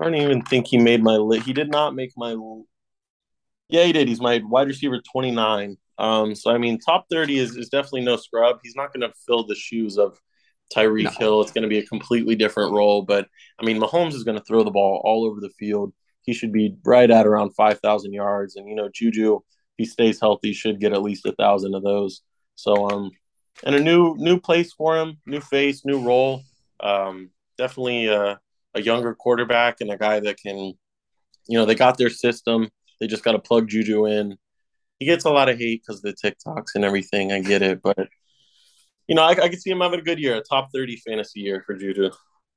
I 0.00 0.04
don't 0.04 0.14
even 0.14 0.42
think 0.42 0.66
he 0.66 0.78
made 0.78 1.02
my 1.02 1.16
list. 1.16 1.46
He 1.46 1.52
did 1.52 1.70
not 1.70 1.94
make 1.94 2.12
my 2.16 2.36
Yeah, 3.68 3.84
he 3.84 3.92
did. 3.92 4.08
He's 4.08 4.20
my 4.20 4.40
wide 4.44 4.68
receiver 4.68 5.00
29. 5.12 5.76
Um 5.98 6.34
so 6.34 6.50
I 6.50 6.58
mean 6.58 6.78
top 6.78 7.06
30 7.10 7.38
is, 7.38 7.56
is 7.56 7.68
definitely 7.68 8.02
no 8.02 8.16
scrub. 8.16 8.58
He's 8.62 8.76
not 8.76 8.92
going 8.92 9.08
to 9.08 9.14
fill 9.26 9.46
the 9.46 9.54
shoes 9.54 9.98
of 9.98 10.18
Tyreek 10.74 11.04
no. 11.04 11.10
Hill. 11.18 11.40
It's 11.42 11.52
going 11.52 11.62
to 11.62 11.68
be 11.68 11.78
a 11.78 11.86
completely 11.86 12.34
different 12.34 12.72
role, 12.72 13.02
but 13.02 13.28
I 13.60 13.64
mean 13.64 13.80
Mahomes 13.80 14.14
is 14.14 14.24
going 14.24 14.38
to 14.38 14.44
throw 14.44 14.64
the 14.64 14.70
ball 14.70 15.02
all 15.04 15.26
over 15.26 15.40
the 15.40 15.50
field 15.58 15.92
he 16.22 16.32
should 16.32 16.52
be 16.52 16.76
right 16.84 17.10
at 17.10 17.26
around 17.26 17.54
5,000 17.54 18.12
yards. 18.12 18.56
And, 18.56 18.68
you 18.68 18.74
know, 18.74 18.88
Juju, 18.92 19.40
he 19.76 19.84
stays 19.84 20.20
healthy, 20.20 20.52
should 20.52 20.80
get 20.80 20.92
at 20.92 21.02
least 21.02 21.26
a 21.26 21.32
thousand 21.32 21.74
of 21.74 21.82
those. 21.82 22.22
So, 22.54 22.88
um, 22.90 23.10
and 23.64 23.74
a 23.74 23.80
new, 23.80 24.14
new 24.16 24.40
place 24.40 24.72
for 24.72 24.96
him, 24.96 25.18
new 25.26 25.40
face, 25.40 25.84
new 25.84 26.04
role. 26.04 26.42
Um, 26.80 27.30
definitely 27.58 28.06
a, 28.06 28.40
a 28.74 28.82
younger 28.82 29.14
quarterback 29.14 29.80
and 29.80 29.90
a 29.90 29.98
guy 29.98 30.20
that 30.20 30.38
can, 30.38 30.56
you 30.56 31.58
know, 31.58 31.64
they 31.64 31.74
got 31.74 31.98
their 31.98 32.10
system. 32.10 32.68
They 33.00 33.06
just 33.06 33.24
got 33.24 33.32
to 33.32 33.38
plug 33.38 33.68
Juju 33.68 34.06
in. 34.06 34.38
He 34.98 35.06
gets 35.06 35.24
a 35.24 35.30
lot 35.30 35.48
of 35.48 35.58
hate 35.58 35.82
because 35.82 36.04
of 36.04 36.14
the 36.14 36.30
TikToks 36.30 36.74
and 36.74 36.84
everything. 36.84 37.32
I 37.32 37.40
get 37.40 37.62
it, 37.62 37.82
but 37.82 38.08
you 39.08 39.16
know, 39.16 39.22
I, 39.22 39.30
I 39.30 39.48
can 39.48 39.58
see 39.58 39.70
him 39.70 39.80
having 39.80 40.00
a 40.00 40.02
good 40.02 40.18
year, 40.18 40.36
a 40.36 40.40
top 40.40 40.68
30 40.72 40.96
fantasy 40.96 41.40
year 41.40 41.62
for 41.66 41.74
Juju. 41.74 42.10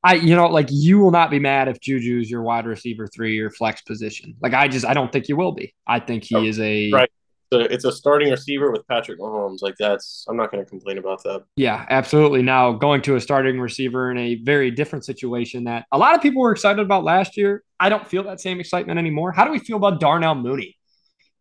I, 0.03 0.15
you 0.15 0.35
know, 0.35 0.47
like 0.47 0.67
you 0.69 0.99
will 0.99 1.09
not 1.09 1.31
be 1.31 1.39
mad 1.39 1.67
if 1.67 1.79
Juju's 1.79 2.29
your 2.29 2.43
wide 2.43 2.67
receiver 2.67 3.07
three 3.07 3.39
or 3.39 3.49
flex 3.49 3.81
position. 3.81 4.35
Like 4.39 4.53
I 4.53 4.67
just, 4.67 4.85
I 4.85 4.93
don't 4.93 5.11
think 5.11 5.27
you 5.27 5.35
will 5.35 5.51
be. 5.51 5.73
I 5.87 5.99
think 5.99 6.23
he 6.23 6.35
oh, 6.35 6.43
is 6.43 6.59
a 6.59 6.91
right. 6.91 7.11
So 7.55 7.61
it's 7.61 7.85
a 7.85 7.91
starting 7.91 8.31
receiver 8.31 8.69
with 8.69 8.85
Patrick 8.85 9.17
Mahomes. 9.17 9.61
Like 9.61 9.75
that's, 9.79 10.25
I'm 10.27 10.35
not 10.35 10.51
going 10.51 10.61
to 10.61 10.69
complain 10.69 10.97
about 10.97 11.23
that. 11.23 11.45
Yeah, 11.55 11.85
absolutely. 11.89 12.41
Now 12.41 12.73
going 12.73 13.01
to 13.03 13.15
a 13.15 13.21
starting 13.21 13.61
receiver 13.61 14.11
in 14.11 14.17
a 14.17 14.35
very 14.35 14.71
different 14.71 15.05
situation 15.05 15.63
that 15.63 15.85
a 15.93 15.97
lot 15.97 16.15
of 16.15 16.21
people 16.21 16.41
were 16.41 16.51
excited 16.51 16.81
about 16.81 17.05
last 17.05 17.37
year. 17.37 17.63
I 17.79 17.87
don't 17.87 18.05
feel 18.05 18.23
that 18.23 18.41
same 18.41 18.59
excitement 18.59 18.99
anymore. 18.99 19.31
How 19.31 19.45
do 19.45 19.51
we 19.51 19.59
feel 19.59 19.77
about 19.77 20.01
Darnell 20.01 20.35
Mooney? 20.35 20.77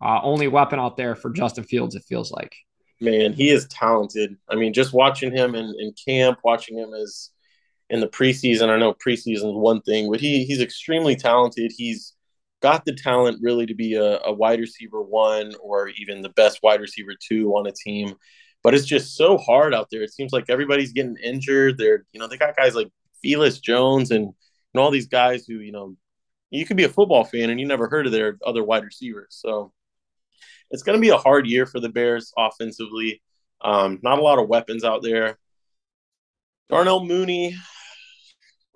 Uh, 0.01 0.21
only 0.23 0.47
weapon 0.47 0.79
out 0.79 0.97
there 0.97 1.17
for 1.17 1.31
Justin 1.31 1.65
Fields. 1.65 1.97
It 1.97 2.05
feels 2.05 2.31
like. 2.31 2.55
Man, 3.01 3.33
he 3.33 3.51
is 3.51 3.67
talented. 3.67 4.37
I 4.49 4.55
mean, 4.55 4.73
just 4.73 4.93
watching 4.93 5.33
him 5.33 5.57
in, 5.57 5.75
in 5.81 5.93
camp, 6.07 6.39
watching 6.45 6.79
him 6.79 6.95
as 6.95 7.31
in 7.91 7.99
the 7.99 8.07
preseason. 8.07 8.69
I 8.69 8.79
know 8.79 8.95
preseason 8.95 9.35
is 9.35 9.43
one 9.43 9.83
thing, 9.83 10.11
but 10.11 10.21
he 10.21 10.45
he's 10.45 10.61
extremely 10.61 11.17
talented. 11.17 11.73
He's 11.77 12.14
got 12.65 12.87
the 12.87 12.95
talent 12.95 13.39
really 13.43 13.67
to 13.67 13.75
be 13.75 13.93
a, 13.93 14.21
a 14.25 14.33
wide 14.33 14.59
receiver 14.59 15.03
one 15.03 15.53
or 15.61 15.91
even 15.99 16.23
the 16.23 16.31
best 16.31 16.61
wide 16.63 16.81
receiver 16.81 17.13
two 17.21 17.51
on 17.53 17.67
a 17.67 17.73
team. 17.73 18.15
But 18.63 18.73
it's 18.73 18.87
just 18.87 19.19
so 19.19 19.37
hard 19.37 19.75
out 19.75 19.89
there. 19.91 20.01
It 20.01 20.15
seems 20.15 20.33
like 20.33 20.47
everybody's 20.49 20.95
getting 20.95 21.19
injured. 21.23 21.77
They're, 21.77 22.07
you 22.15 22.19
know, 22.19 22.27
they 22.27 22.39
got 22.39 22.57
guys 22.57 22.75
like 22.75 22.89
Velus 23.23 23.61
Jones 23.61 24.11
and, 24.11 24.33
and 24.73 24.81
all 24.81 24.91
these 24.91 25.09
guys 25.09 25.45
who, 25.47 25.57
you 25.57 25.73
know, 25.73 25.95
you 26.49 26.65
could 26.65 26.79
be 26.79 26.85
a 26.85 26.89
football 26.89 27.25
fan 27.25 27.51
and 27.51 27.61
you 27.61 27.67
never 27.67 27.87
heard 27.87 28.07
of 28.07 28.13
their 28.13 28.39
other 28.47 28.65
wide 28.65 28.85
receivers. 28.85 29.37
So 29.39 29.71
it's 30.71 30.83
going 30.83 30.97
to 30.97 31.03
be 31.03 31.11
a 31.11 31.19
hard 31.19 31.47
year 31.47 31.67
for 31.67 31.81
the 31.81 31.91
Bears 31.91 32.33
offensively. 32.39 33.21
Um, 33.61 33.99
not 34.03 34.19
a 34.19 34.23
lot 34.23 34.39
of 34.39 34.49
weapons 34.49 34.85
out 34.85 35.03
there. 35.03 35.37
Darnell 36.71 37.05
Mooney, 37.05 37.57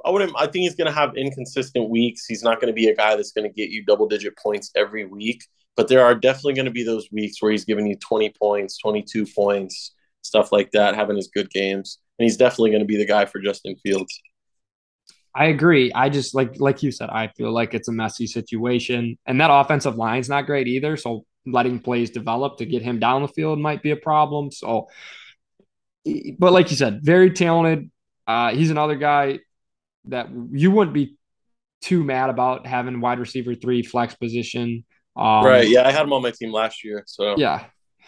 I 0.04 0.10
wouldn't. 0.10 0.32
I 0.36 0.46
think 0.46 0.62
he's 0.62 0.74
going 0.74 0.86
to 0.86 0.92
have 0.92 1.16
inconsistent 1.16 1.88
weeks. 1.90 2.26
He's 2.26 2.42
not 2.42 2.60
going 2.60 2.68
to 2.68 2.74
be 2.74 2.88
a 2.88 2.94
guy 2.94 3.16
that's 3.16 3.32
going 3.32 3.48
to 3.48 3.54
get 3.54 3.70
you 3.70 3.84
double 3.84 4.06
digit 4.06 4.36
points 4.38 4.70
every 4.76 5.04
week. 5.04 5.42
But 5.76 5.88
there 5.88 6.04
are 6.04 6.14
definitely 6.14 6.54
going 6.54 6.66
to 6.66 6.72
be 6.72 6.84
those 6.84 7.08
weeks 7.12 7.40
where 7.40 7.52
he's 7.52 7.64
giving 7.64 7.86
you 7.86 7.96
20 7.96 8.32
points, 8.40 8.78
22 8.78 9.26
points, 9.26 9.92
stuff 10.22 10.50
like 10.50 10.72
that, 10.72 10.94
having 10.94 11.16
his 11.16 11.28
good 11.28 11.50
games. 11.50 11.98
And 12.18 12.24
he's 12.24 12.36
definitely 12.36 12.70
going 12.70 12.82
to 12.82 12.86
be 12.86 12.96
the 12.96 13.06
guy 13.06 13.26
for 13.26 13.40
Justin 13.40 13.76
Fields. 13.82 14.20
I 15.34 15.46
agree. 15.46 15.92
I 15.92 16.08
just 16.08 16.34
like 16.34 16.58
like 16.58 16.82
you 16.82 16.90
said, 16.90 17.10
I 17.10 17.28
feel 17.28 17.52
like 17.52 17.74
it's 17.74 17.88
a 17.88 17.92
messy 17.92 18.26
situation. 18.26 19.18
And 19.26 19.40
that 19.40 19.52
offensive 19.52 19.96
line's 19.96 20.28
not 20.28 20.46
great 20.46 20.66
either. 20.66 20.96
So 20.96 21.24
letting 21.46 21.78
plays 21.78 22.10
develop 22.10 22.58
to 22.58 22.66
get 22.66 22.82
him 22.82 22.98
down 22.98 23.22
the 23.22 23.28
field 23.28 23.58
might 23.58 23.82
be 23.82 23.90
a 23.90 23.96
problem. 23.96 24.50
So 24.50 24.88
but 26.38 26.52
like 26.52 26.70
you 26.70 26.76
said, 26.76 27.00
very 27.02 27.30
talented. 27.30 27.90
Uh, 28.26 28.52
he's 28.52 28.70
another 28.70 28.96
guy 28.96 29.38
that 30.06 30.28
you 30.52 30.70
wouldn't 30.70 30.94
be 30.94 31.16
too 31.80 32.02
mad 32.02 32.30
about 32.30 32.66
having 32.66 33.00
wide 33.00 33.18
receiver 33.18 33.54
three 33.54 33.82
flex 33.82 34.14
position. 34.14 34.84
Um, 35.16 35.44
right. 35.44 35.68
Yeah, 35.68 35.86
I 35.86 35.92
had 35.92 36.02
him 36.02 36.12
on 36.12 36.22
my 36.22 36.30
team 36.30 36.52
last 36.52 36.84
year. 36.84 37.04
So 37.06 37.36
yeah. 37.36 37.60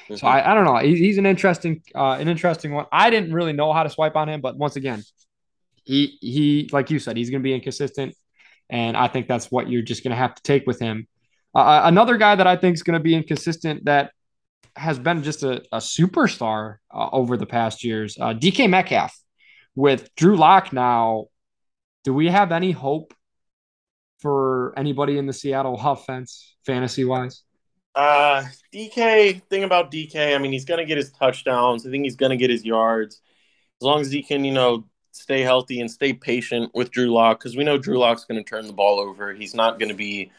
Mm-hmm. 0.05 0.16
So 0.16 0.26
I, 0.26 0.50
I 0.50 0.55
don't 0.55 0.64
know. 0.64 0.76
He's, 0.79 0.98
he's 0.98 1.18
an 1.18 1.26
interesting 1.26 1.83
uh, 1.94 2.12
an 2.12 2.29
interesting 2.29 2.72
one. 2.72 2.87
I 2.90 3.11
didn't 3.11 3.33
really 3.33 3.53
know 3.53 3.72
how 3.72 3.83
to 3.83 3.90
swipe 3.90 4.16
on 4.16 4.29
him, 4.29 4.40
but 4.40 4.57
once 4.57 4.76
again, 4.76 5.03
he 5.85 6.18
he 6.20 6.68
like 6.72 6.90
you 6.90 6.98
said, 6.98 7.16
he's 7.16 7.31
going 7.31 7.42
to 7.42 7.44
be 7.44 7.55
inconsistent, 7.55 8.14
and 8.68 8.96
I 8.96 9.09
think 9.09 9.29
that's 9.29 9.50
what 9.50 9.68
you're 9.68 9.83
just 9.83 10.03
going 10.03 10.12
to 10.12 10.16
have 10.16 10.35
to 10.35 10.42
take 10.42 10.66
with 10.66 10.81
him. 10.81 11.07
Uh, 11.55 11.59
uh 11.59 11.81
another 11.85 12.16
guy 12.16 12.35
that 12.35 12.46
I 12.46 12.57
think 12.57 12.74
is 12.74 12.83
going 12.83 12.98
to 12.98 13.03
be 13.03 13.14
inconsistent 13.14 13.85
that 13.85 14.12
has 14.76 14.98
been 14.98 15.22
just 15.22 15.42
a, 15.42 15.62
a 15.72 15.79
superstar 15.79 16.76
uh, 16.94 17.09
over 17.12 17.37
the 17.37 17.46
past 17.46 17.85
years, 17.85 18.16
uh, 18.20 18.35
DK 18.35 18.68
Metcalf. 18.68 19.16
With 19.76 20.12
Drew 20.16 20.37
Lock 20.37 20.72
now 20.72 21.26
do 22.05 22.15
we 22.15 22.29
have 22.29 22.53
any 22.53 22.73
hope 22.73 23.15
for 24.21 24.73
anybody 24.77 25.19
in 25.19 25.27
the 25.27 25.33
Seattle 25.33 25.81
offense, 25.83 26.57
fantasy 26.65 27.05
wise? 27.05 27.43
Uh, 27.95 28.45
DK, 28.73 29.43
thing 29.49 29.65
about 29.65 29.91
DK, 29.91 30.35
I 30.35 30.39
mean, 30.39 30.53
he's 30.53 30.65
going 30.65 30.79
to 30.79 30.85
get 30.85 30.97
his 30.97 31.11
touchdowns. 31.13 31.87
I 31.87 31.91
think 31.91 32.05
he's 32.05 32.17
going 32.17 32.31
to 32.31 32.37
get 32.37 32.51
his 32.51 32.65
yards. 32.65 33.21
As 33.81 33.85
long 33.85 34.01
as 34.01 34.11
he 34.11 34.23
can, 34.23 34.45
you 34.45 34.53
know, 34.53 34.87
stay 35.13 35.41
healthy 35.41 35.81
and 35.81 35.91
stay 35.91 36.13
patient 36.13 36.71
with 36.75 36.91
Drew 36.91 37.13
Lock, 37.13 37.41
because 37.41 37.57
we 37.57 37.65
know 37.65 37.79
Drew 37.79 37.99
Lock's 37.99 38.25
going 38.25 38.43
to 38.43 38.49
turn 38.49 38.67
the 38.67 38.73
ball 38.73 39.01
over. 39.01 39.35
He's 39.35 39.55
not 39.55 39.79
going 39.79 39.89
to 39.89 39.95
be 39.95 40.31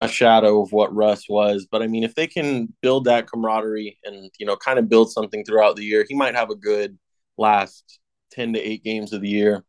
a 0.00 0.08
shadow 0.08 0.62
of 0.62 0.72
what 0.72 0.94
Russ 0.94 1.28
was. 1.28 1.66
But 1.70 1.82
I 1.82 1.86
mean, 1.86 2.04
if 2.04 2.14
they 2.14 2.26
can 2.26 2.72
build 2.82 3.04
that 3.04 3.30
camaraderie 3.30 3.98
and, 4.04 4.30
you 4.38 4.46
know, 4.46 4.56
kind 4.56 4.78
of 4.78 4.88
build 4.88 5.10
something 5.10 5.44
throughout 5.44 5.76
the 5.76 5.84
year, 5.84 6.04
he 6.08 6.14
might 6.14 6.34
have 6.34 6.50
a 6.50 6.56
good 6.56 6.98
last 7.38 8.00
10 8.32 8.54
to 8.54 8.60
8 8.60 8.84
games 8.84 9.12
of 9.12 9.20
the 9.20 9.28
year. 9.28 9.64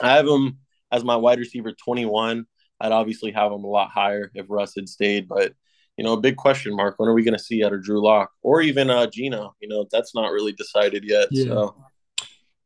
I 0.00 0.16
have 0.16 0.26
him 0.26 0.58
as 0.90 1.04
my 1.04 1.16
wide 1.16 1.38
receiver 1.38 1.72
21. 1.72 2.46
I'd 2.80 2.92
obviously 2.92 3.32
have 3.32 3.52
him 3.52 3.64
a 3.64 3.68
lot 3.68 3.90
higher 3.90 4.30
if 4.34 4.46
Russ 4.48 4.74
had 4.76 4.88
stayed, 4.88 5.28
but 5.28 5.52
you 5.96 6.04
know, 6.04 6.14
a 6.14 6.20
big 6.20 6.36
question 6.36 6.74
mark. 6.74 6.94
When 6.98 7.08
are 7.08 7.14
we 7.14 7.22
going 7.22 7.38
to 7.38 7.42
see 7.42 7.64
out 7.64 7.72
of 7.72 7.82
Drew 7.82 8.02
Lock 8.02 8.30
or 8.42 8.60
even 8.62 8.90
uh, 8.90 9.06
Geno? 9.06 9.54
You 9.60 9.68
know, 9.68 9.86
that's 9.90 10.14
not 10.14 10.32
really 10.32 10.52
decided 10.52 11.04
yet. 11.04 11.28
Yeah. 11.30 11.44
So. 11.44 11.76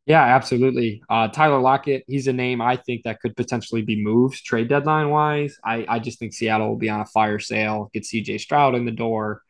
Yeah, 0.07 0.23
absolutely. 0.23 1.03
Uh, 1.11 1.29
Tyler 1.29 1.61
Lockett, 1.61 2.05
he's 2.07 2.29
a 2.29 2.33
name 2.33 2.63
I 2.63 2.77
think 2.77 3.03
that 3.03 3.21
could 3.21 3.37
potentially 3.37 3.83
be 3.83 4.03
moved 4.03 4.43
trade 4.43 4.69
deadline 4.69 5.11
wise. 5.11 5.59
I, 5.63 5.85
I 5.87 5.99
just 5.99 6.19
think 6.19 6.33
Seattle 6.33 6.69
will 6.71 6.79
be 6.79 6.89
on 6.89 7.03
a 7.03 7.07
fire 7.07 7.39
sale, 7.39 7.91
get 7.93 8.05
CJ 8.05 8.41
Stroud 8.41 8.75
in 8.75 8.87
the 8.87 8.91
door, 8.91 9.43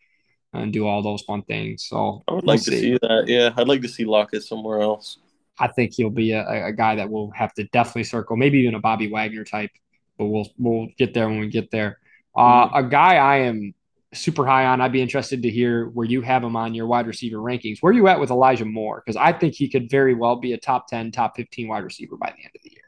and 0.52 0.72
do 0.72 0.84
all 0.84 1.00
those 1.00 1.22
fun 1.22 1.42
things. 1.42 1.84
So 1.86 2.24
I 2.26 2.32
would 2.34 2.44
like 2.44 2.58
we'll 2.58 2.64
to 2.64 2.70
see. 2.72 2.80
see 2.80 2.98
that. 3.02 3.24
Yeah, 3.28 3.50
I'd 3.56 3.68
like 3.68 3.82
to 3.82 3.88
see 3.88 4.04
Lockett 4.04 4.42
somewhere 4.42 4.80
else. 4.80 5.18
I 5.60 5.68
think 5.68 5.94
he'll 5.94 6.10
be 6.10 6.32
a, 6.32 6.66
a 6.66 6.72
guy 6.72 6.94
that 6.96 7.10
we'll 7.10 7.30
have 7.30 7.52
to 7.54 7.64
definitely 7.64 8.04
circle, 8.04 8.36
maybe 8.36 8.58
even 8.58 8.74
a 8.74 8.80
Bobby 8.80 9.10
Wagner 9.10 9.44
type, 9.44 9.70
but 10.16 10.26
we'll 10.26 10.48
we'll 10.58 10.88
get 10.96 11.14
there 11.14 11.28
when 11.28 11.40
we 11.40 11.48
get 11.48 11.70
there. 11.70 11.98
Uh, 12.36 12.68
a 12.74 12.82
guy 12.82 13.16
I 13.16 13.38
am 13.38 13.74
super 14.14 14.46
high 14.46 14.66
on. 14.66 14.80
I'd 14.80 14.92
be 14.92 15.02
interested 15.02 15.42
to 15.42 15.50
hear 15.50 15.88
where 15.88 16.06
you 16.06 16.22
have 16.22 16.44
him 16.44 16.56
on 16.56 16.74
your 16.74 16.86
wide 16.86 17.06
receiver 17.06 17.38
rankings. 17.38 17.78
Where 17.80 17.90
are 17.90 17.96
you 17.96 18.08
at 18.08 18.20
with 18.20 18.30
Elijah 18.30 18.64
Moore? 18.64 19.02
Because 19.04 19.16
I 19.16 19.32
think 19.32 19.54
he 19.54 19.68
could 19.68 19.90
very 19.90 20.14
well 20.14 20.36
be 20.36 20.52
a 20.52 20.58
top 20.58 20.88
10, 20.88 21.12
top 21.12 21.36
15 21.36 21.68
wide 21.68 21.84
receiver 21.84 22.16
by 22.16 22.32
the 22.36 22.44
end 22.44 22.52
of 22.54 22.62
the 22.62 22.70
year. 22.70 22.84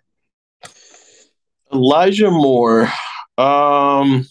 Elijah 1.72 2.30
Moore. 2.30 2.84
Um, 3.36 4.26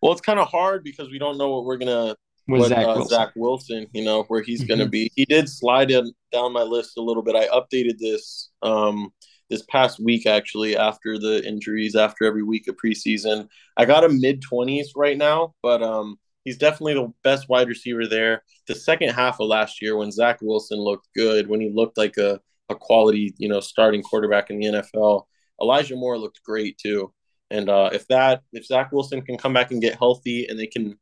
well, 0.00 0.12
it's 0.12 0.20
kind 0.20 0.38
of 0.38 0.48
hard 0.48 0.84
because 0.84 1.10
we 1.10 1.18
don't 1.18 1.38
know 1.38 1.50
what 1.50 1.64
we're 1.64 1.78
going 1.78 1.88
to 1.88 2.16
with 2.46 2.60
what, 2.60 2.68
Zach, 2.68 2.86
uh, 2.86 2.94
Wilson. 2.94 3.08
Zach 3.08 3.32
Wilson, 3.36 3.86
you 3.92 4.04
know, 4.04 4.24
where 4.24 4.42
he's 4.42 4.60
mm-hmm. 4.60 4.68
going 4.68 4.80
to 4.80 4.88
be. 4.88 5.10
He 5.14 5.24
did 5.24 5.48
slide 5.48 5.90
in, 5.90 6.12
down 6.32 6.52
my 6.52 6.62
list 6.62 6.96
a 6.98 7.02
little 7.02 7.22
bit. 7.22 7.36
I 7.36 7.46
updated 7.48 7.98
this 7.98 8.50
um, 8.62 9.12
this 9.50 9.62
past 9.62 10.00
week 10.00 10.26
actually 10.26 10.76
after 10.76 11.18
the 11.18 11.46
injuries, 11.46 11.96
after 11.96 12.24
every 12.24 12.42
week 12.42 12.68
of 12.68 12.76
preseason. 12.76 13.48
I 13.76 13.84
got 13.84 14.04
him 14.04 14.20
mid 14.20 14.42
twenties 14.42 14.92
right 14.96 15.16
now, 15.16 15.54
but 15.62 15.82
um, 15.82 16.16
he's 16.44 16.58
definitely 16.58 16.94
the 16.94 17.12
best 17.22 17.48
wide 17.48 17.68
receiver 17.68 18.06
there. 18.06 18.42
The 18.66 18.74
second 18.74 19.10
half 19.10 19.40
of 19.40 19.48
last 19.48 19.80
year, 19.82 19.96
when 19.96 20.12
Zach 20.12 20.38
Wilson 20.42 20.78
looked 20.78 21.08
good, 21.14 21.48
when 21.48 21.60
he 21.60 21.70
looked 21.70 21.96
like 21.98 22.16
a 22.16 22.40
a 22.70 22.74
quality, 22.74 23.34
you 23.38 23.48
know, 23.48 23.60
starting 23.60 24.02
quarterback 24.02 24.50
in 24.50 24.58
the 24.58 24.66
NFL, 24.66 25.24
Elijah 25.60 25.96
Moore 25.96 26.18
looked 26.18 26.42
great 26.42 26.78
too. 26.78 27.12
And 27.50 27.68
uh, 27.68 27.90
if 27.92 28.06
that, 28.08 28.42
if 28.52 28.66
Zach 28.66 28.90
Wilson 28.90 29.22
can 29.22 29.36
come 29.36 29.52
back 29.52 29.70
and 29.70 29.82
get 29.82 29.98
healthy, 29.98 30.46
and 30.48 30.58
they 30.58 30.66
can 30.66 30.98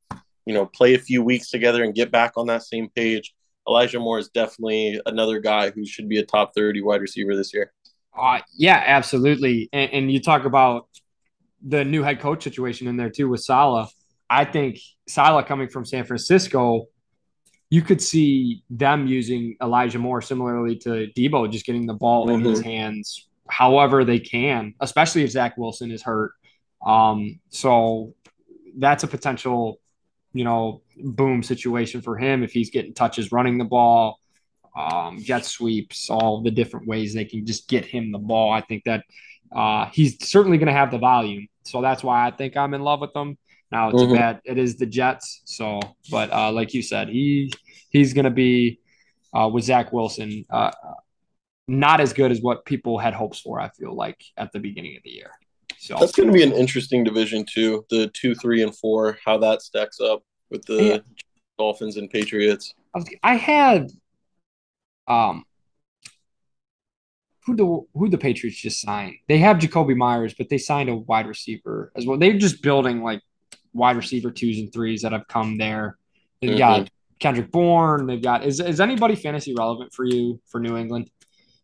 you 0.46 0.55
know, 0.55 0.66
play 0.66 0.94
a 0.94 0.98
few 0.98 1.22
weeks 1.22 1.50
together 1.50 1.85
and 1.85 1.94
get 1.94 2.11
back 2.11 2.33
on 2.37 2.46
that 2.46 2.62
same 2.62 2.88
page. 2.94 3.35
Elijah 3.68 4.00
Moore 4.00 4.18
is 4.18 4.28
definitely 4.28 5.00
another 5.07 5.38
guy 5.40 5.70
who 5.70 5.87
should 5.87 6.09
be 6.09 6.18
a 6.18 6.24
top 6.24 6.52
30 6.55 6.83
wide 6.83 7.00
receiver 7.00 7.37
this 7.37 7.55
year. 7.55 7.72
Uh, 8.18 8.40
yeah, 8.57 8.83
absolutely. 8.85 9.68
And, 9.72 9.90
and 9.92 10.12
you 10.12 10.20
talk 10.20 10.44
about 10.44 10.88
the 11.64 11.85
new 11.85 12.02
head 12.02 12.20
coach 12.20 12.42
situation 12.42 12.88
in 12.88 12.96
there 12.96 13.11
too 13.11 13.28
with 13.28 13.40
Saleh. 13.40 13.88
I 14.28 14.44
think 14.44 14.78
Saleh 15.07 15.46
coming 15.46 15.68
from 15.68 15.85
San 15.85 16.05
Francisco, 16.05 16.87
you 17.70 17.83
could 17.83 18.02
see 18.02 18.64
them 18.68 19.07
using 19.07 19.57
Elijah 19.62 19.98
Moore 19.98 20.20
similarly 20.20 20.76
to 20.78 21.09
Deebo, 21.16 21.50
just 21.50 21.64
getting 21.64 21.87
the 21.87 21.94
ball 21.94 22.26
mm-hmm. 22.26 22.40
in 22.40 22.50
his 22.50 22.61
mm-hmm. 22.61 22.68
hands 22.68 23.28
however 23.48 24.05
they 24.05 24.18
can, 24.18 24.74
especially 24.81 25.24
if 25.24 25.31
Zach 25.31 25.57
Wilson 25.59 25.90
is 25.90 26.02
hurt. 26.02 26.33
Um, 26.85 27.38
so 27.50 28.14
that's 28.76 29.05
a 29.05 29.09
potential 29.09 29.78
you 30.33 30.45
know, 30.45 30.83
boom 30.97 31.42
situation 31.42 32.01
for 32.01 32.16
him 32.16 32.42
if 32.42 32.53
he's 32.53 32.71
getting 32.71 32.95
touches 32.95 33.33
running 33.33 33.59
the 33.59 33.64
ball, 33.64 34.18
um, 34.77 35.18
jet 35.21 35.45
sweeps, 35.45 36.09
all 36.11 36.42
the 36.42 36.51
different 36.51 36.87
ways 36.87 37.14
they 37.14 37.25
can 37.25 37.45
just 37.45 37.68
get 37.68 37.85
him 37.85 38.12
the 38.12 38.18
ball. 38.18 38.53
I 38.53 38.61
think 38.62 38.85
that 38.85 39.05
uh, 39.55 39.87
he's 39.92 40.16
certainly 40.29 40.59
going 40.59 40.68
to 40.68 40.73
have 40.73 40.90
the 40.90 40.99
volume. 40.99 41.49
So 41.64 41.83
that's 41.83 42.03
why 42.03 42.27
I 42.27 42.31
think 42.31 42.57
I'm 42.57 42.75
in 42.75 42.83
love 42.83 43.01
with 43.01 43.14
him. 43.14 43.37
Now 43.71 43.88
it's 43.90 44.03
mm-hmm. 44.03 44.14
bad. 44.14 44.40
It 44.45 44.59
is 44.59 44.77
the 44.77 44.87
Jets. 44.87 45.42
So, 45.45 45.81
but 46.11 46.33
uh, 46.33 46.53
like 46.53 46.75
you 46.75 46.83
said, 46.83 47.09
he 47.09 47.53
he's 47.90 48.12
going 48.12 48.25
to 48.25 48.31
be 48.31 48.81
uh, 49.33 49.49
with 49.53 49.64
Zach 49.64 49.92
Wilson, 49.92 50.45
uh, 50.51 50.73
not 51.68 52.01
as 52.01 52.12
good 52.12 52.31
as 52.31 52.40
what 52.40 52.64
people 52.64 52.99
had 52.99 53.14
hopes 53.14 53.40
for. 53.40 53.61
I 53.61 53.71
feel 53.71 53.95
like 53.95 54.23
at 54.37 54.53
the 54.53 54.59
beginning 54.59 54.97
of 54.97 55.03
the 55.05 55.11
year. 55.11 55.31
So 55.83 55.97
that's 55.99 56.12
going 56.12 56.29
to 56.29 56.33
be 56.33 56.45
an 56.45 56.53
interesting 56.53 57.03
division 57.03 57.45
too. 57.45 57.85
The 57.90 58.07
two, 58.14 58.37
three, 58.37 58.62
and 58.62 58.73
four, 58.73 59.18
how 59.25 59.37
that 59.38 59.62
stacks 59.62 59.99
up 59.99 60.23
with 60.49 60.64
the 60.66 60.85
yeah. 60.85 60.99
Dolphins 61.59 61.97
and 61.97 62.09
Patriots. 62.09 62.73
I 63.25 63.35
had 63.35 63.90
um 65.09 65.45
who 67.47 67.57
the 67.57 67.99
who 67.99 68.09
the 68.09 68.16
Patriots 68.16 68.61
just 68.61 68.81
signed. 68.81 69.16
They 69.27 69.38
have 69.38 69.57
Jakobi 69.59 69.97
Meyers, 69.97 70.35
but 70.38 70.49
they 70.49 70.59
signed 70.59 70.88
a 70.88 70.95
wide 70.95 71.27
receiver 71.27 71.90
as 71.97 72.07
well. 72.07 72.16
They're 72.16 72.38
just 72.38 72.62
building 72.62 73.03
like 73.03 73.21
wide 73.73 73.97
receiver 73.97 74.30
twos 74.30 74.61
and 74.61 74.72
threes 74.72 75.03
that 75.03 75.11
have 75.11 75.26
come 75.26 75.59
there. 75.59 75.99
They've 76.41 76.51
mm-hmm. 76.51 76.59
got 76.59 76.91
Kendrick 77.18 77.51
Bourne. 77.51 78.07
They've 78.07 78.22
got 78.22 78.45
is 78.45 78.61
is 78.61 78.80
anybody 78.80 79.16
fantasy 79.16 79.53
relevant 79.59 79.93
for 79.93 80.05
you 80.05 80.41
for 80.47 80.61
New 80.61 80.76
England? 80.76 81.11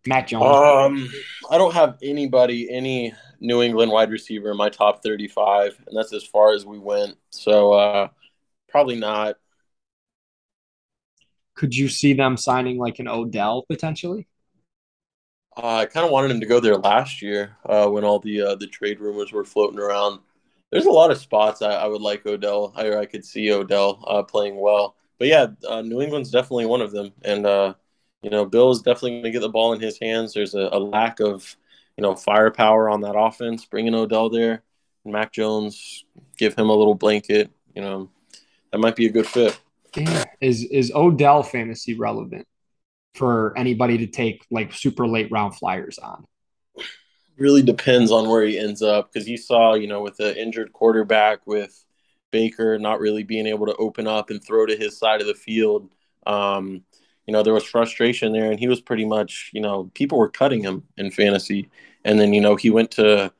Mac 0.06 0.28
Jones. 0.28 0.44
Um, 0.44 1.10
I 1.50 1.58
don't 1.58 1.74
have 1.74 1.98
anybody, 2.02 2.70
any 2.70 3.12
New 3.40 3.62
England 3.62 3.92
wide 3.92 4.10
receiver 4.10 4.50
in 4.50 4.56
my 4.56 4.68
top 4.68 5.02
35, 5.02 5.78
and 5.86 5.96
that's 5.96 6.12
as 6.12 6.24
far 6.24 6.52
as 6.52 6.64
we 6.66 6.78
went. 6.78 7.16
So 7.30 7.72
uh, 7.72 8.08
probably 8.68 8.96
not. 8.96 9.36
Could 11.54 11.74
you 11.74 11.88
see 11.88 12.12
them 12.14 12.36
signing 12.36 12.78
like 12.78 13.00
an 13.00 13.08
Odell 13.08 13.64
potentially? 13.68 14.28
Uh, 15.56 15.78
I 15.78 15.86
kind 15.86 16.06
of 16.06 16.12
wanted 16.12 16.30
him 16.30 16.40
to 16.40 16.46
go 16.46 16.60
there 16.60 16.76
last 16.76 17.20
year 17.20 17.56
uh, 17.66 17.88
when 17.88 18.04
all 18.04 18.20
the 18.20 18.40
uh, 18.40 18.54
the 18.54 18.68
trade 18.68 19.00
rumors 19.00 19.32
were 19.32 19.44
floating 19.44 19.80
around. 19.80 20.20
There's 20.70 20.86
a 20.86 20.90
lot 20.90 21.10
of 21.10 21.18
spots 21.18 21.62
I, 21.62 21.72
I 21.72 21.86
would 21.86 22.02
like 22.02 22.24
Odell. 22.26 22.72
I, 22.76 22.98
I 22.98 23.06
could 23.06 23.24
see 23.24 23.50
Odell 23.50 24.04
uh, 24.06 24.22
playing 24.22 24.60
well. 24.60 24.94
But 25.18 25.28
yeah, 25.28 25.46
uh, 25.68 25.82
New 25.82 26.00
England's 26.00 26.30
definitely 26.30 26.66
one 26.66 26.80
of 26.80 26.92
them. 26.92 27.10
And 27.24 27.44
uh, 27.44 27.74
you 28.22 28.30
know, 28.30 28.44
Bill 28.44 28.70
is 28.70 28.82
definitely 28.82 29.12
going 29.12 29.24
to 29.24 29.30
get 29.30 29.40
the 29.40 29.48
ball 29.48 29.72
in 29.72 29.80
his 29.80 29.98
hands. 30.00 30.34
There's 30.34 30.54
a, 30.54 30.68
a, 30.72 30.78
lack 30.78 31.20
of, 31.20 31.56
you 31.96 32.02
know, 32.02 32.16
firepower 32.16 32.90
on 32.90 33.02
that 33.02 33.16
offense. 33.16 33.64
Bringing 33.64 33.94
Odell 33.94 34.28
there, 34.28 34.62
and 35.04 35.12
Mac 35.12 35.32
Jones, 35.32 36.04
give 36.36 36.54
him 36.54 36.68
a 36.68 36.74
little 36.74 36.94
blanket. 36.94 37.50
You 37.74 37.82
know, 37.82 38.10
that 38.72 38.78
might 38.78 38.96
be 38.96 39.06
a 39.06 39.10
good 39.10 39.26
fit. 39.26 39.58
Yeah. 39.96 40.24
Is 40.40 40.64
is 40.64 40.92
Odell 40.94 41.42
fantasy 41.42 41.94
relevant 41.94 42.46
for 43.14 43.56
anybody 43.56 43.98
to 43.98 44.06
take 44.06 44.44
like 44.50 44.72
super 44.72 45.06
late 45.06 45.30
round 45.30 45.56
flyers 45.56 45.98
on? 45.98 46.24
Really 47.36 47.62
depends 47.62 48.10
on 48.10 48.28
where 48.28 48.44
he 48.44 48.58
ends 48.58 48.82
up 48.82 49.12
because 49.12 49.28
you 49.28 49.36
saw, 49.36 49.74
you 49.74 49.86
know, 49.86 50.02
with 50.02 50.16
the 50.16 50.40
injured 50.40 50.72
quarterback 50.72 51.46
with 51.46 51.84
Baker 52.30 52.78
not 52.78 53.00
really 53.00 53.22
being 53.22 53.46
able 53.46 53.66
to 53.66 53.76
open 53.76 54.06
up 54.06 54.30
and 54.30 54.42
throw 54.42 54.66
to 54.66 54.76
his 54.76 54.98
side 54.98 55.20
of 55.20 55.26
the 55.26 55.34
field. 55.34 55.88
Um, 56.26 56.82
you 57.28 57.32
know, 57.32 57.42
there 57.42 57.52
was 57.52 57.64
frustration 57.64 58.32
there, 58.32 58.50
and 58.50 58.58
he 58.58 58.68
was 58.68 58.80
pretty 58.80 59.04
much, 59.04 59.50
you 59.52 59.60
know, 59.60 59.90
people 59.92 60.16
were 60.16 60.30
cutting 60.30 60.62
him 60.62 60.84
in 60.96 61.10
fantasy. 61.10 61.68
And 62.02 62.18
then, 62.18 62.32
you 62.32 62.40
know, 62.40 62.56
he 62.56 62.70
went 62.70 62.90
to 62.92 63.30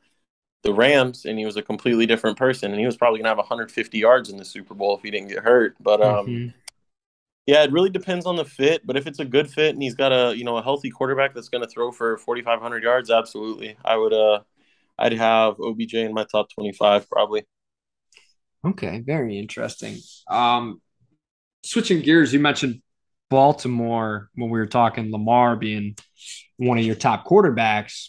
the 0.63 0.75
Rams 0.75 1.25
and 1.25 1.39
he 1.39 1.47
was 1.47 1.57
a 1.57 1.63
completely 1.63 2.05
different 2.05 2.37
person. 2.37 2.71
And 2.71 2.79
he 2.79 2.85
was 2.85 2.99
probably 2.99 3.21
going 3.21 3.25
to 3.25 3.31
have 3.31 3.39
150 3.39 3.99
yards 3.99 4.29
in 4.29 4.37
the 4.37 4.45
Super 4.45 4.75
Bowl 4.75 4.95
if 4.95 5.03
he 5.03 5.11
didn't 5.11 5.29
get 5.29 5.43
hurt. 5.43 5.75
But, 5.81 6.03
um, 6.03 6.27
mm-hmm. 6.27 6.49
yeah, 7.47 7.65
it 7.65 7.73
really 7.73 7.89
depends 7.89 8.27
on 8.27 8.37
the 8.37 8.45
fit. 8.45 8.87
But 8.87 8.99
if 8.99 9.07
it's 9.07 9.21
a 9.21 9.25
good 9.25 9.51
fit 9.51 9.73
and 9.73 9.83
he's 9.83 9.95
got 9.95 10.13
a, 10.13 10.37
you 10.37 10.45
know, 10.45 10.59
a 10.59 10.63
healthy 10.63 10.91
quarterback 10.91 11.33
that's 11.33 11.49
going 11.49 11.65
to 11.65 11.71
throw 11.71 11.91
for 11.91 12.19
4,500 12.19 12.83
yards, 12.83 13.11
absolutely. 13.11 13.79
I 13.87 13.97
would, 13.97 14.13
uh, 14.13 14.41
I'd 14.99 15.15
have 15.15 15.59
OBJ 15.61 15.95
in 15.95 16.13
my 16.13 16.27
top 16.31 16.51
25 16.51 17.09
probably. 17.09 17.45
Okay, 18.67 19.01
very 19.01 19.39
interesting. 19.39 19.97
Um, 20.29 20.83
switching 21.63 22.03
gears, 22.03 22.35
you 22.35 22.41
mentioned 22.41 22.83
Baltimore 23.31 24.31
when 24.35 24.51
we 24.51 24.59
were 24.59 24.67
talking 24.67 25.13
Lamar 25.13 25.57
being 25.57 25.97
one 26.57 26.79
of 26.79 26.85
your 26.85 26.95
top 26.95 27.27
quarterbacks. 27.27 28.09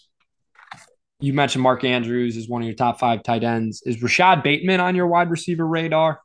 You 1.19 1.33
mentioned 1.33 1.61
Mark 1.61 1.83
Andrews 1.83 2.37
is 2.37 2.47
one 2.47 2.61
of 2.61 2.67
your 2.67 2.75
top 2.75 2.99
five 2.99 3.23
tight 3.23 3.43
ends. 3.43 3.83
Is 3.85 4.01
Rashod 4.01 4.41
Bateman 4.41 4.79
on 4.79 4.95
your 4.95 5.07
wide 5.07 5.29
receiver 5.29 5.67
radar? 5.67 6.21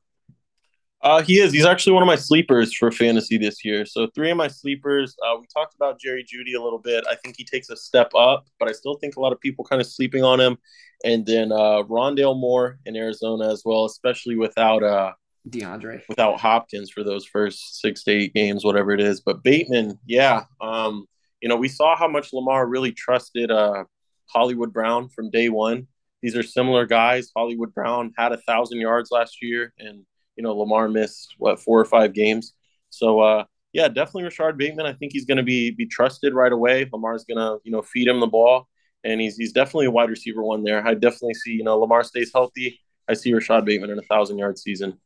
Uh, 1.04 1.20
he 1.20 1.38
is. 1.38 1.52
He's 1.52 1.66
actually 1.66 1.92
one 1.92 2.02
of 2.02 2.06
my 2.06 2.16
sleepers 2.16 2.74
for 2.74 2.90
fantasy 2.90 3.36
this 3.36 3.62
year. 3.62 3.84
So 3.84 4.08
three 4.14 4.30
of 4.30 4.38
my 4.38 4.48
sleepers. 4.48 5.14
Uh, 5.22 5.36
we 5.38 5.46
talked 5.52 5.74
about 5.74 6.00
Jerry 6.00 6.24
Jeudy 6.24 6.58
a 6.58 6.62
little 6.62 6.78
bit. 6.78 7.04
I 7.10 7.14
think 7.16 7.34
he 7.36 7.44
takes 7.44 7.68
a 7.68 7.76
step 7.76 8.10
up, 8.16 8.46
but 8.58 8.70
I 8.70 8.72
still 8.72 8.94
think 8.94 9.16
a 9.16 9.20
lot 9.20 9.30
of 9.30 9.38
people 9.40 9.66
kind 9.66 9.82
of 9.82 9.86
sleeping 9.86 10.24
on 10.24 10.40
him. 10.40 10.56
And 11.04 11.26
then 11.26 11.52
uh, 11.52 11.82
Rondale 11.82 12.40
Moore 12.40 12.78
in 12.86 12.96
Arizona 12.96 13.52
as 13.52 13.62
well, 13.66 13.84
especially 13.84 14.36
without 14.36 14.82
uh, 14.82 15.12
DeAndre, 15.48 16.02
without 16.08 16.40
Hopkins 16.40 16.90
for 16.90 17.04
those 17.04 17.26
first 17.26 17.80
six 17.80 18.04
to 18.04 18.12
eight 18.12 18.34
games, 18.34 18.64
whatever 18.64 18.92
it 18.92 19.00
is. 19.00 19.20
But 19.20 19.42
Bateman, 19.42 19.98
yeah, 20.06 20.44
um, 20.60 21.06
you 21.40 21.48
know, 21.48 21.56
we 21.56 21.68
saw 21.68 21.96
how 21.96 22.08
much 22.08 22.32
Lamar 22.32 22.66
really 22.66 22.92
trusted 22.92 23.50
uh, 23.50 23.84
Hollywood 24.26 24.72
Brown 24.72 25.08
from 25.08 25.30
day 25.30 25.48
one. 25.48 25.86
These 26.22 26.36
are 26.36 26.42
similar 26.42 26.86
guys. 26.86 27.30
Hollywood 27.36 27.74
Brown 27.74 28.12
had 28.16 28.32
a 28.32 28.38
thousand 28.38 28.80
yards 28.80 29.10
last 29.10 29.42
year, 29.42 29.74
and 29.78 30.06
you 30.36 30.42
know, 30.42 30.56
Lamar 30.56 30.88
missed 30.88 31.34
what 31.38 31.60
four 31.60 31.78
or 31.78 31.84
five 31.84 32.14
games. 32.14 32.54
So 32.88 33.20
uh, 33.20 33.44
yeah, 33.74 33.88
definitely 33.88 34.24
Rashod 34.24 34.56
Bateman. 34.56 34.86
I 34.86 34.94
think 34.94 35.12
he's 35.12 35.26
going 35.26 35.36
to 35.36 35.42
be 35.42 35.70
be 35.70 35.86
trusted 35.86 36.32
right 36.32 36.52
away. 36.52 36.88
Lamar's 36.90 37.24
going 37.24 37.38
to 37.38 37.58
you 37.64 37.72
know 37.72 37.82
feed 37.82 38.08
him 38.08 38.20
the 38.20 38.26
ball, 38.26 38.68
and 39.02 39.20
he's 39.20 39.36
he's 39.36 39.52
definitely 39.52 39.86
a 39.86 39.90
wide 39.90 40.08
receiver 40.08 40.42
one 40.42 40.64
there. 40.64 40.86
I 40.86 40.94
definitely 40.94 41.34
see 41.34 41.52
you 41.52 41.64
know 41.64 41.78
Lamar 41.78 42.04
stays 42.04 42.30
healthy. 42.32 42.80
I 43.06 43.14
see 43.14 43.34
Rashod 43.34 43.66
Bateman 43.66 43.90
in 43.90 43.98
a 43.98 44.02
thousand 44.02 44.38
yard 44.38 44.58
season. 44.58 44.98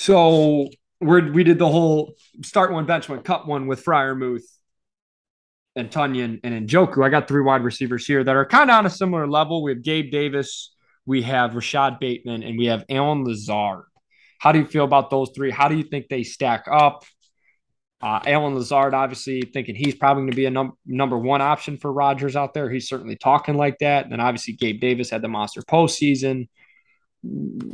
So 0.00 0.70
we 1.02 1.30
we 1.30 1.44
did 1.44 1.58
the 1.58 1.68
whole 1.68 2.14
start 2.42 2.72
one, 2.72 2.86
bench 2.86 3.10
one, 3.10 3.20
cut 3.20 3.46
one 3.46 3.66
with 3.66 3.84
Freiermuth 3.84 4.44
and 5.76 5.90
Tonyan 5.90 6.40
and 6.42 6.66
Njoku. 6.66 7.04
I 7.04 7.10
got 7.10 7.28
three 7.28 7.42
wide 7.42 7.62
receivers 7.62 8.06
here 8.06 8.24
that 8.24 8.34
are 8.34 8.46
kind 8.46 8.70
of 8.70 8.76
on 8.76 8.86
a 8.86 8.90
similar 8.90 9.28
level. 9.28 9.62
We 9.62 9.72
have 9.72 9.82
Gabe 9.82 10.10
Davis, 10.10 10.74
we 11.04 11.20
have 11.20 11.54
Rashod 11.54 12.00
Bateman, 12.00 12.42
and 12.42 12.56
we 12.56 12.64
have 12.64 12.86
Allen 12.88 13.24
Lazard. 13.24 13.84
How 14.38 14.52
do 14.52 14.58
you 14.58 14.64
feel 14.64 14.84
about 14.84 15.10
those 15.10 15.32
three? 15.36 15.50
How 15.50 15.68
do 15.68 15.76
you 15.76 15.84
think 15.84 16.08
they 16.08 16.22
stack 16.22 16.64
up? 16.66 17.04
Uh, 18.00 18.20
Allen 18.24 18.54
Lazard, 18.54 18.94
obviously, 18.94 19.42
thinking 19.42 19.74
he's 19.74 19.96
probably 19.96 20.22
going 20.22 20.30
to 20.30 20.36
be 20.36 20.46
a 20.46 20.50
num- 20.50 20.78
number 20.86 21.18
one 21.18 21.42
option 21.42 21.76
for 21.76 21.92
Rodgers 21.92 22.36
out 22.36 22.54
there. 22.54 22.70
He's 22.70 22.88
certainly 22.88 23.16
talking 23.16 23.54
like 23.54 23.76
that. 23.80 24.04
And 24.04 24.12
then 24.12 24.20
obviously, 24.20 24.54
Gabe 24.54 24.80
Davis 24.80 25.10
had 25.10 25.20
the 25.20 25.28
monster 25.28 25.60
postseason. 25.60 26.48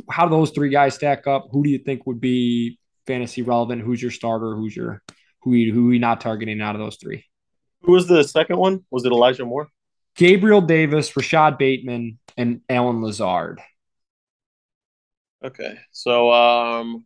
How 0.09 0.25
do 0.25 0.31
those 0.31 0.51
three 0.51 0.69
guys 0.69 0.95
stack 0.95 1.27
up? 1.27 1.47
Who 1.51 1.63
do 1.63 1.69
you 1.69 1.79
think 1.79 2.05
would 2.05 2.19
be 2.19 2.79
fantasy 3.05 3.41
relevant? 3.41 3.81
Who's 3.81 4.01
your 4.01 4.11
starter? 4.11 4.55
Who's 4.55 4.75
your 4.75 5.01
who? 5.41 5.51
Who 5.51 5.89
are 5.89 5.93
you 5.93 5.99
not 5.99 6.21
targeting 6.21 6.61
out 6.61 6.75
of 6.75 6.81
those 6.81 6.97
three? 6.97 7.25
Who 7.83 7.93
was 7.93 8.07
the 8.07 8.23
second 8.23 8.57
one? 8.57 8.83
Was 8.91 9.05
it 9.05 9.11
Elijah 9.11 9.45
Moore? 9.45 9.67
Gabriel 10.15 10.61
Davis, 10.61 11.15
Rashod 11.15 11.57
Bateman, 11.57 12.19
and 12.35 12.61
Allen 12.69 13.01
Lazard. 13.01 13.61
Okay. 15.43 15.77
So 15.91 16.31
um 16.31 17.05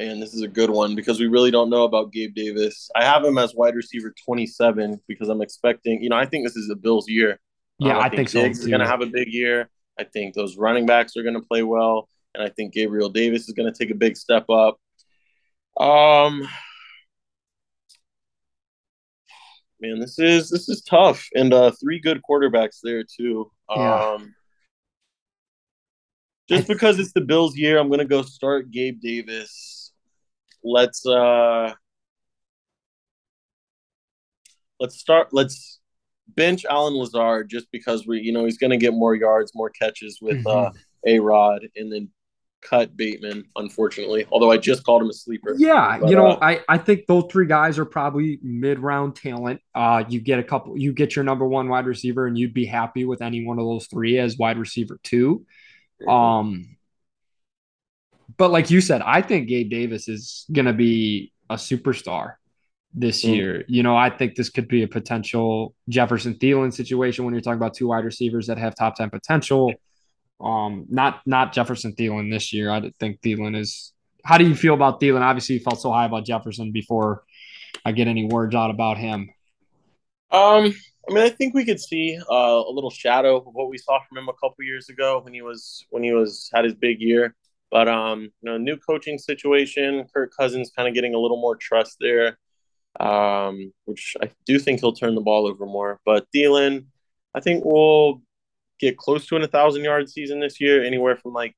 man, 0.00 0.18
this 0.18 0.32
is 0.32 0.40
a 0.40 0.48
good 0.48 0.70
one 0.70 0.94
because 0.94 1.20
we 1.20 1.26
really 1.26 1.50
don't 1.50 1.68
know 1.68 1.84
about 1.84 2.12
Gabe 2.12 2.34
Davis. 2.34 2.90
I 2.94 3.04
have 3.04 3.22
him 3.22 3.36
as 3.36 3.54
wide 3.54 3.74
receiver 3.74 4.14
27 4.24 4.98
because 5.06 5.28
I'm 5.28 5.42
expecting, 5.42 6.02
you 6.02 6.08
know, 6.08 6.16
I 6.16 6.24
think 6.24 6.46
this 6.46 6.56
is 6.56 6.68
the 6.68 6.76
Bills' 6.76 7.08
year. 7.08 7.38
Yeah, 7.80 7.96
um, 7.96 8.02
I, 8.02 8.06
I, 8.06 8.08
think, 8.10 8.30
think 8.30 8.44
Diggs 8.44 8.58
so. 8.58 8.62
is 8.64 8.68
going 8.68 8.80
to 8.80 8.86
have 8.86 9.00
a 9.00 9.06
big 9.06 9.32
year. 9.32 9.68
I 9.98 10.04
think 10.04 10.34
those 10.34 10.56
running 10.56 10.86
backs 10.86 11.16
are 11.16 11.22
going 11.22 11.34
to 11.34 11.40
play 11.40 11.62
well, 11.62 12.08
and 12.34 12.42
I 12.42 12.50
think 12.50 12.74
Gabriel 12.74 13.08
Davis 13.08 13.48
is 13.48 13.54
going 13.54 13.72
to 13.72 13.76
take 13.76 13.90
a 13.90 13.96
big 13.96 14.16
step 14.16 14.48
up. 14.50 14.78
Um, 15.78 16.46
man, 19.80 19.98
this 19.98 20.18
is 20.18 20.50
this 20.50 20.68
is 20.68 20.82
tough, 20.82 21.26
and 21.34 21.52
uh, 21.52 21.72
three 21.80 22.00
good 22.00 22.20
quarterbacks 22.28 22.78
there 22.82 23.02
too. 23.04 23.50
Yeah. 23.74 24.16
Um, 24.18 24.34
just 26.48 26.66
because 26.66 26.98
it's 26.98 27.12
the 27.12 27.20
Bills' 27.20 27.56
year, 27.56 27.78
I'm 27.78 27.90
gonna 27.90 28.04
go 28.04 28.22
start 28.22 28.70
Gabe 28.70 29.00
Davis. 29.00 29.92
Let's 30.62 31.06
uh, 31.06 31.72
let's 34.78 34.98
start. 34.98 35.28
Let's 35.32 35.79
bench 36.34 36.64
Allen 36.68 36.94
Lazard 36.94 37.48
just 37.48 37.70
because 37.72 38.06
we, 38.06 38.20
you 38.20 38.32
know, 38.32 38.44
he's 38.44 38.58
gonna 38.58 38.76
get 38.76 38.94
more 38.94 39.14
yards, 39.14 39.52
more 39.54 39.70
catches 39.70 40.18
with 40.20 40.44
mm-hmm. 40.44 40.48
uh, 40.48 40.70
a 41.06 41.18
Rod, 41.18 41.66
and 41.76 41.92
then 41.92 42.10
cut 42.62 42.96
Bateman, 42.96 43.46
unfortunately. 43.56 44.26
Although 44.30 44.50
I 44.50 44.58
just 44.58 44.84
called 44.84 45.02
him 45.02 45.10
a 45.10 45.12
sleeper. 45.12 45.54
Yeah, 45.56 45.98
but, 46.00 46.10
you 46.10 46.16
know, 46.16 46.28
uh, 46.28 46.38
I 46.40 46.60
I 46.68 46.78
think 46.78 47.06
those 47.06 47.24
three 47.30 47.46
guys 47.46 47.78
are 47.78 47.84
probably 47.84 48.38
mid 48.42 48.78
round 48.78 49.16
talent. 49.16 49.60
Uh, 49.74 50.04
you 50.08 50.20
get 50.20 50.38
a 50.38 50.42
couple, 50.42 50.78
you 50.78 50.92
get 50.92 51.16
your 51.16 51.24
number 51.24 51.46
one 51.46 51.68
wide 51.68 51.86
receiver, 51.86 52.26
and 52.26 52.38
you'd 52.38 52.54
be 52.54 52.66
happy 52.66 53.04
with 53.04 53.22
any 53.22 53.44
one 53.44 53.58
of 53.58 53.64
those 53.64 53.86
three 53.86 54.18
as 54.18 54.36
wide 54.36 54.58
receiver 54.58 54.98
2 55.02 55.44
Um, 56.08 56.76
but 58.36 58.50
like 58.50 58.70
you 58.70 58.80
said, 58.80 59.02
I 59.02 59.22
think 59.22 59.48
Gabe 59.48 59.70
Davis 59.70 60.08
is 60.08 60.46
gonna 60.52 60.72
be 60.72 61.32
a 61.48 61.54
superstar 61.54 62.34
this 62.92 63.24
mm. 63.24 63.34
year. 63.34 63.64
You 63.68 63.82
know, 63.82 63.96
I 63.96 64.10
think 64.10 64.34
this 64.34 64.50
could 64.50 64.68
be 64.68 64.82
a 64.82 64.88
potential 64.88 65.74
Jefferson 65.88 66.34
Thielen 66.34 66.72
situation 66.72 67.24
when 67.24 67.34
you're 67.34 67.40
talking 67.40 67.58
about 67.58 67.74
two 67.74 67.88
wide 67.88 68.04
receivers 68.04 68.46
that 68.48 68.58
have 68.58 68.74
top 68.74 68.96
10 68.96 69.10
potential. 69.10 69.72
Um, 70.40 70.86
not 70.88 71.20
not 71.26 71.52
Jefferson 71.52 71.94
Thielen 71.94 72.30
this 72.30 72.52
year. 72.52 72.70
I 72.70 72.90
think 72.98 73.20
Thielen 73.20 73.56
is. 73.56 73.92
How 74.24 74.38
do 74.38 74.46
you 74.46 74.54
feel 74.54 74.74
about 74.74 75.00
Thielen? 75.00 75.20
Obviously, 75.20 75.56
you 75.56 75.60
felt 75.60 75.80
so 75.80 75.92
high 75.92 76.06
about 76.06 76.24
Jefferson 76.24 76.72
before 76.72 77.24
I 77.84 77.92
get 77.92 78.08
any 78.08 78.26
words 78.26 78.54
out 78.54 78.70
about 78.70 78.98
him. 78.98 79.30
Um, 80.30 80.74
I 81.08 81.12
mean, 81.12 81.24
I 81.24 81.30
think 81.30 81.54
we 81.54 81.64
could 81.64 81.80
see 81.80 82.18
uh, 82.30 82.62
a 82.66 82.70
little 82.70 82.90
shadow 82.90 83.36
of 83.36 83.44
what 83.46 83.68
we 83.68 83.78
saw 83.78 83.98
from 84.08 84.18
him 84.18 84.28
a 84.28 84.34
couple 84.34 84.64
years 84.64 84.88
ago 84.88 85.20
when 85.22 85.34
he 85.34 85.42
was 85.42 85.84
when 85.90 86.02
he 86.02 86.12
was 86.12 86.50
had 86.54 86.64
his 86.64 86.74
big 86.74 87.00
year. 87.00 87.34
But 87.70 87.88
um, 87.88 88.22
you 88.22 88.30
know, 88.42 88.58
new 88.58 88.76
coaching 88.76 89.18
situation, 89.18 90.06
Kirk 90.14 90.32
Cousins 90.38 90.72
kind 90.74 90.88
of 90.88 90.94
getting 90.94 91.14
a 91.14 91.18
little 91.18 91.40
more 91.40 91.56
trust 91.56 91.96
there, 92.00 92.38
um, 92.98 93.72
which 93.84 94.16
I 94.22 94.30
do 94.46 94.58
think 94.58 94.80
he'll 94.80 94.92
turn 94.92 95.14
the 95.14 95.20
ball 95.20 95.46
over 95.46 95.66
more. 95.66 96.00
But 96.04 96.26
Thielen, 96.34 96.86
I 97.34 97.40
think 97.40 97.64
we'll 97.64 98.22
get 98.78 98.96
close 98.96 99.26
to 99.26 99.36
an 99.36 99.42
1,000 99.42 99.84
yard 99.84 100.08
season 100.08 100.40
this 100.40 100.60
year, 100.60 100.82
anywhere 100.82 101.16
from 101.16 101.32
like 101.32 101.54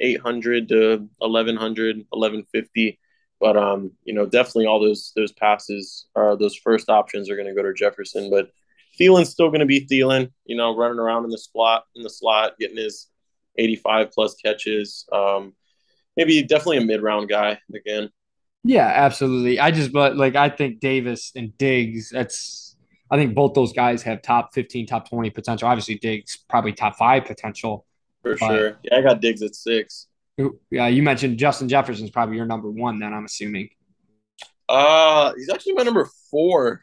800 0.00 0.68
to 0.68 1.08
1100, 1.18 1.96
1150. 2.08 2.98
But 3.40 3.56
um, 3.56 3.92
you 4.04 4.14
know, 4.14 4.26
definitely 4.26 4.66
all 4.66 4.80
those 4.80 5.12
those 5.16 5.32
passes 5.32 6.06
are 6.14 6.36
those 6.36 6.54
first 6.56 6.88
options 6.88 7.30
are 7.30 7.36
going 7.36 7.48
to 7.48 7.54
go 7.54 7.62
to 7.62 7.72
Jefferson. 7.72 8.30
But 8.30 8.50
Thielen's 8.98 9.30
still 9.30 9.48
going 9.48 9.60
to 9.60 9.66
be 9.66 9.86
Thielen. 9.86 10.30
You 10.44 10.56
know, 10.56 10.76
running 10.76 10.98
around 10.98 11.24
in 11.24 11.30
the 11.30 11.38
slot 11.38 11.84
in 11.94 12.02
the 12.02 12.10
slot, 12.10 12.58
getting 12.58 12.76
his 12.76 13.08
85 13.56 14.12
plus 14.12 14.34
catches. 14.34 15.06
Um, 15.10 15.54
maybe 16.16 16.42
definitely 16.42 16.78
a 16.78 16.84
mid 16.84 17.02
round 17.02 17.28
guy 17.28 17.58
again. 17.74 18.10
Yeah, 18.62 18.86
absolutely. 18.86 19.58
I 19.58 19.70
just 19.70 19.92
but 19.92 20.16
like 20.16 20.36
I 20.36 20.48
think 20.48 20.80
Davis 20.80 21.32
and 21.34 21.56
Diggs, 21.56 22.10
that's 22.10 22.76
I 23.10 23.16
think 23.16 23.34
both 23.34 23.54
those 23.54 23.72
guys 23.72 24.02
have 24.02 24.22
top 24.22 24.54
15, 24.54 24.86
top 24.86 25.08
20 25.08 25.30
potential. 25.30 25.68
Obviously 25.68 25.96
Diggs 25.96 26.38
probably 26.48 26.72
top 26.72 26.96
5 26.96 27.24
potential. 27.24 27.86
For 28.22 28.36
sure. 28.36 28.78
Yeah, 28.82 28.98
I 28.98 29.02
got 29.02 29.20
Diggs 29.20 29.42
at 29.42 29.54
6. 29.54 30.06
Yeah, 30.70 30.88
you 30.88 31.02
mentioned 31.02 31.38
Justin 31.38 31.68
Jefferson's 31.68 32.10
probably 32.10 32.36
your 32.36 32.46
number 32.46 32.70
1 32.70 32.98
then 32.98 33.12
I'm 33.12 33.24
assuming. 33.24 33.70
Uh, 34.68 35.32
he's 35.36 35.50
actually 35.50 35.72
my 35.72 35.82
number 35.82 36.08
4. 36.30 36.82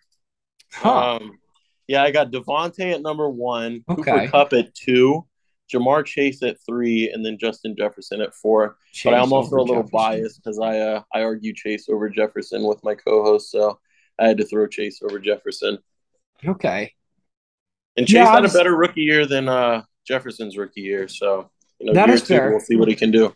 Huh. 0.74 1.16
Um, 1.16 1.40
yeah, 1.88 2.04
I 2.04 2.12
got 2.12 2.32
Davante 2.32 2.94
at 2.94 3.02
number 3.02 3.30
1, 3.30 3.86
okay. 3.90 4.04
Cooper 4.04 4.28
Kupp 4.28 4.54
at 4.54 4.76
2. 4.76 5.26
Ja'Marr 5.72 6.05
Chase 6.05 6.41
at 6.43 6.57
three, 6.65 7.11
and 7.11 7.26
then 7.26 7.38
Justin 7.38 7.76
Jefferson 7.76 8.22
at 8.22 8.34
four. 8.34 8.78
Chase 8.91 9.11
but 9.11 9.13
I'm 9.13 9.34
also 9.34 9.57
a 9.57 9.59
little 9.59 9.84
Jefferson. 9.84 9.91
biased 9.91 10.43
because 10.43 10.59
I 10.59 10.80
uh, 10.80 11.01
I 11.13 11.24
argue 11.24 11.53
Chase 11.53 11.89
over 11.89 12.09
Jefferson 12.09 12.63
with 12.63 12.84
my 12.84 12.95
co-host, 12.95 13.51
so 13.51 13.80
I 14.20 14.28
had 14.28 14.38
to 14.38 14.45
throw 14.45 14.68
Chase 14.68 15.01
over 15.01 15.20
Jefferson. 15.20 15.78
Okay. 16.45 16.93
And 17.95 18.07
Chase 18.07 18.15
yeah, 18.15 18.32
had 18.32 18.43
was... 18.43 18.55
a 18.55 18.57
better 18.57 18.76
rookie 18.76 19.01
year 19.01 19.26
than 19.26 19.49
uh, 19.49 19.84
Jefferson's 20.07 20.57
rookie 20.57 20.82
year, 20.82 21.07
so 21.07 21.49
you 21.80 21.88
know, 21.88 21.93
that 21.93 22.09
is 22.09 22.22
two, 22.22 22.36
fair. 22.36 22.51
We'll 22.51 22.59
see 22.59 22.76
what 22.76 22.88
he 22.88 22.95
can 22.95 23.11
do. 23.11 23.34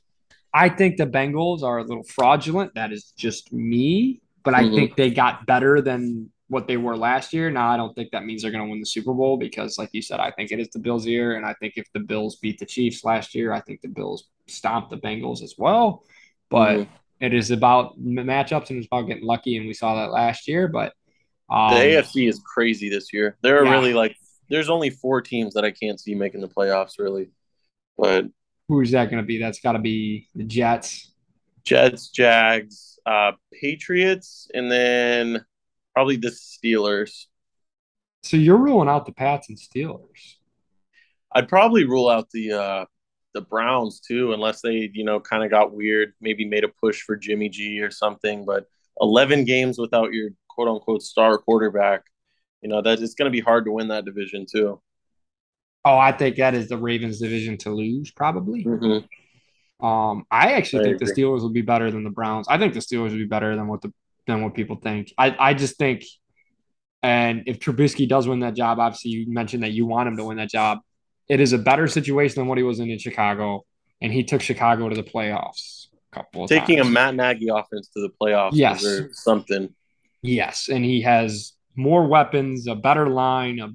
I 0.53 0.69
think 0.69 0.97
the 0.97 1.07
Bengals 1.07 1.63
are 1.63 1.79
a 1.79 1.84
little 1.84 2.03
fraudulent. 2.03 2.75
That 2.75 2.91
is 2.91 3.13
just 3.17 3.53
me, 3.53 4.21
but 4.43 4.53
I 4.53 4.63
mm-hmm. 4.63 4.75
think 4.75 4.95
they 4.95 5.09
got 5.09 5.45
better 5.45 5.82
than 5.82 6.29
what 6.52 6.68
they 6.68 6.76
were 6.76 6.97
last 6.97 7.32
year. 7.32 7.49
Now, 7.49 7.72
I 7.72 7.78
don't 7.78 7.95
think 7.95 8.12
that 8.12 8.26
means 8.26 8.41
they're 8.41 8.52
going 8.52 8.66
to 8.66 8.70
win 8.70 8.82
the 8.82 8.86
Super 8.86 9.14
Bowl 9.14 9.38
because, 9.38 9.78
like 9.78 9.89
you 9.93 10.02
said, 10.02 10.20
I 10.20 10.32
think 10.32 10.52
it 10.52 10.60
is 10.60 10.68
the 10.68 10.80
Bills' 10.80 11.06
year. 11.06 11.38
And 11.38 11.45
I 11.45 11.54
think 11.54 11.76
if 11.78 11.86
the 11.93 12.02
Bills 12.02 12.36
beat 12.36 12.60
the 12.60 12.66
Chiefs 12.66 13.06
last 13.06 13.34
year, 13.34 13.54
I 13.54 13.62
think 13.62 13.80
the 13.80 13.88
Bills 13.88 14.26
stomp 14.47 14.89
the 14.89 14.97
Bengals 14.97 15.41
as 15.41 15.56
well. 15.58 16.04
But 16.49 16.76
mm-hmm. 16.76 16.91
it 17.22 17.34
is 17.34 17.52
about 17.52 17.97
matchups 17.97 18.70
and 18.70 18.80
it's 18.80 18.88
about 18.88 19.04
getting 19.04 19.24
lucky. 19.24 19.56
And 19.56 19.66
we 19.66 19.74
saw 19.74 19.95
that 19.95 20.12
last 20.12 20.45
year. 20.45 20.68
But 20.68 20.93
um, 21.49 21.74
the 21.74 21.80
AFC 21.80 22.28
is 22.28 22.41
crazy 22.45 22.89
this 22.89 23.14
year. 23.14 23.38
There 23.41 23.62
are 23.62 23.66
yeah. 23.66 23.72
really 23.72 23.93
like, 23.93 24.18
there's 24.49 24.70
only 24.70 24.89
four 24.89 25.22
teams 25.22 25.54
that 25.54 25.64
I 25.64 25.72
can't 25.72 26.02
see 26.02 26.16
making 26.16 26.41
the 26.41 26.49
playoffs, 26.49 26.99
really. 26.99 27.30
But 27.97 28.26
who's 28.68 28.91
that 28.91 29.10
going 29.10 29.24
to 29.24 29.26
be? 29.26 29.38
That's 29.38 29.62
got 29.62 29.72
to 29.72 29.80
be 29.80 30.28
the 30.36 30.43
Jets. 30.43 31.14
Jets, 31.64 32.10
Jags, 32.10 32.99
uh, 33.06 33.34
Patriots, 33.54 34.49
and 34.54 34.70
then 34.70 35.45
Probably 35.94 36.18
the 36.18 36.30
Steelers. 36.30 37.26
So 38.24 38.38
you're 38.38 38.58
ruling 38.58 38.89
out 38.89 39.06
the 39.06 39.12
Pats 39.12 39.50
and 39.50 39.58
Steelers. 39.58 40.36
I'd 41.34 41.48
probably 41.48 41.86
rule 41.86 42.10
out 42.10 42.30
the 42.32 42.54
uh 42.54 42.86
the 43.34 43.42
Browns 43.42 44.02
too, 44.02 44.34
unless 44.34 44.62
they, 44.62 44.92
you 44.94 45.06
know, 45.06 45.20
kind 45.20 45.44
of 45.44 45.50
got 45.50 45.74
weird, 45.74 46.14
maybe 46.20 46.46
made 46.46 46.64
a 46.64 46.68
push 46.68 47.02
for 47.02 47.16
Jimmy 47.16 47.50
G 47.50 47.80
or 47.80 47.89
something. 47.89 48.46
But 48.46 48.66
11 49.00 49.46
games 49.46 49.78
without 49.78 50.14
your 50.14 50.30
quote 50.50 50.68
unquote 50.68 51.02
star 51.02 51.38
quarterback, 51.38 52.04
you 52.62 52.70
know, 52.70 52.82
that 52.82 53.00
it's 53.02 53.16
going 53.16 53.32
to 53.32 53.36
be 53.36 53.39
hard 53.39 53.66
to 53.66 53.72
win 53.72 53.88
that 53.88 54.06
division 54.06 54.46
too. 54.52 54.82
Oh, 55.84 55.98
I 55.98 56.12
think 56.12 56.36
that 56.38 56.54
is 56.54 56.70
the 56.70 56.78
Ravens' 56.78 57.20
division 57.20 57.58
to 57.60 57.72
lose, 57.72 58.12
probably. 58.12 58.64
Mm-hmm. 58.64 59.86
Um, 59.86 60.26
I 60.30 60.54
actually 60.54 60.82
I 60.82 60.84
think 60.84 61.02
agree. 61.02 61.08
the 61.08 61.22
Steelers 61.22 61.42
will 61.42 61.50
be 61.50 61.64
better 61.64 61.89
than 61.89 62.04
the 62.04 62.12
Browns. 62.12 62.48
I 62.48 62.60
think 62.60 62.76
the 62.76 62.82
Steelers 62.82 63.12
will 63.12 63.18
be 63.18 63.26
better 63.26 63.56
than 63.56 63.68
what 63.68 63.82
the 63.82 63.92
than 64.32 64.41
what 64.41 64.53
people 64.53 64.77
think. 64.77 65.13
I, 65.17 65.36
I 65.39 65.53
just 65.53 65.77
think, 65.77 66.03
and 67.03 67.43
if 67.45 67.59
Trubisky 67.59 68.07
does 68.07 68.27
win 68.27 68.39
that 68.39 68.55
job, 68.55 68.79
obviously 68.79 69.11
you 69.11 69.32
mentioned 69.32 69.63
that 69.63 69.71
you 69.71 69.86
want 69.86 70.07
him 70.07 70.17
to 70.17 70.23
win 70.23 70.38
that 70.38 70.49
job. 70.49 70.79
It 71.27 71.39
is 71.39 71.53
a 71.53 71.57
better 71.57 71.88
situation 71.88 72.41
than 72.41 72.47
what 72.47 72.57
he 72.57 72.63
was 72.63 72.79
in 72.79 72.89
in 72.89 72.99
Chicago, 72.99 73.65
and 74.01 74.11
he 74.11 74.23
took 74.23 74.41
Chicago 74.41 74.89
to 74.89 74.95
the 74.95 75.03
playoffs 75.03 75.88
a 76.11 76.15
couple 76.15 76.47
Taking 76.47 76.77
times. 76.77 76.89
a 76.89 76.91
Matt 76.91 77.15
Nagy 77.15 77.47
offense 77.49 77.89
to 77.89 78.01
the 78.01 78.09
playoffs, 78.21 78.51
yes, 78.53 78.86
something. 79.13 79.73
Yes, 80.21 80.69
and 80.69 80.84
he 80.84 81.01
has 81.01 81.53
more 81.75 82.07
weapons, 82.07 82.67
a 82.67 82.75
better 82.75 83.07
line, 83.07 83.59
a 83.59 83.69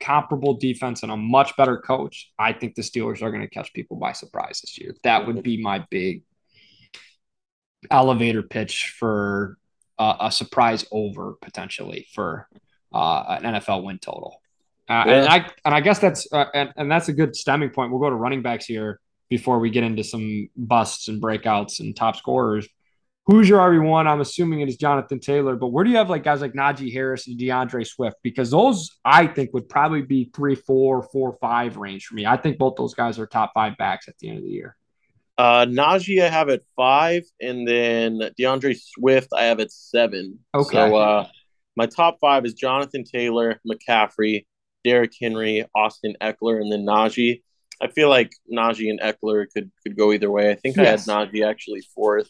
comparable 0.00 0.54
defense, 0.54 1.02
and 1.02 1.12
a 1.12 1.16
much 1.16 1.56
better 1.56 1.78
coach. 1.78 2.32
I 2.38 2.52
think 2.52 2.74
the 2.74 2.82
Steelers 2.82 3.22
are 3.22 3.30
going 3.30 3.42
to 3.42 3.50
catch 3.50 3.72
people 3.72 3.98
by 3.98 4.12
surprise 4.12 4.60
this 4.62 4.78
year. 4.78 4.96
That 5.04 5.26
would 5.26 5.42
be 5.42 5.62
my 5.62 5.84
big 5.90 6.22
elevator 7.90 8.42
pitch 8.42 8.94
for 8.98 9.56
uh, 10.00 10.16
a 10.18 10.32
surprise 10.32 10.84
over 10.90 11.34
potentially 11.42 12.08
for 12.14 12.48
uh, 12.92 13.24
an 13.28 13.54
NFL 13.54 13.84
win 13.84 13.98
total. 13.98 14.40
Uh, 14.88 15.04
yeah. 15.06 15.12
And 15.12 15.28
I 15.28 15.50
and 15.66 15.74
I 15.74 15.80
guess 15.82 15.98
that's 15.98 16.26
uh, 16.32 16.46
and, 16.54 16.72
and 16.76 16.90
that's 16.90 17.08
a 17.08 17.12
good 17.12 17.36
stemming 17.36 17.70
point. 17.70 17.92
We'll 17.92 18.00
go 18.00 18.08
to 18.08 18.16
running 18.16 18.42
backs 18.42 18.64
here 18.64 18.98
before 19.28 19.60
we 19.60 19.70
get 19.70 19.84
into 19.84 20.02
some 20.02 20.48
busts 20.56 21.08
and 21.08 21.22
breakouts 21.22 21.80
and 21.80 21.94
top 21.94 22.16
scorers. 22.16 22.66
Who's 23.26 23.48
your 23.48 23.60
RB 23.60 23.86
one? 23.86 24.08
I'm 24.08 24.22
assuming 24.22 24.60
it 24.60 24.68
is 24.68 24.76
Jonathan 24.76 25.20
Taylor, 25.20 25.54
but 25.54 25.68
where 25.68 25.84
do 25.84 25.90
you 25.90 25.98
have 25.98 26.10
like 26.10 26.24
guys 26.24 26.40
like 26.40 26.54
Najee 26.54 26.92
Harris 26.92 27.28
and 27.28 27.38
DeAndre 27.38 27.86
Swift? 27.86 28.16
Because 28.22 28.50
those 28.50 28.98
I 29.04 29.26
think 29.26 29.52
would 29.52 29.68
probably 29.68 30.02
be 30.02 30.30
three, 30.34 30.54
four, 30.54 31.02
four, 31.12 31.36
five 31.40 31.76
range 31.76 32.06
for 32.06 32.14
me. 32.14 32.24
I 32.26 32.38
think 32.38 32.58
both 32.58 32.74
those 32.76 32.94
guys 32.94 33.18
are 33.18 33.26
top 33.26 33.52
five 33.54 33.76
backs 33.76 34.08
at 34.08 34.18
the 34.18 34.30
end 34.30 34.38
of 34.38 34.44
the 34.44 34.50
year. 34.50 34.76
Uh, 35.40 35.64
Najee, 35.64 36.22
I 36.22 36.28
have 36.28 36.50
at 36.50 36.60
five, 36.76 37.22
and 37.40 37.66
then 37.66 38.20
DeAndre 38.38 38.78
Swift, 38.78 39.28
I 39.34 39.44
have 39.44 39.58
at 39.58 39.72
seven. 39.72 40.40
Okay. 40.54 40.76
So 40.76 40.96
uh, 40.96 41.28
my 41.76 41.86
top 41.86 42.18
five 42.20 42.44
is 42.44 42.52
Jonathan 42.52 43.04
Taylor, 43.04 43.58
McCaffrey, 43.66 44.44
Derrick 44.84 45.14
Henry, 45.18 45.64
Austin 45.74 46.14
Ekeler, 46.20 46.60
and 46.60 46.70
then 46.70 46.84
Najee. 46.84 47.40
I 47.80 47.88
feel 47.88 48.10
like 48.10 48.32
Najee 48.52 48.90
and 48.90 49.00
Ekeler 49.00 49.46
could 49.50 49.70
could 49.82 49.96
go 49.96 50.12
either 50.12 50.30
way. 50.30 50.50
I 50.50 50.56
think 50.56 50.76
yes. 50.76 51.08
I 51.08 51.20
had 51.20 51.30
Najee 51.30 51.48
actually 51.48 51.80
fourth 51.94 52.28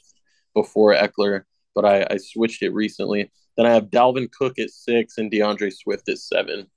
before 0.54 0.94
Ekeler, 0.94 1.42
but 1.74 1.84
I, 1.84 2.06
I 2.08 2.16
switched 2.18 2.62
it 2.62 2.72
recently. 2.72 3.32
Then 3.56 3.66
I 3.66 3.72
have 3.72 3.90
Dalvin 3.90 4.30
Cook 4.30 4.60
at 4.60 4.70
six 4.70 5.18
and 5.18 5.32
DeAndre 5.32 5.72
Swift 5.72 6.08
at 6.08 6.18
seven. 6.18 6.68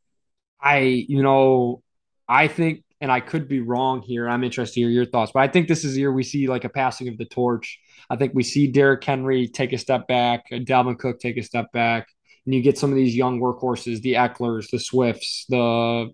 I, 0.60 0.80
you 0.80 1.22
know, 1.22 1.84
I 2.28 2.48
think 2.48 2.84
and 3.04 3.12
I 3.12 3.20
could 3.20 3.50
be 3.50 3.60
wrong 3.60 4.02
here. 4.02 4.30
I'm 4.30 4.46
interested 4.46 4.76
to 4.76 4.80
hear 4.80 4.90
your 4.90 5.06
thoughts, 5.06 5.34
but 5.34 5.42
I 5.42 5.50
think 5.50 5.68
this 5.68 5.84
is 5.84 5.94
the 5.94 6.00
year 6.00 6.14
we 6.14 6.24
see 6.24 6.48
like 6.48 6.64
a 6.64 6.70
passing 6.70 7.10
of 7.10 7.18
the 7.18 7.26
torch. 7.26 7.78
I 8.10 8.16
think 8.16 8.32
we 8.34 8.44
see 8.44 8.72
Derrick 8.72 9.04
Henry 9.04 9.50
take 9.50 9.74
a 9.74 9.78
step 9.78 10.08
back, 10.08 10.46
Dalvin 10.50 10.98
Cook 10.98 11.20
take 11.20 11.36
a 11.36 11.44
step 11.44 11.70
back, 11.74 12.08
and 12.46 12.56
you 12.56 12.62
get 12.62 12.78
some 12.78 12.92
of 12.92 12.96
these 12.96 13.14
young 13.14 13.42
workhorses, 13.42 14.02
the 14.02 14.14
Ekelers, 14.14 14.70
the 14.72 14.80
Swifts, 14.80 15.46
the 15.50 16.14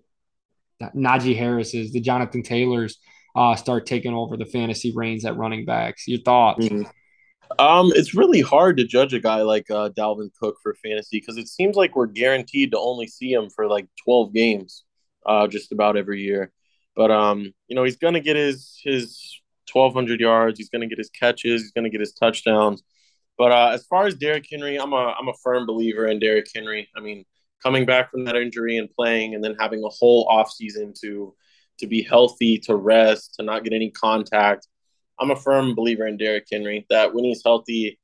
Najee 0.82 1.36
Harrises, 1.36 1.92
the 1.92 2.00
Jonathan 2.00 2.42
Taylors, 2.42 2.98
uh, 3.36 3.54
start 3.54 3.86
taking 3.86 4.12
over 4.12 4.36
the 4.36 4.44
fantasy 4.44 4.92
reins 4.92 5.24
at 5.24 5.36
running 5.36 5.64
backs. 5.64 6.08
Your 6.08 6.22
thoughts? 6.22 6.66
Mm-hmm. 6.66 7.62
Um, 7.64 7.92
it's 7.94 8.16
really 8.16 8.40
hard 8.40 8.78
to 8.78 8.84
judge 8.84 9.14
a 9.14 9.20
guy 9.20 9.42
like 9.42 9.70
uh, 9.70 9.90
Dalvin 9.90 10.30
Cook 10.40 10.56
for 10.60 10.74
fantasy 10.74 11.20
because 11.20 11.36
it 11.36 11.46
seems 11.46 11.76
like 11.76 11.94
we're 11.94 12.06
guaranteed 12.06 12.72
to 12.72 12.80
only 12.80 13.06
see 13.06 13.32
him 13.32 13.48
for 13.48 13.68
like 13.68 13.86
12 14.04 14.34
games, 14.34 14.82
uh, 15.24 15.46
just 15.46 15.70
about 15.70 15.96
every 15.96 16.22
year. 16.22 16.50
But 16.96 17.10
um, 17.10 17.52
you 17.68 17.76
know, 17.76 17.84
he's 17.84 17.96
gonna 17.96 18.20
get 18.20 18.36
his 18.36 18.80
his 18.84 19.40
1,200 19.72 20.20
yards. 20.20 20.58
He's 20.58 20.70
gonna 20.70 20.86
get 20.86 20.98
his 20.98 21.10
catches. 21.10 21.62
He's 21.62 21.72
gonna 21.72 21.90
get 21.90 22.00
his 22.00 22.12
touchdowns. 22.12 22.82
But 23.38 23.52
uh, 23.52 23.70
as 23.72 23.86
far 23.86 24.06
as 24.06 24.16
Derrick 24.16 24.46
Henry, 24.50 24.78
I'm 24.78 24.92
a 24.92 25.14
I'm 25.18 25.28
a 25.28 25.34
firm 25.42 25.66
believer 25.66 26.06
in 26.06 26.18
Derrick 26.18 26.46
Henry. 26.54 26.88
I 26.96 27.00
mean, 27.00 27.24
coming 27.62 27.86
back 27.86 28.10
from 28.10 28.24
that 28.24 28.36
injury 28.36 28.76
and 28.76 28.90
playing, 28.90 29.34
and 29.34 29.42
then 29.42 29.56
having 29.58 29.82
a 29.84 29.88
whole 29.88 30.26
offseason 30.28 30.98
to 31.00 31.34
to 31.78 31.86
be 31.86 32.02
healthy, 32.02 32.58
to 32.58 32.76
rest, 32.76 33.36
to 33.36 33.42
not 33.42 33.64
get 33.64 33.72
any 33.72 33.90
contact. 33.90 34.68
I'm 35.18 35.30
a 35.30 35.36
firm 35.36 35.74
believer 35.74 36.06
in 36.06 36.16
Derrick 36.16 36.46
Henry. 36.50 36.86
That 36.90 37.14
when 37.14 37.24
he's 37.24 37.42
healthy, 37.44 37.98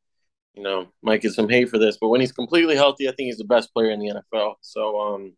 you 0.54 0.62
know, 0.62 0.88
might 1.02 1.20
get 1.20 1.32
some 1.32 1.48
hate 1.48 1.68
for 1.68 1.78
this, 1.78 1.98
but 2.00 2.08
when 2.08 2.20
he's 2.20 2.32
completely 2.32 2.76
healthy, 2.76 3.08
I 3.08 3.12
think 3.12 3.26
he's 3.26 3.38
the 3.38 3.44
best 3.44 3.72
player 3.74 3.90
in 3.90 4.00
the 4.00 4.22
NFL. 4.34 4.54
So 4.62 4.98
um, 5.00 5.34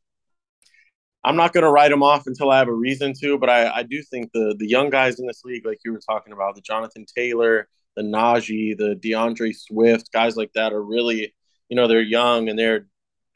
I'm 1.28 1.36
not 1.36 1.52
going 1.52 1.64
to 1.64 1.70
write 1.70 1.92
him 1.92 2.02
off 2.02 2.26
until 2.26 2.50
I 2.50 2.56
have 2.56 2.68
a 2.68 2.72
reason 2.72 3.12
to, 3.20 3.36
but 3.36 3.50
I, 3.50 3.68
I 3.68 3.82
do 3.82 4.02
think 4.02 4.30
the 4.32 4.56
the 4.58 4.66
young 4.66 4.88
guys 4.88 5.20
in 5.20 5.26
this 5.26 5.44
league, 5.44 5.66
like 5.66 5.78
you 5.84 5.92
were 5.92 6.00
talking 6.00 6.32
about, 6.32 6.54
the 6.54 6.62
Jonathan 6.62 7.04
Taylor, 7.04 7.68
the 7.96 8.02
Najee, 8.02 8.74
the 8.78 8.94
DeAndre 8.96 9.54
Swift, 9.54 10.10
guys 10.10 10.38
like 10.38 10.50
that 10.54 10.72
are 10.72 10.82
really, 10.82 11.34
you 11.68 11.76
know, 11.76 11.86
they're 11.86 12.00
young 12.00 12.48
and 12.48 12.58
they're 12.58 12.86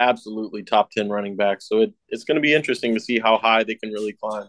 absolutely 0.00 0.62
top 0.62 0.90
10 0.90 1.10
running 1.10 1.36
backs. 1.36 1.68
So 1.68 1.82
it, 1.82 1.92
it's 2.08 2.24
going 2.24 2.36
to 2.36 2.40
be 2.40 2.54
interesting 2.54 2.94
to 2.94 3.00
see 3.00 3.18
how 3.18 3.36
high 3.36 3.62
they 3.62 3.74
can 3.74 3.90
really 3.90 4.14
climb. 4.14 4.48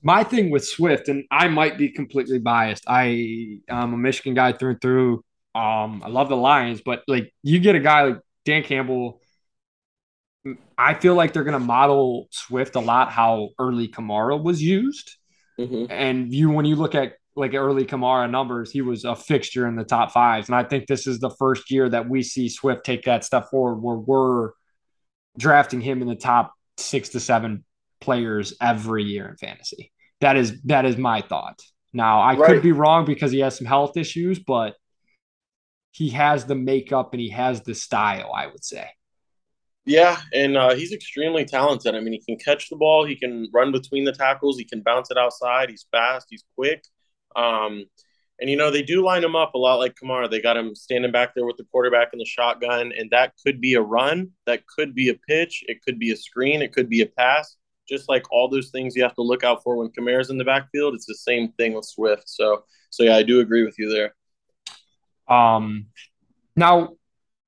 My 0.00 0.22
thing 0.22 0.50
with 0.50 0.64
Swift, 0.64 1.08
and 1.08 1.24
I 1.32 1.48
might 1.48 1.76
be 1.76 1.88
completely 1.88 2.38
biased. 2.38 2.84
I 2.86 3.58
am 3.68 3.92
a 3.92 3.96
Michigan 3.96 4.34
guy 4.34 4.52
through 4.52 4.70
and 4.70 4.80
through. 4.80 5.24
Um, 5.56 6.00
I 6.04 6.10
love 6.10 6.28
the 6.28 6.36
Lions, 6.36 6.80
but 6.80 7.02
like 7.08 7.34
you 7.42 7.58
get 7.58 7.74
a 7.74 7.80
guy 7.80 8.02
like 8.04 8.20
Dan 8.44 8.62
Campbell 8.62 9.20
I 10.76 10.94
feel 10.94 11.14
like 11.14 11.32
they're 11.32 11.44
going 11.44 11.52
to 11.52 11.58
model 11.58 12.28
Swift 12.30 12.76
a 12.76 12.80
lot 12.80 13.10
how 13.10 13.50
early 13.58 13.88
Kamara 13.88 14.40
was 14.40 14.62
used. 14.62 15.16
Mm-hmm. 15.58 15.86
And 15.90 16.32
you, 16.32 16.50
when 16.50 16.66
you 16.66 16.76
look 16.76 16.94
at 16.94 17.14
like 17.36 17.54
early 17.54 17.86
Kamara 17.86 18.30
numbers, 18.30 18.70
he 18.70 18.82
was 18.82 19.04
a 19.04 19.16
fixture 19.16 19.66
in 19.66 19.76
the 19.76 19.84
top 19.84 20.12
fives. 20.12 20.48
And 20.48 20.56
I 20.56 20.64
think 20.64 20.86
this 20.86 21.06
is 21.06 21.18
the 21.18 21.30
first 21.30 21.70
year 21.70 21.88
that 21.88 22.08
we 22.08 22.22
see 22.22 22.48
Swift 22.48 22.84
take 22.84 23.04
that 23.04 23.24
step 23.24 23.50
forward 23.50 23.76
where 23.76 23.96
we're 23.96 24.50
drafting 25.38 25.80
him 25.80 26.02
in 26.02 26.08
the 26.08 26.14
top 26.14 26.52
six 26.76 27.10
to 27.10 27.20
seven 27.20 27.64
players 28.00 28.54
every 28.60 29.04
year 29.04 29.28
in 29.28 29.36
fantasy. 29.36 29.92
That 30.20 30.36
is 30.36 30.60
that 30.62 30.84
is 30.84 30.96
my 30.96 31.22
thought. 31.22 31.60
Now 31.92 32.20
I 32.20 32.34
right. 32.34 32.46
could 32.46 32.62
be 32.62 32.72
wrong 32.72 33.04
because 33.04 33.32
he 33.32 33.40
has 33.40 33.56
some 33.56 33.66
health 33.66 33.96
issues, 33.96 34.38
but 34.38 34.74
he 35.92 36.10
has 36.10 36.44
the 36.44 36.54
makeup 36.54 37.12
and 37.12 37.20
he 37.20 37.30
has 37.30 37.62
the 37.62 37.74
style, 37.74 38.32
I 38.34 38.46
would 38.46 38.64
say. 38.64 38.88
Yeah, 39.86 40.18
and 40.32 40.56
uh, 40.56 40.74
he's 40.74 40.92
extremely 40.92 41.44
talented. 41.44 41.94
I 41.94 42.00
mean, 42.00 42.14
he 42.14 42.20
can 42.20 42.38
catch 42.38 42.70
the 42.70 42.76
ball, 42.76 43.04
he 43.04 43.16
can 43.16 43.48
run 43.52 43.70
between 43.70 44.04
the 44.04 44.12
tackles, 44.12 44.58
he 44.58 44.64
can 44.64 44.80
bounce 44.80 45.10
it 45.10 45.18
outside. 45.18 45.68
He's 45.68 45.86
fast, 45.92 46.28
he's 46.30 46.44
quick. 46.56 46.84
Um, 47.36 47.84
and 48.40 48.50
you 48.50 48.56
know 48.56 48.70
they 48.70 48.82
do 48.82 49.04
line 49.04 49.22
him 49.22 49.36
up 49.36 49.54
a 49.54 49.58
lot 49.58 49.76
like 49.76 49.94
Kamara. 49.94 50.30
They 50.30 50.40
got 50.40 50.56
him 50.56 50.74
standing 50.74 51.12
back 51.12 51.34
there 51.34 51.44
with 51.44 51.56
the 51.56 51.64
quarterback 51.64 52.08
in 52.12 52.18
the 52.18 52.24
shotgun, 52.24 52.92
and 52.96 53.10
that 53.10 53.34
could 53.44 53.60
be 53.60 53.74
a 53.74 53.80
run, 53.80 54.30
that 54.46 54.66
could 54.66 54.94
be 54.94 55.10
a 55.10 55.14
pitch, 55.14 55.62
it 55.68 55.82
could 55.82 55.98
be 55.98 56.10
a 56.10 56.16
screen, 56.16 56.62
it 56.62 56.72
could 56.72 56.88
be 56.88 57.02
a 57.02 57.06
pass. 57.06 57.56
just 57.86 58.08
like 58.08 58.24
all 58.32 58.48
those 58.48 58.70
things 58.70 58.96
you 58.96 59.02
have 59.02 59.14
to 59.14 59.22
look 59.22 59.44
out 59.44 59.62
for 59.62 59.76
when 59.76 59.90
Kamara's 59.90 60.30
in 60.30 60.38
the 60.38 60.44
backfield, 60.44 60.94
it's 60.94 61.06
the 61.06 61.14
same 61.14 61.52
thing 61.52 61.74
with 61.74 61.84
Swift. 61.84 62.28
So, 62.28 62.64
so 62.88 63.02
yeah, 63.02 63.16
I 63.16 63.22
do 63.22 63.40
agree 63.40 63.64
with 63.64 63.78
you 63.78 63.90
there. 63.90 64.14
Um, 65.28 65.86
now 66.56 66.94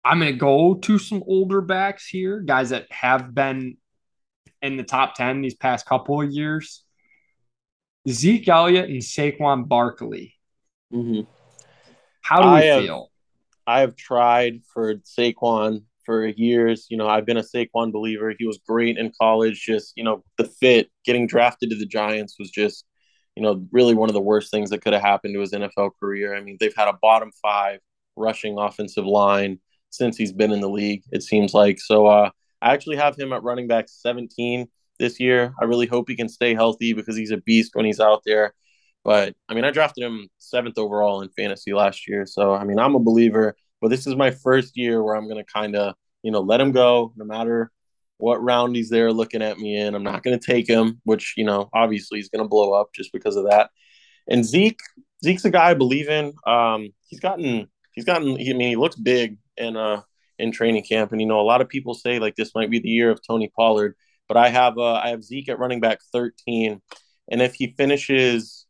I'm 0.07 0.21
going 0.21 0.33
to 0.33 0.39
go 0.39 0.77
to 0.77 0.99
some 1.01 1.25
older 1.27 1.61
backs 1.61 2.07
here, 2.07 2.39
guys 2.39 2.71
that 2.71 2.87
have 2.93 3.35
been 3.35 3.77
in 4.63 4.77
the 4.77 4.85
top 4.85 5.17
10 5.17 5.41
these 5.41 5.57
past 5.57 5.85
couple 5.85 6.23
of 6.23 6.31
years. 6.31 6.85
Zeke 8.09 8.47
Elliott 8.47 8.89
and 8.89 9.03
Saquon 9.03 9.67
Barkley. 9.67 10.35
Mm-hmm. 10.95 11.23
How 12.23 12.41
do 12.41 12.51
we 12.55 12.85
feel? 12.85 13.11
I 13.67 13.81
have 13.81 13.97
tried 13.97 14.61
for 14.73 14.95
Saquon 14.99 15.83
for 16.05 16.25
years. 16.25 16.87
You 16.89 16.99
know, 16.99 17.09
I've 17.09 17.27
been 17.27 17.37
a 17.37 17.43
Saquon 17.43 17.91
believer. 17.91 18.33
He 18.39 18.47
was 18.47 18.61
great 18.65 18.99
in 18.99 19.11
college. 19.21 19.61
Just, 19.61 19.93
you 19.97 20.05
know, 20.05 20.23
the 20.39 20.45
fit, 20.45 20.89
getting 21.05 21.27
drafted 21.27 21.71
to 21.71 21.77
the 21.77 21.85
Giants 21.85 22.37
was 22.39 22.53
just, 22.53 22.85
you 23.35 23.43
know, 23.43 23.67
really 23.73 23.95
one 23.95 24.09
of 24.09 24.15
the 24.15 24.21
worst 24.21 24.53
things 24.53 24.71
that 24.71 24.83
could 24.83 24.93
have 24.93 25.03
happened 25.03 25.35
to 25.35 25.41
his 25.41 25.51
NFL 25.51 25.91
career. 25.99 26.37
I 26.37 26.43
mean, 26.43 26.59
they've 26.61 26.77
had 26.77 26.87
a 26.87 26.97
bottom 27.03 27.33
five 27.43 27.81
rushing 28.15 28.57
offensive 28.57 29.05
line 29.05 29.59
since 29.91 30.17
he's 30.17 30.33
been 30.33 30.53
in 30.53 30.61
the 30.61 30.69
league, 30.69 31.03
it 31.13 31.23
seems 31.23 31.55
like. 31.55 31.79
So 31.81 32.07
uh, 32.07 32.31
I 32.61 32.73
actually 32.73 32.97
have 32.97 33.17
him 33.17 33.33
at 33.33 33.43
running 33.43 33.67
back 33.67 33.87
17 33.89 34.69
this 34.99 35.21
year. 35.21 35.55
I 35.61 35.65
really 35.65 35.87
hope 35.87 36.09
he 36.09 36.17
can 36.17 36.29
stay 36.29 36.55
healthy 36.55 36.93
because 36.93 37.17
he's 37.17 37.31
a 37.31 37.39
beast 37.39 37.73
when 37.75 37.85
he's 37.85 38.01
out 38.01 38.23
there. 38.25 38.55
But 39.05 39.35
I 39.49 39.55
mean, 39.55 39.65
I 39.65 39.71
drafted 39.71 40.05
him 40.05 40.29
seventh 40.39 40.79
overall 40.79 41.23
in 41.23 41.29
fantasy 41.31 41.73
last 41.73 42.09
year. 42.09 42.27
So, 42.27 42.55
I 42.55 42.65
mean, 42.65 42.79
I'm 42.79 42.95
a 42.97 43.01
believer, 43.01 43.57
but 43.81 43.89
this 43.89 44.07
is 44.07 44.17
my 44.17 44.31
first 44.31 44.77
year 44.77 45.03
where 45.03 45.15
I'm 45.15 45.29
going 45.29 45.43
to 45.43 45.53
kind 45.53 45.77
of, 45.77 45.95
you 46.23 46.33
know, 46.33 46.41
let 46.41 46.61
him 46.61 46.73
go 46.73 47.13
no 47.17 47.25
matter 47.25 47.71
what 48.19 48.43
round 48.43 48.75
he's 48.75 48.89
there 48.89 49.13
looking 49.13 49.43
at 49.43 49.59
me 49.59 49.77
in. 49.77 49.95
I'm 49.95 50.03
not 50.03 50.23
going 50.23 50.39
to 50.39 50.45
take 50.45 50.69
him, 50.69 51.01
which, 51.05 51.35
you 51.37 51.45
know, 51.45 51.69
obviously 51.73 52.19
he's 52.19 52.31
going 52.31 52.43
to 52.43 52.49
blow 52.49 52.73
up 52.73 52.89
just 52.95 53.13
because 53.13 53.37
of 53.37 53.49
that. 53.49 53.71
And 54.27 54.45
Zeke, 54.45 54.81
Zeke's 55.23 55.45
a 55.45 55.51
guy 55.51 55.71
I 55.71 55.75
believe 55.75 56.09
in. 56.09 56.33
Um, 56.47 56.89
he's 57.07 57.21
gotten, 57.21 57.69
he's 57.93 58.05
gotten, 58.05 58.37
he, 58.37 58.51
I 58.51 58.55
mean, 58.55 58.71
he 58.71 58.77
looks 58.77 58.97
big 58.97 59.39
in, 59.57 59.77
uh, 59.77 60.03
in 60.39 60.53
training 60.53 60.85
camp. 60.85 61.13
And, 61.13 61.21
you 61.21 61.27
know, 61.27 61.41
a 61.41 61.43
lot 61.43 61.61
of 61.61 61.69
people 61.69 61.95
say 61.95 62.19
like 62.19 62.37
this 62.37 62.55
might 62.55 62.71
be 62.71 62.79
the 62.79 62.89
year 62.89 63.11
of 63.11 63.21
Tony 63.27 63.51
Pollard, 63.55 63.95
but 64.29 64.37
I 64.37 64.49
have, 64.49 64.79
uh, 64.79 64.95
I 64.95 65.11
have 65.11 65.23
Zeke 65.23 65.49
at 65.49 65.59
running 65.59 65.81
back 65.81 66.01
13. 66.13 66.81
And 67.31 67.43
if 67.43 67.55
he 67.55 67.75
finishes, 67.77 68.67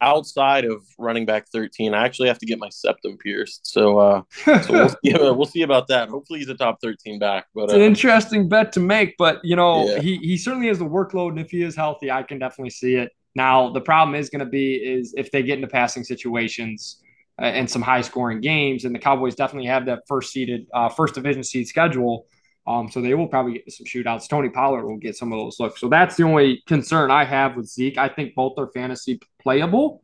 outside 0.00 0.64
of 0.64 0.82
running 0.98 1.26
back 1.26 1.48
13, 1.48 1.94
I 1.94 2.04
actually 2.04 2.28
have 2.28 2.38
to 2.38 2.46
get 2.46 2.58
my 2.58 2.68
septum 2.68 3.16
pierced. 3.18 3.66
So, 3.66 3.98
uh, 3.98 4.22
so 4.44 4.62
we'll, 4.70 4.88
see, 4.88 4.96
we'll 5.14 5.44
see 5.46 5.62
about 5.62 5.88
that. 5.88 6.08
Hopefully, 6.08 6.40
he's 6.40 6.48
a 6.48 6.54
top 6.54 6.78
13 6.82 7.18
back. 7.18 7.46
But 7.54 7.64
it's 7.64 7.72
an 7.74 7.80
uh, 7.80 7.84
interesting 7.84 8.48
bet 8.48 8.72
to 8.72 8.80
make. 8.80 9.16
But 9.18 9.40
you 9.42 9.56
know, 9.56 9.88
yeah. 9.88 10.00
he 10.00 10.16
he 10.18 10.36
certainly 10.36 10.68
has 10.68 10.78
the 10.78 10.84
workload, 10.84 11.30
and 11.30 11.40
if 11.40 11.50
he 11.50 11.62
is 11.62 11.76
healthy, 11.76 12.10
I 12.10 12.22
can 12.22 12.38
definitely 12.38 12.70
see 12.70 12.94
it. 12.94 13.12
Now, 13.34 13.70
the 13.70 13.80
problem 13.80 14.14
is 14.14 14.30
going 14.30 14.44
to 14.44 14.50
be 14.50 14.74
is 14.74 15.14
if 15.16 15.30
they 15.30 15.42
get 15.42 15.56
into 15.56 15.68
passing 15.68 16.04
situations 16.04 17.02
and 17.38 17.70
some 17.70 17.82
high 17.82 18.00
scoring 18.00 18.40
games, 18.40 18.84
and 18.84 18.94
the 18.94 18.98
Cowboys 18.98 19.34
definitely 19.34 19.68
have 19.68 19.86
that 19.86 20.02
first 20.08 20.32
seeded, 20.32 20.66
uh, 20.74 20.88
first 20.88 21.14
division 21.14 21.44
seed 21.44 21.68
schedule. 21.68 22.26
Um, 22.66 22.90
so 22.90 23.00
they 23.00 23.14
will 23.14 23.28
probably 23.28 23.54
get 23.54 23.72
some 23.72 23.86
shootouts. 23.86 24.28
Tony 24.28 24.50
Pollard 24.50 24.84
will 24.84 24.98
get 24.98 25.16
some 25.16 25.32
of 25.32 25.38
those 25.38 25.58
looks. 25.58 25.80
So 25.80 25.88
that's 25.88 26.16
the 26.16 26.24
only 26.24 26.62
concern 26.66 27.10
I 27.10 27.24
have 27.24 27.56
with 27.56 27.66
Zeke. 27.66 27.96
I 27.96 28.08
think 28.08 28.34
both 28.34 28.58
are 28.58 28.66
fantasy 28.72 29.20
playable. 29.40 30.02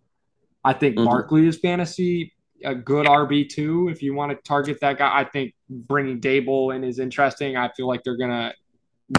I 0.64 0.72
think 0.72 0.96
mm-hmm. 0.96 1.04
Barkley 1.04 1.46
is 1.46 1.58
fantasy 1.58 2.32
a 2.64 2.74
good 2.74 3.06
RB 3.06 3.48
two 3.48 3.88
if 3.88 4.02
you 4.02 4.14
want 4.14 4.32
to 4.32 4.38
target 4.48 4.80
that 4.80 4.98
guy. 4.98 5.20
I 5.20 5.24
think 5.24 5.54
bringing 5.68 6.20
Daboll 6.20 6.74
in 6.74 6.84
is 6.84 6.98
interesting. 6.98 7.56
I 7.56 7.70
feel 7.76 7.86
like 7.86 8.02
they're 8.02 8.16
gonna 8.16 8.54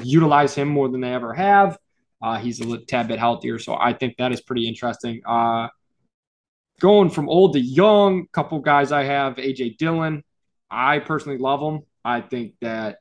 utilize 0.01 0.55
him 0.55 0.67
more 0.67 0.89
than 0.89 1.01
they 1.01 1.13
ever 1.13 1.33
have. 1.33 1.77
Uh, 2.21 2.37
he's 2.37 2.59
a 2.61 2.77
tad 2.79 3.07
bit 3.07 3.19
healthier, 3.19 3.59
so 3.59 3.75
I 3.75 3.93
think 3.93 4.17
that 4.17 4.31
is 4.31 4.41
pretty 4.41 4.67
interesting. 4.67 5.21
Uh, 5.25 5.67
going 6.79 7.09
from 7.09 7.29
old 7.29 7.53
to 7.53 7.59
young, 7.59 8.27
couple 8.31 8.59
guys 8.59 8.91
I 8.91 9.03
have 9.03 9.35
AJ 9.35 9.77
Dillon. 9.77 10.23
I 10.69 10.99
personally 10.99 11.37
love 11.37 11.61
him. 11.61 11.83
I 12.03 12.21
think 12.21 12.53
that 12.61 12.99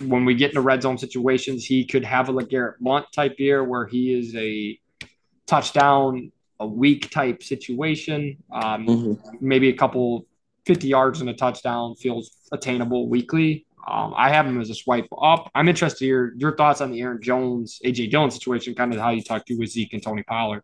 when 0.00 0.24
we 0.24 0.34
get 0.34 0.50
into 0.50 0.60
red 0.60 0.82
zone 0.82 0.98
situations, 0.98 1.64
he 1.64 1.84
could 1.84 2.04
have 2.04 2.28
a 2.28 2.32
LeGarrette 2.32 2.78
Blunt 2.80 3.06
type 3.12 3.38
year 3.38 3.62
where 3.62 3.86
he 3.86 4.12
is 4.12 4.34
a 4.34 4.78
touchdown 5.46 6.32
a 6.60 6.66
week 6.66 7.10
type 7.10 7.42
situation. 7.42 8.38
Um, 8.52 8.86
mm-hmm. 8.86 9.36
Maybe 9.40 9.68
a 9.68 9.76
couple 9.76 10.26
50 10.66 10.86
yards 10.88 11.20
and 11.20 11.28
a 11.28 11.34
touchdown 11.34 11.96
feels 11.96 12.30
attainable 12.52 13.08
weekly. 13.08 13.66
Um, 13.86 14.14
I 14.16 14.30
have 14.30 14.46
him 14.46 14.60
as 14.60 14.70
a 14.70 14.74
swipe 14.74 15.08
up. 15.20 15.50
I'm 15.56 15.68
interested 15.68 15.98
to 16.00 16.04
hear 16.04 16.34
your 16.36 16.56
thoughts 16.56 16.80
on 16.80 16.92
the 16.92 17.00
Aaron 17.00 17.20
Jones, 17.20 17.80
AJ 17.84 18.12
Dillon 18.12 18.30
situation, 18.30 18.76
kind 18.76 18.94
of 18.94 19.00
how 19.00 19.10
you 19.10 19.22
talked 19.22 19.48
to 19.48 19.56
with 19.56 19.70
Zeke 19.70 19.92
and 19.92 20.02
Tony 20.02 20.22
Pollard. 20.22 20.62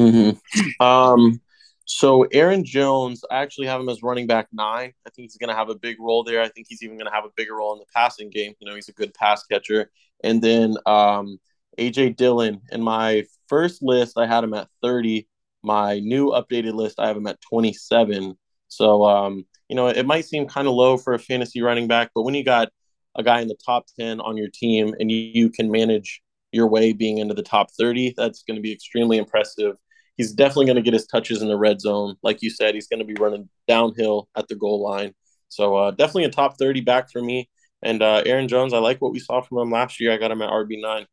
Mm-hmm. 0.00 0.84
Um, 0.84 1.40
so 1.86 2.22
Aaron 2.32 2.64
Jones, 2.64 3.24
I 3.30 3.42
actually 3.42 3.66
have 3.66 3.80
him 3.80 3.88
as 3.88 4.02
running 4.02 4.26
back 4.26 4.48
nine. 4.52 4.92
I 5.06 5.10
think 5.10 5.26
he's 5.26 5.36
going 5.36 5.50
to 5.50 5.56
have 5.56 5.68
a 5.68 5.74
big 5.74 5.96
role 6.00 6.24
there. 6.24 6.40
I 6.40 6.48
think 6.48 6.66
he's 6.68 6.82
even 6.82 6.96
going 6.96 7.08
to 7.08 7.14
have 7.14 7.24
a 7.24 7.32
bigger 7.36 7.56
role 7.56 7.74
in 7.74 7.78
the 7.78 7.86
passing 7.94 8.30
game. 8.30 8.54
You 8.58 8.68
know, 8.68 8.74
he's 8.74 8.88
a 8.88 8.92
good 8.92 9.12
pass 9.14 9.44
catcher. 9.46 9.90
And 10.22 10.40
then 10.40 10.76
um, 10.86 11.38
AJ 11.78 12.16
Dillon 12.16 12.62
in 12.72 12.82
my 12.82 13.24
first 13.48 13.82
list, 13.82 14.16
I 14.16 14.26
had 14.26 14.44
him 14.44 14.54
at 14.54 14.68
30. 14.82 15.28
My 15.62 15.98
new 15.98 16.30
updated 16.30 16.74
list, 16.74 16.98
I 16.98 17.06
have 17.06 17.16
him 17.16 17.26
at 17.26 17.40
27. 17.42 18.36
So, 18.68 19.04
um, 19.04 19.44
you 19.68 19.76
know, 19.76 19.88
it 19.88 20.06
might 20.06 20.24
seem 20.24 20.46
kind 20.46 20.66
of 20.66 20.74
low 20.74 20.96
for 20.96 21.14
a 21.14 21.18
fantasy 21.18 21.62
running 21.62 21.88
back, 21.88 22.10
but 22.14 22.22
when 22.22 22.34
you 22.34 22.44
got 22.44 22.68
a 23.14 23.22
guy 23.22 23.40
in 23.40 23.48
the 23.48 23.56
top 23.64 23.86
10 23.98 24.20
on 24.20 24.36
your 24.36 24.48
team 24.52 24.94
and 24.98 25.10
you, 25.10 25.18
you 25.18 25.50
can 25.50 25.70
manage 25.70 26.22
your 26.52 26.68
way 26.68 26.92
being 26.92 27.18
into 27.18 27.34
the 27.34 27.42
top 27.42 27.70
30, 27.78 28.14
that's 28.16 28.42
going 28.42 28.56
to 28.56 28.62
be 28.62 28.72
extremely 28.72 29.18
impressive 29.18 29.76
he's 30.16 30.32
definitely 30.32 30.66
going 30.66 30.76
to 30.76 30.82
get 30.82 30.94
his 30.94 31.06
touches 31.06 31.42
in 31.42 31.48
the 31.48 31.56
red 31.56 31.80
zone. 31.80 32.16
Like 32.22 32.42
you 32.42 32.50
said, 32.50 32.74
he's 32.74 32.88
going 32.88 33.00
to 33.00 33.04
be 33.04 33.14
running 33.14 33.48
downhill 33.66 34.28
at 34.36 34.48
the 34.48 34.54
goal 34.54 34.82
line. 34.82 35.14
So 35.48 35.76
uh, 35.76 35.90
definitely 35.92 36.24
a 36.24 36.30
top 36.30 36.58
30 36.58 36.80
back 36.82 37.10
for 37.10 37.22
me. 37.22 37.48
And 37.82 38.02
uh, 38.02 38.22
Aaron 38.24 38.48
Jones, 38.48 38.72
I 38.72 38.78
like 38.78 39.00
what 39.00 39.12
we 39.12 39.18
saw 39.18 39.40
from 39.42 39.58
him 39.58 39.70
last 39.70 40.00
year. 40.00 40.12
I 40.12 40.16
got 40.16 40.30
him 40.30 40.42
at 40.42 40.50
RB9. 40.50 41.06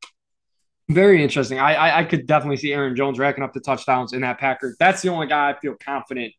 Very 0.90 1.24
interesting. 1.24 1.60
I, 1.60 1.74
I, 1.74 2.00
I 2.00 2.04
could 2.04 2.28
definitely 2.28 2.58
see 2.58 2.74
Aaron 2.74 2.96
Jones 2.96 3.20
racking 3.20 3.44
up 3.44 3.54
the 3.54 3.60
touchdowns 3.60 4.14
in 4.14 4.22
that 4.22 4.40
Packers. 4.40 4.76
That's 4.80 5.02
the 5.02 5.10
only 5.10 5.28
guy 5.28 5.50
I 5.50 5.60
feel 5.60 5.76
confident 5.84 6.34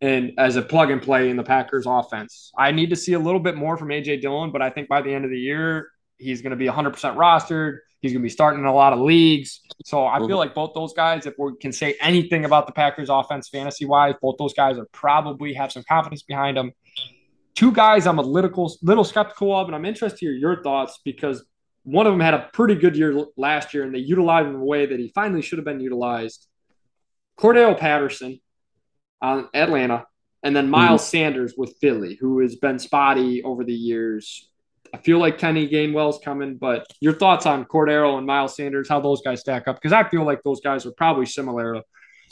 in 0.00 0.34
as 0.38 0.56
a 0.56 0.62
plug 0.62 0.90
and 0.90 1.02
play 1.02 1.30
in 1.30 1.36
the 1.36 1.42
Packers 1.42 1.84
offense. 1.86 2.52
I 2.56 2.70
need 2.70 2.90
to 2.90 2.96
see 2.96 3.14
a 3.14 3.18
little 3.18 3.40
bit 3.40 3.56
more 3.56 3.76
from 3.76 3.88
AJ 3.88 4.22
Dillon, 4.22 4.50
but 4.52 4.62
I 4.62 4.70
think 4.70 4.88
by 4.88 5.02
the 5.02 5.12
end 5.12 5.24
of 5.24 5.30
the 5.30 5.38
year, 5.38 5.88
he's 6.18 6.42
going 6.42 6.50
to 6.50 6.56
be 6.56 6.66
100% 6.66 6.92
rostered. 7.16 7.78
He's 8.00 8.12
going 8.12 8.20
to 8.20 8.24
be 8.24 8.30
starting 8.30 8.60
in 8.60 8.66
a 8.66 8.74
lot 8.74 8.92
of 8.92 9.00
leagues. 9.00 9.60
So 9.84 10.06
I 10.06 10.18
feel 10.18 10.36
like 10.38 10.54
both 10.54 10.72
those 10.74 10.92
guys, 10.92 11.26
if 11.26 11.34
we 11.38 11.56
can 11.60 11.72
say 11.72 11.96
anything 12.00 12.44
about 12.44 12.66
the 12.66 12.72
Packers 12.72 13.08
offense 13.10 13.48
fantasy 13.48 13.86
wise, 13.86 14.14
both 14.22 14.36
those 14.38 14.54
guys 14.54 14.78
are 14.78 14.86
probably 14.92 15.54
have 15.54 15.72
some 15.72 15.82
confidence 15.82 16.22
behind 16.22 16.56
them. 16.56 16.72
Two 17.54 17.72
guys 17.72 18.06
I'm 18.06 18.18
a 18.18 18.22
little, 18.22 18.72
little 18.82 19.02
skeptical 19.02 19.56
of, 19.56 19.66
and 19.66 19.74
I'm 19.74 19.84
interested 19.84 20.18
to 20.20 20.26
hear 20.26 20.34
your 20.34 20.62
thoughts 20.62 21.00
because 21.04 21.44
one 21.82 22.06
of 22.06 22.12
them 22.12 22.20
had 22.20 22.34
a 22.34 22.48
pretty 22.52 22.76
good 22.76 22.96
year 22.96 23.24
last 23.36 23.74
year 23.74 23.82
and 23.82 23.94
they 23.94 23.98
utilized 23.98 24.46
him 24.46 24.54
in 24.54 24.60
a 24.60 24.64
way 24.64 24.86
that 24.86 24.98
he 24.98 25.10
finally 25.14 25.42
should 25.42 25.58
have 25.58 25.64
been 25.64 25.80
utilized. 25.80 26.46
Cordarrelle 27.38 27.78
Patterson 27.78 28.40
on 29.20 29.48
Atlanta, 29.54 30.06
and 30.42 30.54
then 30.54 30.70
Miles 30.70 31.02
mm-hmm. 31.02 31.10
Sanders 31.10 31.54
with 31.56 31.76
Philly, 31.80 32.16
who 32.20 32.40
has 32.40 32.56
been 32.56 32.78
spotty 32.78 33.42
over 33.42 33.64
the 33.64 33.74
years. 33.74 34.47
I 34.94 34.98
feel 34.98 35.18
like 35.18 35.38
Kenny 35.38 35.68
Gainwell's 35.68 36.18
coming, 36.24 36.56
but 36.56 36.86
your 37.00 37.12
thoughts 37.12 37.46
on 37.46 37.64
Cordarrelle 37.64 38.18
and 38.18 38.26
Miles 38.26 38.56
Sanders, 38.56 38.88
how 38.88 39.00
those 39.00 39.20
guys 39.22 39.40
stack 39.40 39.68
up? 39.68 39.76
Because 39.76 39.92
I 39.92 40.08
feel 40.08 40.24
like 40.24 40.42
those 40.42 40.60
guys 40.60 40.86
are 40.86 40.92
probably 40.92 41.26
similar 41.26 41.82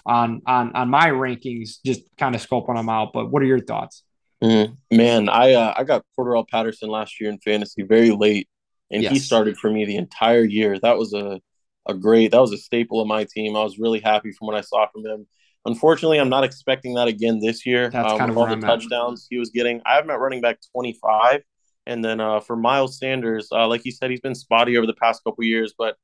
on 0.04 0.42
on 0.46 0.72
on 0.74 0.88
my 0.88 1.08
rankings, 1.08 1.78
just 1.84 2.02
kind 2.16 2.34
of 2.34 2.46
scoping 2.46 2.76
them 2.76 2.88
out. 2.88 3.12
But 3.12 3.30
what 3.30 3.42
are 3.42 3.46
your 3.46 3.60
thoughts? 3.60 4.02
Mm, 4.42 4.76
man, 4.90 5.28
I 5.28 5.54
uh, 5.54 5.74
I 5.76 5.84
got 5.84 6.04
Cordarrelle 6.18 6.48
Patterson 6.48 6.88
last 6.88 7.20
year 7.20 7.30
in 7.30 7.38
fantasy 7.38 7.82
very 7.82 8.10
late, 8.10 8.48
and 8.90 9.02
yes. 9.02 9.12
he 9.12 9.18
started 9.18 9.56
for 9.56 9.70
me 9.70 9.84
the 9.84 9.96
entire 9.96 10.44
year. 10.44 10.78
That 10.78 10.98
was 10.98 11.12
a 11.12 11.40
a 11.86 11.94
great 11.94 12.32
that 12.32 12.40
was 12.40 12.52
a 12.52 12.58
staple 12.58 13.00
of 13.00 13.08
my 13.08 13.24
team. 13.24 13.56
I 13.56 13.62
was 13.62 13.78
really 13.78 14.00
happy 14.00 14.32
from 14.32 14.46
what 14.46 14.56
I 14.56 14.60
saw 14.60 14.86
from 14.88 15.04
him. 15.04 15.26
Unfortunately, 15.64 16.18
I'm 16.18 16.28
not 16.28 16.44
expecting 16.44 16.94
that 16.94 17.08
again 17.08 17.40
this 17.40 17.66
year. 17.66 17.90
That's 17.90 18.12
um, 18.12 18.18
kind 18.18 18.30
of 18.30 18.38
all 18.38 18.46
the 18.46 18.56
touchdowns 18.56 19.24
at. 19.24 19.34
he 19.34 19.38
was 19.38 19.50
getting. 19.50 19.82
I 19.84 19.94
have 19.96 20.04
him 20.04 20.10
at 20.10 20.20
running 20.20 20.40
back 20.40 20.58
25. 20.72 21.42
And 21.86 22.04
then 22.04 22.20
uh, 22.20 22.40
for 22.40 22.56
Miles 22.56 22.98
Sanders, 22.98 23.48
uh, 23.52 23.68
like 23.68 23.84
you 23.84 23.92
said, 23.92 24.10
he's 24.10 24.20
been 24.20 24.34
spotty 24.34 24.76
over 24.76 24.86
the 24.86 24.94
past 24.94 25.22
couple 25.24 25.44
years, 25.44 25.74
but 25.76 25.96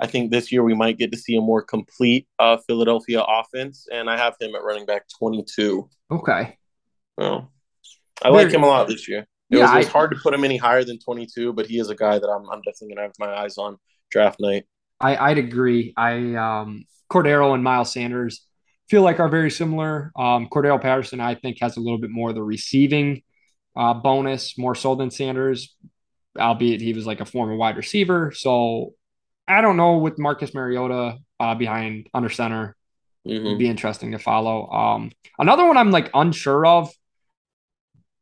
I 0.00 0.06
think 0.06 0.30
this 0.30 0.50
year 0.50 0.62
we 0.62 0.74
might 0.74 0.98
get 0.98 1.12
to 1.12 1.18
see 1.18 1.36
a 1.36 1.40
more 1.40 1.62
complete 1.62 2.26
uh, 2.38 2.56
Philadelphia 2.66 3.22
offense. 3.22 3.86
And 3.92 4.08
I 4.08 4.16
have 4.16 4.34
him 4.40 4.54
at 4.54 4.62
running 4.62 4.86
back 4.86 5.04
22. 5.18 5.88
Okay. 6.10 6.58
Well, 7.18 7.52
I 8.22 8.30
like 8.30 8.50
him 8.50 8.62
a 8.62 8.66
lot 8.66 8.88
this 8.88 9.06
year. 9.08 9.20
It, 9.50 9.58
yeah, 9.58 9.62
was, 9.62 9.70
it 9.70 9.76
was 9.78 9.86
I, 9.86 9.90
hard 9.90 10.10
to 10.12 10.16
put 10.16 10.32
him 10.32 10.44
any 10.44 10.56
higher 10.56 10.84
than 10.84 10.98
22, 10.98 11.52
but 11.52 11.66
he 11.66 11.78
is 11.78 11.90
a 11.90 11.94
guy 11.94 12.18
that 12.18 12.28
I'm, 12.28 12.48
I'm 12.50 12.62
definitely 12.62 12.94
going 12.94 12.96
to 12.96 13.02
have 13.02 13.12
my 13.18 13.42
eyes 13.42 13.58
on 13.58 13.76
draft 14.10 14.40
night. 14.40 14.64
I, 15.00 15.16
I'd 15.16 15.38
agree. 15.38 15.92
I 15.96 16.34
um, 16.34 16.84
Cordarrelle 17.10 17.54
and 17.54 17.64
Miles 17.64 17.92
Sanders 17.92 18.46
feel 18.88 19.02
like 19.02 19.20
are 19.20 19.28
very 19.28 19.50
similar. 19.50 20.12
Um, 20.16 20.48
Cordarrelle 20.48 20.80
Patterson, 20.80 21.20
I 21.20 21.34
think, 21.34 21.58
has 21.60 21.76
a 21.76 21.80
little 21.80 21.98
bit 21.98 22.10
more 22.10 22.30
of 22.30 22.34
the 22.34 22.42
receiving 22.42 23.22
uh, 23.76 23.94
bonus 23.94 24.58
more 24.58 24.74
so 24.74 24.94
than 24.94 25.10
Sanders, 25.10 25.74
albeit 26.38 26.80
he 26.80 26.92
was 26.92 27.06
like 27.06 27.20
a 27.20 27.24
former 27.24 27.56
wide 27.56 27.76
receiver. 27.76 28.32
So 28.32 28.94
I 29.46 29.60
don't 29.60 29.76
know 29.76 29.98
with 29.98 30.18
Marcus 30.18 30.54
Mariota 30.54 31.18
uh, 31.38 31.54
behind 31.54 32.08
under 32.14 32.28
center. 32.28 32.76
Mm-hmm. 33.26 33.46
It'd 33.46 33.58
be 33.58 33.68
interesting 33.68 34.12
to 34.12 34.18
follow. 34.18 34.68
Um, 34.70 35.12
another 35.38 35.66
one 35.66 35.76
I'm 35.76 35.90
like 35.90 36.10
unsure 36.14 36.64
of, 36.64 36.90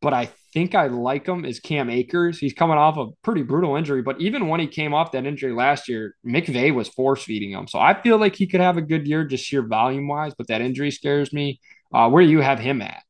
but 0.01 0.13
I 0.13 0.31
think 0.53 0.75
I 0.75 0.87
like 0.87 1.27
him 1.27 1.45
is 1.45 1.61
Cam 1.61 1.91
Akers. 1.91 2.39
He's 2.39 2.53
coming 2.53 2.79
off 2.79 2.97
a 2.97 3.09
pretty 3.23 3.43
brutal 3.43 3.77
injury, 3.77 4.03
but 4.03 4.21
even 4.21 4.49
when 4.49 4.61
he 4.61 4.67
came 4.67 4.95
off 4.95 5.13
that 5.13 5.27
injury 5.27 5.53
last 5.53 5.89
year, 5.89 6.15
McVay 6.27 6.75
was 6.75 6.89
force 6.89 7.23
feeding 7.23 7.51
him. 7.51 7.69
So 7.69 7.79
I 7.79 8.01
feel 8.01 8.19
like 8.19 8.35
he 8.35 8.47
could 8.47 8.61
have 8.61 8.77
a 8.77 8.83
good 8.83 9.07
year 9.07 9.25
just 9.25 9.45
sheer 9.45 9.63
volume 9.63 10.09
wise, 10.09 10.35
but 10.37 10.49
that 10.49 10.61
injury 10.61 10.91
scares 10.91 11.33
me. 11.33 11.61
Uh, 11.93 12.09
where 12.09 12.25
do 12.25 12.31
you 12.31 12.41
have 12.41 12.59
him 12.59 12.83
at? 12.83 13.03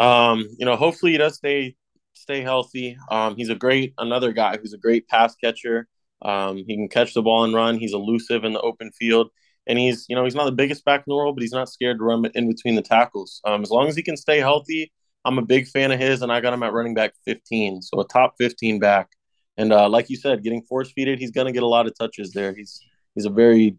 Um, 0.00 0.48
you 0.58 0.66
know, 0.66 0.76
hopefully 0.76 1.12
he 1.12 1.18
does 1.18 1.36
stay 1.36 1.76
stay 2.14 2.40
healthy. 2.40 2.96
Um, 3.10 3.36
he's 3.36 3.50
a 3.50 3.54
great 3.54 3.94
another 3.98 4.32
guy 4.32 4.56
who's 4.56 4.72
a 4.72 4.78
great 4.78 5.08
pass 5.08 5.34
catcher. 5.36 5.88
Um, 6.22 6.56
he 6.56 6.76
can 6.76 6.88
catch 6.88 7.14
the 7.14 7.22
ball 7.22 7.44
and 7.44 7.54
run. 7.54 7.78
He's 7.78 7.92
elusive 7.94 8.44
in 8.44 8.52
the 8.52 8.60
open 8.60 8.90
field, 8.92 9.30
and 9.66 9.78
he's 9.78 10.06
you 10.08 10.16
know 10.16 10.24
he's 10.24 10.34
not 10.34 10.46
the 10.46 10.52
biggest 10.52 10.84
back 10.84 11.00
in 11.00 11.04
the 11.08 11.16
world, 11.16 11.36
but 11.36 11.42
he's 11.42 11.52
not 11.52 11.68
scared 11.68 11.98
to 11.98 12.04
run 12.04 12.24
in 12.34 12.48
between 12.48 12.74
the 12.74 12.82
tackles. 12.82 13.40
Um, 13.44 13.62
as 13.62 13.70
long 13.70 13.88
as 13.88 13.96
he 13.96 14.02
can 14.02 14.16
stay 14.16 14.38
healthy, 14.38 14.92
I'm 15.24 15.38
a 15.38 15.42
big 15.42 15.68
fan 15.68 15.92
of 15.92 16.00
his, 16.00 16.22
and 16.22 16.32
I 16.32 16.40
got 16.40 16.54
him 16.54 16.62
at 16.62 16.72
running 16.72 16.94
back 16.94 17.12
15, 17.24 17.82
so 17.82 18.00
a 18.00 18.06
top 18.06 18.34
15 18.38 18.78
back. 18.80 19.08
And 19.56 19.72
uh, 19.72 19.88
like 19.88 20.10
you 20.10 20.16
said, 20.16 20.42
getting 20.42 20.62
force 20.62 20.92
feeded, 20.92 21.18
he's 21.18 21.30
going 21.30 21.46
to 21.46 21.52
get 21.52 21.62
a 21.62 21.66
lot 21.66 21.86
of 21.86 21.96
touches 21.96 22.32
there. 22.32 22.54
He's 22.54 22.80
he's 23.14 23.26
a 23.26 23.30
very 23.30 23.76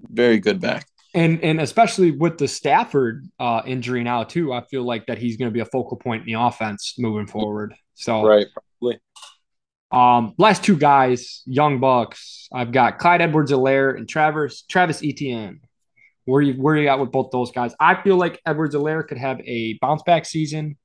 very 0.00 0.38
good 0.38 0.60
back 0.60 0.86
and 1.18 1.42
and 1.42 1.60
especially 1.60 2.12
with 2.12 2.38
the 2.38 2.46
Stafford 2.46 3.26
uh, 3.40 3.62
injury 3.66 4.04
now 4.04 4.22
too, 4.22 4.52
I 4.52 4.62
feel 4.70 4.84
like 4.84 5.06
that 5.06 5.18
he's 5.18 5.36
going 5.36 5.50
to 5.50 5.52
be 5.52 5.60
a 5.60 5.64
focal 5.64 5.96
point 5.96 6.22
in 6.22 6.32
the 6.32 6.40
offense 6.40 6.94
moving 6.96 7.26
forward. 7.26 7.74
So 7.94 8.24
right, 8.24 8.46
probably. 8.52 9.00
Um, 9.90 10.34
last 10.38 10.62
two 10.62 10.76
guys, 10.76 11.42
young 11.44 11.80
bucks. 11.80 12.48
I've 12.52 12.72
got 12.72 12.98
Clyde 12.98 13.22
Edwards-Helaire 13.22 13.96
and 13.96 14.08
Travis 14.08 14.62
Travis 14.62 15.02
Etienne. 15.02 15.60
Where 16.24 16.42
you 16.42 16.54
where 16.54 16.76
you 16.76 16.88
at 16.88 17.00
with 17.00 17.10
both 17.10 17.30
those 17.32 17.50
guys? 17.50 17.74
I 17.80 18.00
feel 18.02 18.16
like 18.16 18.40
Edwards-Helaire 18.46 19.08
could 19.08 19.18
have 19.18 19.40
a 19.40 19.76
bounce 19.80 20.02
back 20.04 20.24
season. 20.24 20.76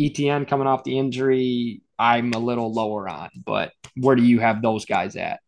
Etienne 0.00 0.46
coming 0.46 0.66
off 0.66 0.84
the 0.84 0.98
injury, 0.98 1.82
I'm 1.98 2.32
a 2.32 2.38
little 2.38 2.72
lower 2.72 3.08
on, 3.08 3.30
but 3.44 3.72
where 3.96 4.16
do 4.16 4.22
you 4.22 4.40
have 4.40 4.62
those 4.62 4.84
guys 4.84 5.16
at? 5.16 5.40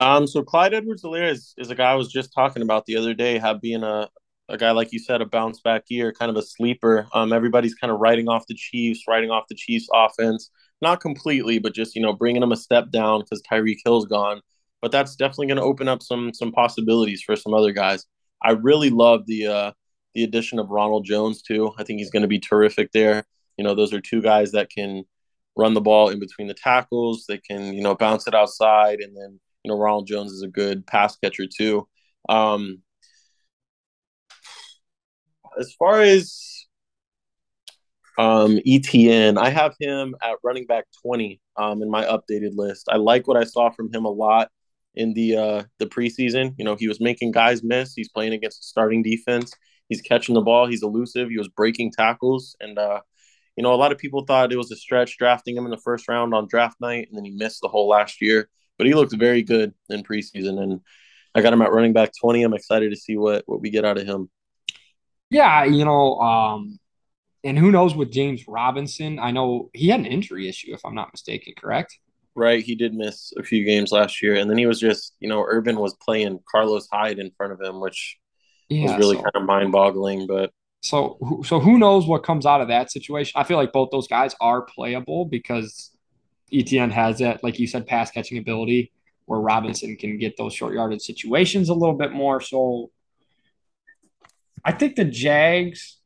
Um, 0.00 0.26
so 0.26 0.42
Clyde 0.42 0.74
Edwards-Helaire 0.74 1.30
is, 1.30 1.54
is 1.56 1.70
a 1.70 1.74
guy 1.74 1.90
I 1.90 1.94
was 1.94 2.08
just 2.08 2.32
talking 2.32 2.62
about 2.62 2.84
the 2.86 2.96
other 2.96 3.14
day, 3.14 3.38
have 3.38 3.60
being 3.60 3.82
a, 3.82 4.08
a 4.48 4.58
guy, 4.58 4.70
like 4.72 4.92
you 4.92 4.98
said, 4.98 5.22
a 5.22 5.26
bounce 5.26 5.60
back 5.60 5.84
year, 5.88 6.12
kind 6.12 6.30
of 6.30 6.36
a 6.36 6.42
sleeper. 6.42 7.06
Um, 7.14 7.32
everybody's 7.32 7.74
kind 7.74 7.90
of 7.90 7.98
writing 7.98 8.28
off 8.28 8.46
the 8.46 8.54
Chiefs, 8.54 9.04
writing 9.08 9.30
off 9.30 9.44
the 9.48 9.54
Chiefs 9.54 9.88
offense. 9.92 10.50
Not 10.82 11.00
completely, 11.00 11.58
but 11.58 11.74
just, 11.74 11.96
you 11.96 12.02
know, 12.02 12.12
bringing 12.12 12.42
them 12.42 12.52
a 12.52 12.56
step 12.56 12.90
down 12.90 13.20
because 13.20 13.42
Tyreek 13.42 13.78
Hill's 13.84 14.06
gone. 14.06 14.42
But 14.82 14.92
that's 14.92 15.16
definitely 15.16 15.46
going 15.46 15.56
to 15.56 15.62
open 15.62 15.88
up 15.88 16.02
some 16.02 16.34
some 16.34 16.52
possibilities 16.52 17.22
for 17.22 17.34
some 17.34 17.54
other 17.54 17.72
guys. 17.72 18.04
I 18.42 18.50
really 18.50 18.90
love 18.90 19.26
the 19.26 19.46
uh, 19.46 19.72
the 20.14 20.22
addition 20.22 20.58
of 20.58 20.68
Ronald 20.68 21.06
Jones 21.06 21.40
too. 21.40 21.72
I 21.78 21.82
think 21.82 21.98
he's 21.98 22.10
going 22.10 22.22
to 22.22 22.28
be 22.28 22.38
terrific 22.38 22.92
there. 22.92 23.24
You 23.56 23.64
know, 23.64 23.74
those 23.74 23.94
are 23.94 24.00
two 24.02 24.20
guys 24.20 24.52
that 24.52 24.68
can 24.68 25.04
run 25.56 25.72
the 25.72 25.80
ball 25.80 26.10
in 26.10 26.20
between 26.20 26.46
the 26.46 26.54
tackles. 26.54 27.24
They 27.26 27.38
can, 27.38 27.72
you 27.72 27.82
know, 27.82 27.94
bounce 27.94 28.26
it 28.26 28.34
outside 28.34 29.00
and 29.00 29.16
then 29.16 29.40
you 29.66 29.72
know, 29.72 29.78
Ronald 29.78 30.06
Jones 30.06 30.30
is 30.30 30.42
a 30.42 30.48
good 30.48 30.86
pass 30.86 31.16
catcher 31.16 31.46
too. 31.46 31.88
Um, 32.28 32.82
as 35.58 35.74
far 35.76 36.02
as 36.02 36.66
um, 38.16 38.60
Etienne, 38.64 39.38
I 39.38 39.50
have 39.50 39.74
him 39.80 40.14
at 40.22 40.36
running 40.44 40.66
back 40.66 40.84
20 41.02 41.40
um, 41.56 41.82
in 41.82 41.90
my 41.90 42.04
updated 42.04 42.52
list. 42.54 42.86
I 42.88 42.96
like 42.98 43.26
what 43.26 43.36
I 43.36 43.42
saw 43.42 43.70
from 43.70 43.92
him 43.92 44.04
a 44.04 44.10
lot 44.10 44.50
in 44.94 45.14
the 45.14 45.36
uh, 45.36 45.62
the 45.80 45.86
preseason. 45.86 46.54
You 46.58 46.64
know, 46.64 46.76
he 46.76 46.86
was 46.86 47.00
making 47.00 47.32
guys 47.32 47.64
miss. 47.64 47.94
He's 47.94 48.08
playing 48.08 48.32
against 48.32 48.60
the 48.60 48.66
starting 48.66 49.02
defense. 49.02 49.52
He's 49.88 50.00
catching 50.00 50.36
the 50.36 50.42
ball. 50.42 50.68
He's 50.68 50.84
elusive. 50.84 51.28
He 51.28 51.38
was 51.38 51.48
breaking 51.48 51.90
tackles, 51.90 52.54
and 52.60 52.78
uh, 52.78 53.00
you 53.56 53.64
know, 53.64 53.74
a 53.74 53.76
lot 53.76 53.90
of 53.90 53.98
people 53.98 54.24
thought 54.24 54.52
it 54.52 54.58
was 54.58 54.70
a 54.70 54.76
stretch 54.76 55.18
drafting 55.18 55.56
him 55.56 55.64
in 55.64 55.72
the 55.72 55.76
first 55.76 56.06
round 56.06 56.34
on 56.34 56.46
draft 56.46 56.80
night, 56.80 57.08
and 57.08 57.16
then 57.18 57.24
he 57.24 57.32
missed 57.32 57.62
the 57.62 57.68
whole 57.68 57.88
last 57.88 58.22
year 58.22 58.48
but 58.78 58.86
he 58.86 58.94
looked 58.94 59.14
very 59.14 59.42
good 59.42 59.74
in 59.88 60.02
preseason, 60.02 60.60
and 60.60 60.80
I 61.34 61.42
got 61.42 61.52
him 61.52 61.62
at 61.62 61.72
running 61.72 61.92
back 61.92 62.12
twenty. 62.18 62.42
I'm 62.42 62.54
excited 62.54 62.90
to 62.90 62.96
see 62.96 63.16
what 63.16 63.44
what 63.46 63.60
we 63.60 63.70
get 63.70 63.84
out 63.84 63.98
of 63.98 64.06
him. 64.06 64.30
Yeah, 65.30 65.64
you 65.64 65.84
know, 65.84 66.18
um, 66.20 66.78
and 67.44 67.58
who 67.58 67.70
knows 67.70 67.94
with 67.94 68.12
James 68.12 68.46
Robinson? 68.46 69.18
I 69.18 69.32
know 69.32 69.70
he 69.74 69.88
had 69.88 70.00
an 70.00 70.06
injury 70.06 70.48
issue, 70.48 70.72
if 70.72 70.84
I'm 70.84 70.94
not 70.94 71.12
mistaken. 71.12 71.54
Correct? 71.56 71.98
Right, 72.38 72.62
he 72.62 72.74
did 72.74 72.92
miss 72.92 73.32
a 73.38 73.42
few 73.42 73.64
games 73.64 73.92
last 73.92 74.22
year, 74.22 74.34
and 74.34 74.50
then 74.50 74.58
he 74.58 74.66
was 74.66 74.78
just, 74.78 75.14
you 75.20 75.28
know, 75.28 75.42
Urban 75.42 75.78
was 75.78 75.96
playing 76.02 76.38
Carlos 76.50 76.86
Hyde 76.92 77.18
in 77.18 77.30
front 77.34 77.54
of 77.54 77.60
him, 77.62 77.80
which 77.80 78.18
yeah, 78.68 78.82
was 78.82 78.98
really 78.98 79.16
so, 79.16 79.22
kind 79.22 79.36
of 79.36 79.44
mind-boggling. 79.44 80.26
But 80.26 80.50
so, 80.82 81.18
so 81.46 81.60
who 81.60 81.78
knows 81.78 82.06
what 82.06 82.24
comes 82.24 82.44
out 82.44 82.60
of 82.60 82.68
that 82.68 82.92
situation? 82.92 83.32
I 83.40 83.44
feel 83.44 83.56
like 83.56 83.72
both 83.72 83.88
those 83.90 84.06
guys 84.06 84.34
are 84.38 84.60
playable 84.60 85.24
because 85.24 85.95
Etienne 86.52 86.90
has 86.90 87.18
that, 87.18 87.42
like 87.42 87.58
you 87.58 87.66
said, 87.66 87.86
pass 87.86 88.10
catching 88.10 88.38
ability 88.38 88.92
where 89.26 89.40
Robinson 89.40 89.96
can 89.96 90.18
get 90.18 90.36
those 90.36 90.54
short 90.54 90.74
yardage 90.74 91.02
situations 91.02 91.68
a 91.68 91.74
little 91.74 91.96
bit 91.96 92.12
more. 92.12 92.40
So 92.40 92.90
I 94.64 94.72
think 94.72 94.96
the 94.96 95.04
Jags, 95.04 95.98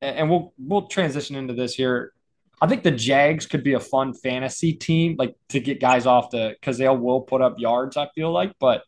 and 0.00 0.30
we'll 0.30 0.52
we'll 0.58 0.86
transition 0.86 1.36
into 1.36 1.54
this 1.54 1.74
here. 1.74 2.12
I 2.60 2.66
think 2.66 2.82
the 2.82 2.90
Jags 2.90 3.46
could 3.46 3.64
be 3.64 3.74
a 3.74 3.80
fun 3.80 4.14
fantasy 4.14 4.72
team, 4.72 5.16
like 5.18 5.34
to 5.50 5.60
get 5.60 5.80
guys 5.80 6.06
off 6.06 6.30
the 6.30 6.54
because 6.60 6.78
they 6.78 6.88
will 6.88 7.22
put 7.22 7.42
up 7.42 7.58
yards. 7.58 7.96
I 7.96 8.08
feel 8.14 8.32
like, 8.32 8.52
but 8.60 8.82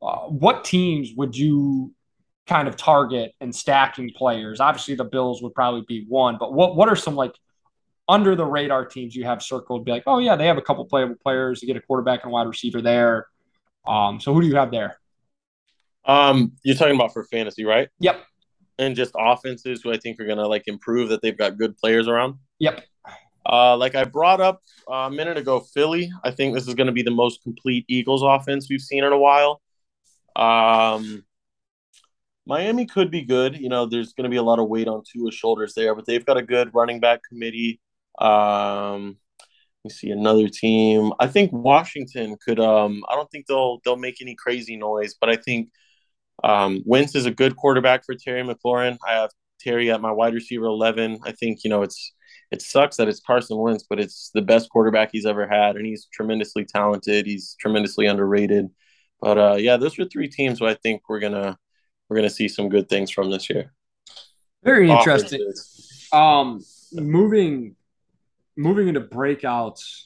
uh, 0.00 0.20
what 0.28 0.64
teams 0.64 1.10
would 1.16 1.36
you 1.36 1.92
kind 2.46 2.68
of 2.68 2.76
target 2.76 3.32
and 3.40 3.54
stacking 3.54 4.12
players? 4.16 4.60
Obviously, 4.60 4.94
the 4.94 5.04
Bills 5.04 5.42
would 5.42 5.54
probably 5.54 5.84
be 5.86 6.04
one, 6.08 6.36
but 6.38 6.52
what 6.52 6.76
what 6.76 6.88
are 6.88 6.96
some 6.96 7.16
like 7.16 7.34
under 8.10 8.34
the 8.34 8.44
radar 8.44 8.84
teams 8.84 9.14
you 9.14 9.24
have 9.24 9.40
circled 9.40 9.84
be 9.84 9.92
like, 9.92 10.02
oh 10.06 10.18
yeah, 10.18 10.34
they 10.34 10.46
have 10.46 10.58
a 10.58 10.62
couple 10.62 10.84
playable 10.84 11.14
players 11.22 11.60
to 11.60 11.66
get 11.66 11.76
a 11.76 11.80
quarterback 11.80 12.24
and 12.24 12.32
wide 12.32 12.48
receiver 12.48 12.82
there. 12.82 13.28
Um, 13.86 14.20
so 14.20 14.34
who 14.34 14.42
do 14.42 14.48
you 14.48 14.56
have 14.56 14.72
there? 14.72 14.98
Um, 16.04 16.52
you're 16.64 16.74
talking 16.74 16.96
about 16.96 17.12
for 17.12 17.22
fantasy, 17.24 17.64
right? 17.64 17.88
Yep. 18.00 18.24
And 18.78 18.96
just 18.96 19.12
offenses 19.16 19.80
who 19.82 19.92
I 19.92 19.96
think 19.96 20.18
are 20.18 20.26
gonna 20.26 20.46
like 20.46 20.64
improve 20.66 21.10
that 21.10 21.22
they've 21.22 21.38
got 21.38 21.56
good 21.56 21.76
players 21.76 22.08
around. 22.08 22.34
Yep. 22.58 22.84
Uh, 23.46 23.76
like 23.76 23.94
I 23.94 24.04
brought 24.04 24.40
up 24.40 24.60
a 24.88 25.10
minute 25.10 25.38
ago, 25.38 25.60
Philly. 25.60 26.10
I 26.24 26.30
think 26.30 26.54
this 26.54 26.68
is 26.68 26.74
going 26.74 26.88
to 26.88 26.92
be 26.92 27.02
the 27.02 27.10
most 27.10 27.42
complete 27.42 27.84
Eagles 27.88 28.22
offense 28.22 28.68
we've 28.68 28.82
seen 28.82 29.02
in 29.02 29.12
a 29.12 29.18
while. 29.18 29.62
Um, 30.36 31.24
Miami 32.46 32.84
could 32.84 33.10
be 33.10 33.22
good. 33.22 33.58
You 33.58 33.68
know, 33.68 33.86
there's 33.86 34.12
going 34.12 34.24
to 34.24 34.30
be 34.30 34.36
a 34.36 34.42
lot 34.42 34.58
of 34.58 34.68
weight 34.68 34.88
on 34.88 35.02
Tua's 35.04 35.34
shoulders 35.34 35.74
there, 35.74 35.94
but 35.94 36.04
they've 36.06 36.24
got 36.24 36.36
a 36.36 36.42
good 36.42 36.74
running 36.74 37.00
back 37.00 37.20
committee. 37.28 37.80
Um, 38.18 39.16
let 39.84 39.88
me 39.88 39.90
see 39.90 40.10
another 40.10 40.48
team. 40.48 41.12
I 41.18 41.26
think 41.26 41.52
Washington 41.52 42.36
could. 42.44 42.60
Um, 42.60 43.02
I 43.08 43.14
don't 43.14 43.30
think 43.30 43.46
they'll 43.46 43.80
they'll 43.84 43.96
make 43.96 44.20
any 44.20 44.34
crazy 44.34 44.76
noise, 44.76 45.14
but 45.18 45.30
I 45.30 45.36
think 45.36 45.70
um, 46.44 46.82
Wentz 46.84 47.14
is 47.14 47.26
a 47.26 47.30
good 47.30 47.56
quarterback 47.56 48.04
for 48.04 48.14
Terry 48.14 48.42
McLaurin. 48.42 48.98
I 49.06 49.12
have 49.12 49.30
Terry 49.58 49.90
at 49.90 50.00
my 50.00 50.12
wide 50.12 50.34
receiver 50.34 50.66
eleven. 50.66 51.18
I 51.24 51.32
think 51.32 51.64
you 51.64 51.70
know 51.70 51.82
it's 51.82 52.12
it 52.50 52.62
sucks 52.62 52.96
that 52.96 53.08
it's 53.08 53.20
Carson 53.20 53.58
Wentz, 53.58 53.84
but 53.88 54.00
it's 54.00 54.30
the 54.34 54.42
best 54.42 54.68
quarterback 54.70 55.10
he's 55.12 55.26
ever 55.26 55.48
had, 55.48 55.76
and 55.76 55.86
he's 55.86 56.08
tremendously 56.12 56.64
talented. 56.64 57.26
He's 57.26 57.56
tremendously 57.60 58.06
underrated. 58.06 58.66
But 59.20 59.38
uh, 59.38 59.56
yeah, 59.58 59.76
those 59.76 59.98
are 59.98 60.04
three 60.04 60.28
teams 60.28 60.58
who 60.58 60.66
I 60.66 60.74
think 60.74 61.02
we're 61.08 61.20
gonna 61.20 61.58
we're 62.08 62.16
gonna 62.16 62.30
see 62.30 62.48
some 62.48 62.68
good 62.68 62.88
things 62.88 63.10
from 63.10 63.30
this 63.30 63.48
year. 63.48 63.72
Very 64.62 64.90
interesting. 64.90 65.52
Um, 66.12 66.62
moving 66.92 67.76
moving 68.60 68.88
into 68.88 69.00
breakouts, 69.00 70.04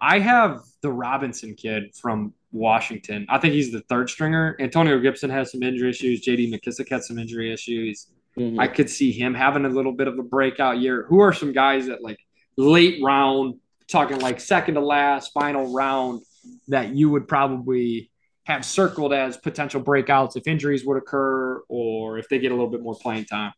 I 0.00 0.18
have 0.18 0.62
the 0.80 0.90
Robinson 0.90 1.54
kid 1.54 1.94
from 1.94 2.32
Washington. 2.50 3.26
I 3.28 3.38
think 3.38 3.54
he's 3.54 3.70
the 3.70 3.82
third 3.82 4.08
stringer. 4.08 4.56
Antonio 4.58 4.98
Gibson 4.98 5.28
has 5.30 5.52
some 5.52 5.62
injury 5.62 5.90
issues. 5.90 6.24
JD 6.24 6.52
McKissic 6.52 6.88
had 6.88 7.04
some 7.04 7.18
injury 7.18 7.52
issues. 7.52 8.06
Mm-hmm. 8.38 8.58
I 8.58 8.68
could 8.68 8.88
see 8.88 9.12
him 9.12 9.34
having 9.34 9.66
a 9.66 9.68
little 9.68 9.92
bit 9.92 10.08
of 10.08 10.18
a 10.18 10.22
breakout 10.22 10.78
year. 10.78 11.04
Who 11.08 11.20
are 11.20 11.32
some 11.32 11.52
guys 11.52 11.86
that 11.86 12.02
like 12.02 12.18
late 12.56 13.02
round, 13.02 13.56
talking 13.86 14.18
like 14.18 14.40
second 14.40 14.74
to 14.74 14.80
last, 14.80 15.32
final 15.32 15.72
round, 15.72 16.22
that 16.68 16.94
you 16.94 17.10
would 17.10 17.28
probably 17.28 18.10
have 18.44 18.64
circled 18.64 19.12
as 19.12 19.36
potential 19.36 19.82
breakouts 19.82 20.36
if 20.36 20.46
injuries 20.46 20.84
would 20.86 20.96
occur 20.96 21.62
or 21.68 22.18
if 22.18 22.28
they 22.28 22.38
get 22.38 22.50
a 22.50 22.54
little 22.54 22.70
bit 22.70 22.82
more 22.82 22.96
playing 22.96 23.26
time? 23.26 23.52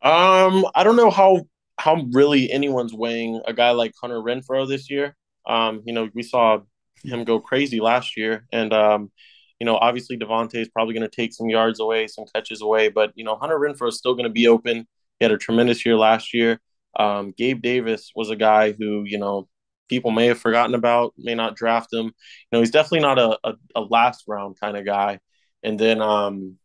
Um, 0.00 0.64
I 0.74 0.82
don't 0.82 0.96
know 0.96 1.10
how 1.10 1.46
how 1.78 2.04
really 2.12 2.50
anyone's 2.50 2.94
weighing 2.94 3.40
a 3.46 3.52
guy 3.52 3.70
like 3.70 3.92
Hunter 4.00 4.20
Renfrow 4.20 4.68
this 4.68 4.90
year. 4.90 5.16
Um, 5.46 5.82
you 5.84 5.92
know, 5.92 6.08
we 6.14 6.22
saw 6.22 6.60
him 7.02 7.24
go 7.24 7.40
crazy 7.40 7.80
last 7.80 8.16
year, 8.16 8.46
and 8.52 8.72
um, 8.72 9.10
you 9.58 9.66
know, 9.66 9.76
obviously 9.76 10.18
Davante 10.18 10.56
is 10.56 10.68
probably 10.68 10.94
going 10.94 11.08
to 11.08 11.16
take 11.16 11.32
some 11.32 11.48
yards 11.48 11.80
away, 11.80 12.06
some 12.08 12.24
catches 12.34 12.62
away, 12.62 12.88
but 12.88 13.12
you 13.14 13.24
know, 13.24 13.36
Hunter 13.36 13.58
Renfrow 13.58 13.88
is 13.88 13.98
still 13.98 14.14
going 14.14 14.24
to 14.24 14.30
be 14.30 14.48
open. 14.48 14.86
He 15.18 15.24
had 15.24 15.32
a 15.32 15.38
tremendous 15.38 15.86
year 15.86 15.96
last 15.96 16.34
year. 16.34 16.60
Um, 16.98 17.32
Gabe 17.36 17.62
Davis 17.62 18.12
was 18.14 18.30
a 18.30 18.36
guy 18.36 18.72
who, 18.72 19.04
you 19.04 19.18
know, 19.18 19.48
people 19.88 20.10
may 20.10 20.26
have 20.26 20.38
forgotten 20.38 20.74
about, 20.74 21.14
may 21.16 21.34
not 21.34 21.56
draft 21.56 21.92
him. 21.92 22.06
You 22.06 22.12
know, 22.52 22.60
he's 22.60 22.70
definitely 22.70 23.00
not 23.00 23.18
a, 23.18 23.38
a, 23.44 23.54
a 23.76 23.80
last 23.82 24.24
round 24.26 24.58
kind 24.60 24.76
of 24.76 24.84
guy. 24.84 25.20
And 25.62 25.78
then 25.78 26.00
um 26.02 26.58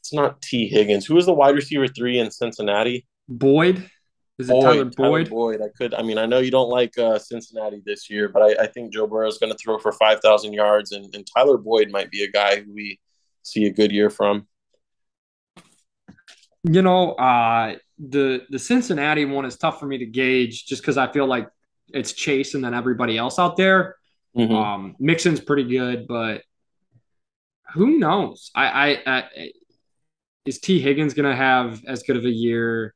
it's 0.00 0.12
not 0.12 0.42
Tee 0.42 0.68
Higgins. 0.68 1.06
Who 1.06 1.14
was 1.14 1.26
the 1.26 1.32
wide 1.32 1.54
receiver 1.54 1.88
three 1.88 2.18
in 2.18 2.30
Cincinnati? 2.30 3.06
Boyd. 3.28 3.90
Is 4.38 4.48
it 4.48 4.52
Boyd, 4.52 4.62
Tyler 4.62 4.84
Boyd? 4.84 4.94
Tyler 4.96 5.24
Boyd. 5.24 5.60
I 5.62 5.68
could. 5.76 5.94
I 5.94 6.02
mean, 6.02 6.18
I 6.18 6.26
know 6.26 6.38
you 6.38 6.50
don't 6.50 6.68
like 6.68 6.96
uh, 6.98 7.18
Cincinnati 7.18 7.82
this 7.84 8.10
year, 8.10 8.28
but 8.28 8.42
I, 8.42 8.64
I 8.64 8.66
think 8.66 8.92
Joe 8.92 9.06
Burrow 9.06 9.28
is 9.28 9.38
going 9.38 9.52
to 9.52 9.58
throw 9.58 9.78
for 9.78 9.92
five 9.92 10.20
thousand 10.20 10.52
yards, 10.52 10.92
and, 10.92 11.14
and 11.14 11.26
Tyler 11.26 11.56
Boyd 11.56 11.90
might 11.90 12.10
be 12.10 12.24
a 12.24 12.30
guy 12.30 12.60
who 12.60 12.72
we 12.72 12.98
see 13.42 13.66
a 13.66 13.70
good 13.70 13.92
year 13.92 14.10
from. 14.10 14.46
You 16.64 16.82
know, 16.82 17.12
uh, 17.12 17.76
the 17.98 18.42
the 18.50 18.58
Cincinnati 18.58 19.24
one 19.24 19.44
is 19.44 19.56
tough 19.56 19.78
for 19.78 19.86
me 19.86 19.98
to 19.98 20.06
gauge 20.06 20.66
just 20.66 20.82
because 20.82 20.96
I 20.96 21.12
feel 21.12 21.26
like 21.26 21.48
it's 21.88 22.12
Chase 22.12 22.54
and 22.54 22.64
then 22.64 22.74
everybody 22.74 23.16
else 23.16 23.38
out 23.38 23.56
there. 23.56 23.96
Mm-hmm. 24.36 24.54
Um, 24.54 24.96
Mixon's 24.98 25.40
pretty 25.40 25.64
good, 25.64 26.08
but 26.08 26.42
who 27.72 27.98
knows? 27.98 28.50
I, 28.54 28.66
I, 29.06 29.18
I 29.18 29.50
is 30.44 30.58
Tee 30.58 30.80
Higgins 30.80 31.14
going 31.14 31.30
to 31.30 31.36
have 31.36 31.82
as 31.86 32.02
good 32.02 32.16
of 32.16 32.24
a 32.24 32.30
year 32.30 32.93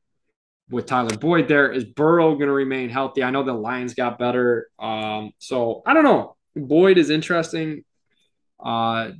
with 0.69 0.85
Tyler 0.85 1.17
Boyd 1.17 1.47
there? 1.47 1.71
Is 1.71 1.83
Burrow 1.83 2.35
going 2.35 2.47
to 2.47 2.53
remain 2.53 2.89
healthy? 2.89 3.23
I 3.23 3.31
know 3.31 3.43
the 3.43 3.53
Lions 3.53 3.93
got 3.93 4.19
better. 4.19 4.69
Um, 4.79 5.31
so 5.39 5.81
I 5.85 5.93
don't 5.93 6.03
know. 6.03 6.35
Boyd 6.55 6.97
is 6.97 7.09
interesting. 7.09 7.83
Uh, 8.63 9.11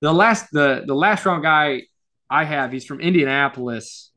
the 0.00 0.12
last 0.12 0.50
the 0.52 0.84
the 0.86 0.94
last 0.94 1.24
round 1.24 1.42
guy 1.42 1.82
I 2.28 2.44
have, 2.44 2.72
he's 2.72 2.84
from 2.84 3.00
Indianapolis. 3.00 4.10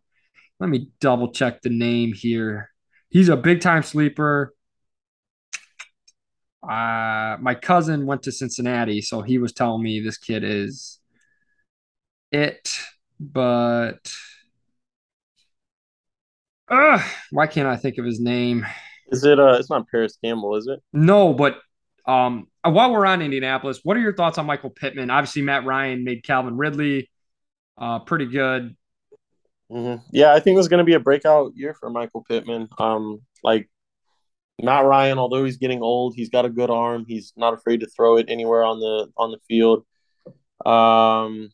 Let 0.59 0.69
me 0.69 0.89
double 0.99 1.31
check 1.31 1.61
the 1.61 1.69
name 1.69 2.13
here. 2.13 2.71
He's 3.09 3.29
a 3.29 3.37
big 3.37 3.61
time 3.61 3.83
sleeper. 3.83 4.53
Uh, 6.63 7.37
my 7.39 7.55
cousin 7.61 8.05
went 8.05 8.23
to 8.23 8.31
Cincinnati, 8.31 9.01
so 9.01 9.21
he 9.21 9.37
was 9.37 9.53
telling 9.53 9.83
me 9.83 9.99
this 9.99 10.17
kid 10.17 10.43
is 10.43 10.99
it, 12.31 12.79
but 13.19 14.11
uh, 16.69 17.01
why 17.31 17.47
can't 17.47 17.67
I 17.67 17.75
think 17.77 17.97
of 17.97 18.05
his 18.05 18.19
name? 18.19 18.65
Is 19.11 19.23
it 19.23 19.39
uh 19.39 19.57
it's 19.59 19.69
not 19.69 19.87
Parris 19.89 20.17
Campbell, 20.23 20.55
is 20.55 20.67
it? 20.67 20.81
No, 20.91 21.33
but 21.33 21.59
um 22.07 22.47
while 22.63 22.91
we're 22.91 23.05
on 23.05 23.21
Indianapolis, 23.21 23.81
what 23.83 23.97
are 23.97 24.01
your 24.01 24.15
thoughts 24.15 24.37
on 24.37 24.45
Michael 24.45 24.71
Pittman? 24.71 25.11
Obviously, 25.11 25.43
Matt 25.43 25.65
Ryan 25.65 26.03
made 26.03 26.23
Calvin 26.23 26.57
Ridley 26.57 27.09
uh 27.77 27.99
pretty 27.99 28.25
good. 28.25 28.75
Mm-hmm. 29.71 30.03
Yeah, 30.11 30.33
I 30.33 30.39
think 30.39 30.55
it 30.55 30.57
was 30.57 30.67
going 30.67 30.79
to 30.79 30.83
be 30.83 30.93
a 30.93 30.99
breakout 30.99 31.53
year 31.55 31.73
for 31.73 31.89
Michael 31.89 32.23
Pittman. 32.27 32.69
Um, 32.77 33.21
like 33.43 33.69
Matt 34.61 34.85
Ryan, 34.85 35.17
although 35.17 35.43
he's 35.43 35.57
getting 35.57 35.81
old, 35.81 36.13
he's 36.15 36.29
got 36.29 36.45
a 36.45 36.49
good 36.49 36.69
arm. 36.69 37.05
He's 37.07 37.33
not 37.35 37.53
afraid 37.53 37.79
to 37.81 37.87
throw 37.87 38.17
it 38.17 38.27
anywhere 38.29 38.63
on 38.63 38.79
the 38.79 39.07
on 39.17 39.31
the 39.31 39.39
field. 39.47 39.85
Um, 40.65 41.49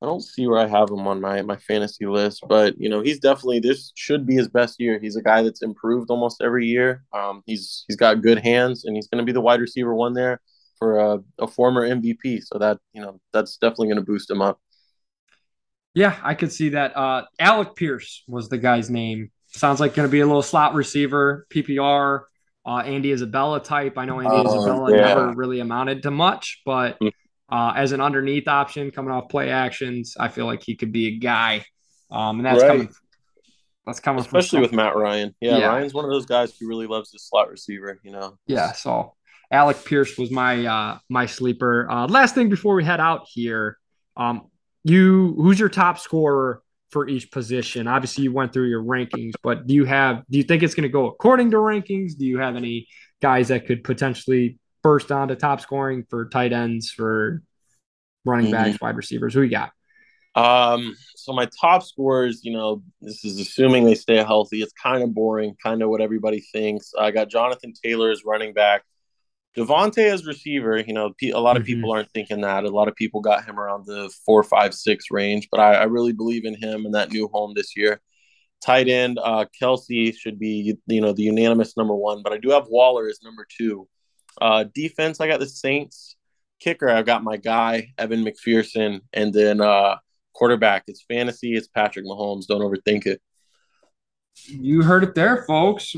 I 0.00 0.06
don't 0.06 0.22
see 0.22 0.46
where 0.46 0.60
I 0.60 0.66
have 0.68 0.90
him 0.90 1.08
on 1.08 1.20
my 1.20 1.42
my 1.42 1.56
fantasy 1.56 2.06
list, 2.06 2.44
but 2.48 2.74
you 2.78 2.88
know 2.88 3.00
he's 3.00 3.18
definitely 3.18 3.58
this 3.58 3.92
should 3.96 4.26
be 4.26 4.34
his 4.34 4.48
best 4.48 4.78
year. 4.78 4.98
He's 5.00 5.16
a 5.16 5.22
guy 5.22 5.42
that's 5.42 5.62
improved 5.62 6.10
almost 6.10 6.40
every 6.40 6.66
year. 6.66 7.04
Um, 7.12 7.42
he's 7.46 7.84
he's 7.88 7.96
got 7.96 8.22
good 8.22 8.38
hands, 8.38 8.84
and 8.84 8.94
he's 8.94 9.08
going 9.08 9.18
to 9.18 9.24
be 9.24 9.32
the 9.32 9.40
wide 9.40 9.60
receiver 9.60 9.94
one 9.94 10.14
there 10.14 10.40
for 10.78 10.98
a, 10.98 11.18
a 11.40 11.48
former 11.48 11.88
MVP. 11.88 12.44
So 12.44 12.58
that 12.58 12.78
you 12.92 13.02
know 13.02 13.20
that's 13.32 13.56
definitely 13.56 13.88
going 13.88 13.98
to 13.98 14.04
boost 14.04 14.30
him 14.30 14.40
up. 14.40 14.60
Yeah, 15.94 16.16
I 16.22 16.34
could 16.34 16.52
see 16.52 16.70
that. 16.70 16.96
Uh, 16.96 17.24
Alec 17.40 17.74
Pierce 17.74 18.22
was 18.28 18.48
the 18.48 18.58
guy's 18.58 18.88
name. 18.88 19.32
Sounds 19.48 19.80
like 19.80 19.94
going 19.94 20.06
to 20.06 20.12
be 20.12 20.20
a 20.20 20.26
little 20.26 20.42
slot 20.42 20.74
receiver, 20.74 21.46
PPR. 21.50 22.22
Uh, 22.64 22.80
Andy 22.80 23.12
Isabella 23.12 23.60
type. 23.60 23.96
I 23.96 24.04
know 24.04 24.20
Andy 24.20 24.36
uh, 24.36 24.44
Isabella 24.44 24.94
yeah. 24.94 25.02
never 25.06 25.32
really 25.32 25.58
amounted 25.58 26.02
to 26.04 26.10
much, 26.10 26.60
but 26.66 27.00
mm. 27.00 27.10
Uh, 27.50 27.72
as 27.74 27.92
an 27.92 28.00
underneath 28.00 28.46
option 28.46 28.90
coming 28.90 29.10
off 29.10 29.28
play 29.28 29.50
actions, 29.50 30.16
I 30.18 30.28
feel 30.28 30.46
like 30.46 30.62
he 30.62 30.76
could 30.76 30.92
be 30.92 31.06
a 31.06 31.18
guy. 31.18 31.64
Um, 32.10 32.38
and 32.38 32.46
that's 32.46 32.62
right. 32.62 32.68
coming. 32.68 32.88
That's 33.86 34.00
coming, 34.00 34.20
especially 34.20 34.60
with 34.60 34.72
Matt 34.72 34.96
Ryan. 34.96 35.34
Yeah, 35.40 35.56
yeah, 35.56 35.68
Ryan's 35.68 35.94
one 35.94 36.04
of 36.04 36.10
those 36.10 36.26
guys 36.26 36.54
who 36.58 36.68
really 36.68 36.86
loves 36.86 37.10
the 37.10 37.18
slot 37.18 37.48
receiver. 37.48 37.98
You 38.02 38.12
know. 38.12 38.38
Yeah. 38.46 38.72
So 38.72 39.14
Alec 39.50 39.82
Pierce 39.84 40.18
was 40.18 40.30
my 40.30 40.66
uh, 40.66 40.98
my 41.08 41.24
sleeper. 41.26 41.90
Uh, 41.90 42.06
last 42.06 42.34
thing 42.34 42.50
before 42.50 42.74
we 42.74 42.84
head 42.84 43.00
out 43.00 43.26
here, 43.32 43.78
um, 44.16 44.50
you 44.84 45.34
who's 45.38 45.58
your 45.58 45.70
top 45.70 45.98
scorer 45.98 46.62
for 46.90 47.08
each 47.08 47.30
position? 47.30 47.86
Obviously, 47.86 48.24
you 48.24 48.32
went 48.32 48.52
through 48.52 48.68
your 48.68 48.82
rankings, 48.82 49.32
but 49.42 49.66
do 49.66 49.74
you 49.74 49.86
have 49.86 50.22
do 50.30 50.36
you 50.36 50.44
think 50.44 50.62
it's 50.62 50.74
going 50.74 50.82
to 50.82 50.88
go 50.90 51.06
according 51.06 51.50
to 51.52 51.56
rankings? 51.56 52.16
Do 52.16 52.26
you 52.26 52.38
have 52.38 52.56
any 52.56 52.88
guys 53.22 53.48
that 53.48 53.66
could 53.66 53.84
potentially 53.84 54.58
burst 54.82 55.10
onto 55.12 55.34
top 55.34 55.60
scoring 55.60 56.04
for 56.08 56.28
tight 56.28 56.52
ends, 56.52 56.90
for 56.90 57.42
running 58.24 58.50
backs, 58.50 58.76
mm-hmm. 58.76 58.84
wide 58.84 58.96
receivers? 58.96 59.34
Who 59.34 59.42
you 59.42 59.50
got? 59.50 59.72
Um, 60.34 60.96
so 61.16 61.32
my 61.32 61.48
top 61.60 61.82
scores, 61.82 62.44
you 62.44 62.52
know, 62.52 62.82
this 63.00 63.24
is 63.24 63.40
assuming 63.40 63.84
they 63.84 63.96
stay 63.96 64.16
healthy. 64.16 64.62
It's 64.62 64.72
kind 64.72 65.02
of 65.02 65.12
boring, 65.12 65.56
kind 65.60 65.82
of 65.82 65.88
what 65.88 66.00
everybody 66.00 66.40
thinks. 66.40 66.92
I 66.98 67.10
got 67.10 67.28
Jonathan 67.28 67.72
Taylor 67.82 68.10
as 68.10 68.24
running 68.24 68.52
back. 68.52 68.82
Davante 69.56 70.04
as 70.12 70.24
receiver, 70.26 70.78
you 70.78 70.92
know, 70.92 71.12
a 71.34 71.40
lot 71.40 71.56
of 71.56 71.64
mm-hmm. 71.64 71.74
people 71.74 71.92
aren't 71.92 72.10
thinking 72.12 72.42
that. 72.42 72.64
A 72.64 72.70
lot 72.70 72.86
of 72.86 72.94
people 72.94 73.20
got 73.20 73.44
him 73.44 73.58
around 73.58 73.86
the 73.86 74.12
four, 74.24 74.44
five, 74.44 74.74
six 74.74 75.06
range, 75.10 75.48
but 75.50 75.58
I, 75.58 75.74
I 75.74 75.84
really 75.84 76.12
believe 76.12 76.44
in 76.44 76.54
him 76.54 76.84
and 76.84 76.94
that 76.94 77.10
new 77.10 77.28
home 77.28 77.54
this 77.56 77.76
year. 77.76 78.00
Tight 78.64 78.88
end, 78.88 79.18
uh, 79.22 79.46
Kelce 79.60 80.14
should 80.16 80.38
be, 80.38 80.76
you 80.86 81.00
know, 81.00 81.12
the 81.12 81.22
unanimous 81.22 81.76
number 81.76 81.94
one, 81.94 82.22
but 82.22 82.32
I 82.32 82.38
do 82.38 82.50
have 82.50 82.66
Waller 82.68 83.08
as 83.08 83.20
number 83.24 83.46
two. 83.56 83.88
Uh, 84.40 84.64
defense, 84.74 85.20
I 85.20 85.28
got 85.28 85.40
the 85.40 85.48
Saints. 85.48 86.16
Kicker, 86.60 86.88
I've 86.88 87.06
got 87.06 87.22
my 87.22 87.36
guy, 87.36 87.92
Evan 87.98 88.24
McPherson. 88.24 89.00
And 89.12 89.32
then 89.32 89.60
uh, 89.60 89.96
quarterback, 90.32 90.84
it's 90.86 91.04
fantasy, 91.08 91.54
it's 91.54 91.68
Patrick 91.68 92.04
Mahomes. 92.04 92.46
Don't 92.46 92.60
overthink 92.60 93.06
it. 93.06 93.20
You 94.46 94.82
heard 94.82 95.04
it 95.04 95.14
there, 95.14 95.44
folks. 95.46 95.94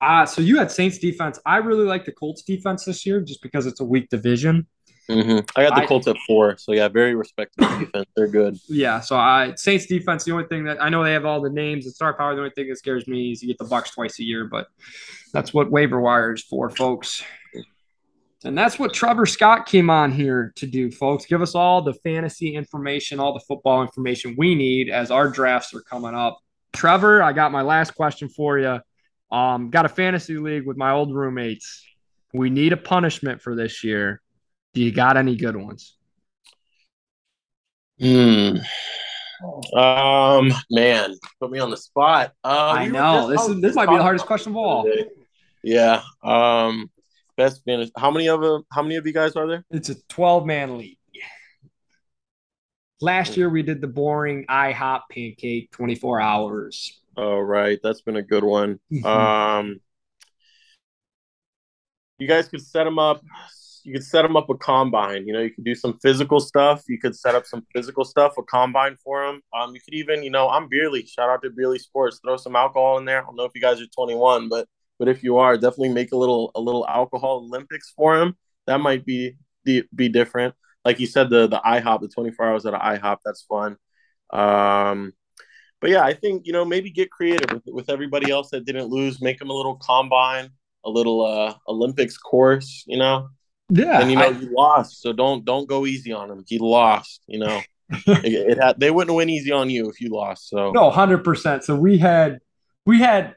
Uh, 0.00 0.26
so 0.26 0.42
you 0.42 0.58
had 0.58 0.70
Saints 0.70 0.98
defense. 0.98 1.38
I 1.46 1.58
really 1.58 1.84
like 1.84 2.04
the 2.04 2.12
Colts 2.12 2.42
defense 2.42 2.84
this 2.84 3.06
year 3.06 3.20
just 3.20 3.40
because 3.40 3.66
it's 3.66 3.80
a 3.80 3.84
weak 3.84 4.08
division. 4.08 4.66
Mm-hmm. 5.08 5.38
I 5.56 5.68
got 5.68 5.80
the 5.80 5.86
Colts 5.86 6.06
I, 6.06 6.12
at 6.12 6.16
four, 6.26 6.56
so 6.56 6.72
yeah, 6.72 6.88
very 6.88 7.14
respectable 7.14 7.68
defense. 7.78 8.06
They're 8.16 8.28
good. 8.28 8.56
Yeah, 8.68 9.00
so 9.00 9.16
I 9.16 9.54
Saints 9.56 9.86
defense. 9.86 10.24
The 10.24 10.32
only 10.32 10.46
thing 10.46 10.64
that 10.64 10.82
I 10.82 10.88
know 10.88 11.02
they 11.04 11.12
have 11.12 11.24
all 11.24 11.40
the 11.40 11.50
names 11.50 11.86
and 11.86 11.94
star 11.94 12.14
power. 12.14 12.34
The 12.34 12.40
only 12.40 12.52
thing 12.54 12.68
that 12.68 12.78
scares 12.78 13.06
me 13.06 13.32
is 13.32 13.42
you 13.42 13.48
get 13.48 13.58
the 13.58 13.64
Bucs 13.64 13.92
twice 13.92 14.18
a 14.20 14.24
year, 14.24 14.44
but 14.44 14.68
that's 15.32 15.52
what 15.52 15.70
waiver 15.70 16.00
wire 16.00 16.32
is 16.32 16.42
for, 16.42 16.70
folks. 16.70 17.22
And 18.44 18.56
that's 18.56 18.78
what 18.78 18.92
Trevor 18.92 19.26
Scott 19.26 19.66
came 19.66 19.90
on 19.90 20.12
here 20.12 20.52
to 20.56 20.66
do, 20.66 20.90
folks. 20.90 21.26
Give 21.26 21.42
us 21.42 21.54
all 21.54 21.82
the 21.82 21.94
fantasy 21.94 22.54
information, 22.54 23.20
all 23.20 23.32
the 23.32 23.44
football 23.46 23.82
information 23.82 24.34
we 24.36 24.54
need 24.54 24.90
as 24.90 25.10
our 25.10 25.28
drafts 25.28 25.74
are 25.74 25.82
coming 25.82 26.14
up. 26.14 26.38
Trevor, 26.72 27.22
I 27.22 27.32
got 27.32 27.52
my 27.52 27.62
last 27.62 27.94
question 27.94 28.28
for 28.28 28.58
you. 28.58 28.80
Um, 29.30 29.70
got 29.70 29.86
a 29.86 29.88
fantasy 29.88 30.36
league 30.36 30.66
with 30.66 30.76
my 30.76 30.90
old 30.92 31.14
roommates. 31.14 31.84
We 32.34 32.50
need 32.50 32.72
a 32.72 32.76
punishment 32.76 33.42
for 33.42 33.54
this 33.54 33.84
year. 33.84 34.20
Do 34.74 34.82
you 34.82 34.92
got 34.92 35.16
any 35.16 35.36
good 35.36 35.56
ones? 35.56 35.96
Hmm. 38.00 38.56
Um, 39.76 40.52
man, 40.70 41.14
put 41.40 41.50
me 41.50 41.58
on 41.58 41.70
the 41.70 41.76
spot. 41.76 42.32
Uh, 42.44 42.74
I 42.76 42.88
know 42.88 43.28
this 43.28 43.42
is 43.48 43.60
this 43.60 43.74
might 43.74 43.88
be 43.88 43.96
the 43.96 44.02
hardest 44.02 44.26
question 44.26 44.52
of 44.52 44.56
all. 44.56 44.90
Yeah. 45.62 46.02
Um, 46.22 46.90
best 47.36 47.62
finish. 47.64 47.90
How 47.96 48.10
many 48.10 48.28
of 48.28 48.40
them? 48.40 48.64
How 48.72 48.82
many 48.82 48.96
of 48.96 49.06
you 49.06 49.12
guys 49.12 49.36
are 49.36 49.46
there? 49.46 49.64
It's 49.70 49.88
a 49.88 49.96
twelve 50.08 50.46
man 50.46 50.78
league. 50.78 50.98
Last 53.00 53.36
year 53.36 53.50
we 53.50 53.62
did 53.62 53.80
the 53.80 53.88
boring 53.88 54.46
IHOP 54.48 55.00
pancake, 55.10 55.70
twenty 55.72 55.96
four 55.96 56.20
hours. 56.20 57.00
Oh 57.16 57.38
right, 57.38 57.78
that's 57.82 58.00
been 58.00 58.16
a 58.16 58.22
good 58.22 58.44
one. 58.44 58.78
Mm-hmm. 58.92 59.06
um, 59.06 59.80
you 62.18 62.28
guys 62.28 62.48
could 62.48 62.64
set 62.64 62.84
them 62.84 62.98
up. 62.98 63.22
You 63.84 63.92
could 63.94 64.04
set 64.04 64.22
them 64.22 64.36
up 64.36 64.48
a 64.48 64.56
combine. 64.56 65.26
You 65.26 65.32
know, 65.32 65.40
you 65.40 65.50
could 65.50 65.64
do 65.64 65.74
some 65.74 65.98
physical 66.00 66.38
stuff. 66.38 66.84
You 66.88 67.00
could 67.00 67.16
set 67.16 67.34
up 67.34 67.44
some 67.46 67.66
physical 67.74 68.04
stuff, 68.04 68.34
a 68.38 68.42
combine 68.44 68.96
for 69.02 69.26
them. 69.26 69.40
Um, 69.52 69.74
you 69.74 69.80
could 69.80 69.94
even, 69.94 70.22
you 70.22 70.30
know, 70.30 70.48
I'm 70.48 70.68
Beerly. 70.68 71.08
Shout 71.08 71.28
out 71.28 71.42
to 71.42 71.50
Beerly 71.50 71.80
Sports. 71.80 72.20
Throw 72.24 72.36
some 72.36 72.54
alcohol 72.54 72.98
in 72.98 73.04
there. 73.04 73.22
I 73.22 73.24
don't 73.24 73.34
know 73.34 73.44
if 73.44 73.50
you 73.56 73.60
guys 73.60 73.80
are 73.80 73.86
21, 73.86 74.48
but 74.48 74.68
but 75.02 75.08
if 75.08 75.24
you 75.24 75.38
are, 75.38 75.56
definitely 75.56 75.88
make 75.88 76.12
a 76.12 76.16
little 76.16 76.52
a 76.54 76.60
little 76.60 76.86
alcohol 76.86 77.38
Olympics 77.38 77.90
for 77.90 78.16
him. 78.16 78.36
That 78.68 78.78
might 78.78 79.04
be 79.04 79.34
be, 79.64 80.08
different. 80.08 80.54
Like 80.84 81.00
you 81.00 81.08
said, 81.08 81.28
the 81.28 81.48
the 81.48 81.58
IHOP, 81.58 82.02
the 82.02 82.08
24 82.08 82.46
hours 82.46 82.66
at 82.66 82.74
IHOP, 82.74 83.18
that's 83.24 83.42
fun. 83.42 83.76
Um, 84.32 85.12
but 85.80 85.90
yeah, 85.90 86.04
I 86.04 86.14
think 86.14 86.46
you 86.46 86.52
know 86.52 86.64
maybe 86.64 86.88
get 86.92 87.10
creative 87.10 87.50
with, 87.50 87.64
with 87.66 87.90
everybody 87.90 88.30
else 88.30 88.50
that 88.50 88.64
didn't 88.64 88.90
lose. 88.90 89.20
Make 89.20 89.40
them 89.40 89.50
a 89.50 89.52
little 89.52 89.74
combine, 89.74 90.50
a 90.84 90.90
little 90.90 91.26
uh, 91.26 91.54
Olympics 91.66 92.16
course. 92.16 92.84
You 92.86 92.98
know. 92.98 93.28
Yeah. 93.70 94.02
And 94.02 94.08
you 94.08 94.16
know 94.16 94.28
I... 94.28 94.34
he 94.34 94.46
lost, 94.56 95.02
so 95.02 95.12
don't 95.12 95.44
don't 95.44 95.68
go 95.68 95.84
easy 95.84 96.12
on 96.12 96.30
him. 96.30 96.44
He 96.46 96.60
lost. 96.60 97.24
You 97.26 97.40
know. 97.40 97.60
it, 98.06 98.50
it 98.52 98.62
had 98.62 98.78
they 98.78 98.92
wouldn't 98.92 99.16
win 99.16 99.28
easy 99.28 99.50
on 99.50 99.68
you 99.68 99.88
if 99.88 100.00
you 100.00 100.10
lost. 100.10 100.48
So 100.48 100.70
no, 100.70 100.90
hundred 100.90 101.24
percent. 101.24 101.64
So 101.64 101.74
we 101.74 101.98
had 101.98 102.38
we 102.86 103.00
had 103.00 103.34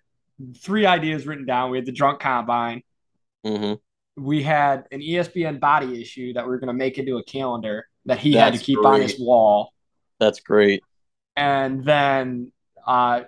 three 0.57 0.85
ideas 0.85 1.25
written 1.25 1.45
down. 1.45 1.71
We 1.71 1.77
had 1.77 1.85
the 1.85 1.91
drunk 1.91 2.19
combine. 2.19 2.83
Mm-hmm. 3.45 4.23
We 4.23 4.43
had 4.43 4.85
an 4.91 5.01
ESPN 5.01 5.59
body 5.59 6.01
issue 6.01 6.33
that 6.33 6.47
we 6.47 6.53
are 6.53 6.57
going 6.57 6.67
to 6.67 6.73
make 6.73 6.97
into 6.97 7.17
a 7.17 7.23
calendar 7.23 7.87
that 8.05 8.17
he 8.17 8.33
That's 8.33 8.51
had 8.51 8.59
to 8.59 8.65
keep 8.65 8.77
great. 8.79 8.87
on 8.93 9.01
his 9.01 9.19
wall. 9.19 9.73
That's 10.19 10.39
great. 10.39 10.81
And 11.35 11.83
then 11.83 12.51
uh, 12.87 13.23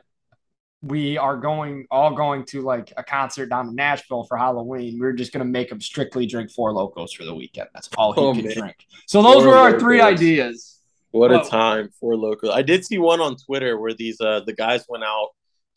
we 0.82 1.18
are 1.18 1.36
going 1.36 1.88
all 1.92 2.16
going 2.16 2.46
to 2.46 2.62
like 2.62 2.94
a 2.96 3.04
concert 3.04 3.48
down 3.48 3.68
in 3.68 3.76
Nashville 3.76 4.24
for 4.24 4.38
Halloween. 4.38 4.98
We 5.00 5.06
are 5.08 5.14
just 5.14 5.34
going 5.34 5.46
to 5.46 5.52
make 5.52 5.70
him 5.72 5.82
strictly 5.82 6.26
drink 6.26 6.52
Four 6.52 6.72
Lokos 6.72 7.14
for 7.16 7.26
the 7.26 7.34
weekend. 7.36 7.68
That's 7.74 7.90
all 7.98 8.14
he 8.14 8.22
Oh, 8.22 8.34
can 8.34 8.46
man. 8.46 8.58
drink. 8.58 8.86
So 9.08 9.22
those 9.22 9.44
Four 9.44 9.48
were 9.48 9.58
our 9.58 9.80
three 9.80 10.00
ideas. 10.00 10.76
What 11.12 11.32
Whoa. 11.32 11.40
a 11.42 11.50
time 11.50 11.90
for 12.00 12.16
local. 12.16 12.52
I 12.52 12.62
did 12.62 12.86
see 12.86 12.98
one 12.98 13.20
on 13.22 13.36
Twitter 13.38 13.80
where 13.80 13.94
these 13.94 14.22
uh 14.22 14.42
the 14.46 14.54
guys 14.54 14.86
went 14.88 15.04
out 15.04 15.30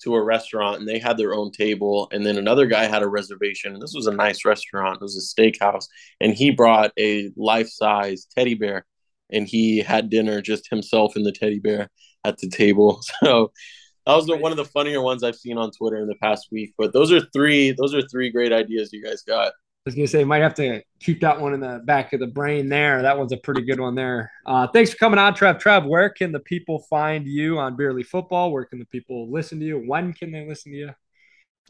to 0.02 0.14
a 0.14 0.22
restaurant 0.22 0.78
and 0.78 0.88
they 0.88 0.98
had 0.98 1.16
their 1.16 1.34
own 1.34 1.50
table 1.50 2.08
and 2.12 2.24
then 2.24 2.36
another 2.38 2.66
guy 2.66 2.84
had 2.84 3.02
a 3.02 3.08
reservation. 3.08 3.72
And 3.72 3.82
This 3.82 3.94
was 3.94 4.06
a 4.06 4.12
nice 4.12 4.44
restaurant. 4.44 4.96
It 4.96 5.02
was 5.02 5.16
a 5.16 5.40
steakhouse 5.40 5.86
and 6.20 6.34
he 6.34 6.50
brought 6.50 6.92
a 6.98 7.30
life-size 7.36 8.26
teddy 8.36 8.54
bear 8.54 8.86
and 9.30 9.46
he 9.46 9.78
had 9.78 10.10
dinner 10.10 10.40
just 10.40 10.68
himself 10.70 11.16
and 11.16 11.24
the 11.24 11.32
teddy 11.32 11.60
bear 11.60 11.88
at 12.24 12.38
the 12.38 12.48
table. 12.48 13.00
So 13.22 13.52
that 14.06 14.16
was 14.16 14.26
the, 14.26 14.36
one 14.36 14.50
of 14.50 14.56
the 14.56 14.64
funnier 14.64 15.02
ones 15.02 15.22
I've 15.22 15.36
seen 15.36 15.58
on 15.58 15.70
Twitter 15.70 15.98
in 15.98 16.08
the 16.08 16.16
past 16.16 16.48
week. 16.50 16.74
But 16.78 16.92
those 16.92 17.12
are 17.12 17.20
three 17.32 17.72
those 17.72 17.94
are 17.94 18.02
three 18.02 18.30
great 18.30 18.52
ideas 18.52 18.92
you 18.92 19.04
guys 19.04 19.22
got. 19.22 19.52
I 19.80 19.82
was 19.86 19.94
gonna 19.94 20.08
say 20.08 20.24
might 20.24 20.42
have 20.42 20.54
to 20.56 20.82
keep 21.00 21.22
that 21.22 21.40
one 21.40 21.54
in 21.54 21.60
the 21.60 21.80
back 21.86 22.12
of 22.12 22.20
the 22.20 22.26
brain 22.26 22.68
there. 22.68 23.00
That 23.00 23.16
one's 23.16 23.32
a 23.32 23.38
pretty 23.38 23.62
good 23.62 23.80
one 23.80 23.94
there. 23.94 24.30
Uh, 24.44 24.66
thanks 24.66 24.90
for 24.90 24.98
coming 24.98 25.18
on, 25.18 25.34
Trev. 25.34 25.58
Trev, 25.58 25.86
where 25.86 26.10
can 26.10 26.32
the 26.32 26.40
people 26.40 26.84
find 26.90 27.26
you 27.26 27.58
on 27.58 27.78
Beerly 27.78 28.04
Football? 28.04 28.52
Where 28.52 28.66
can 28.66 28.78
the 28.78 28.84
people 28.84 29.32
listen 29.32 29.58
to 29.60 29.64
you? 29.64 29.78
When 29.78 30.12
can 30.12 30.32
they 30.32 30.46
listen 30.46 30.72
to 30.72 30.78
you? 30.78 30.90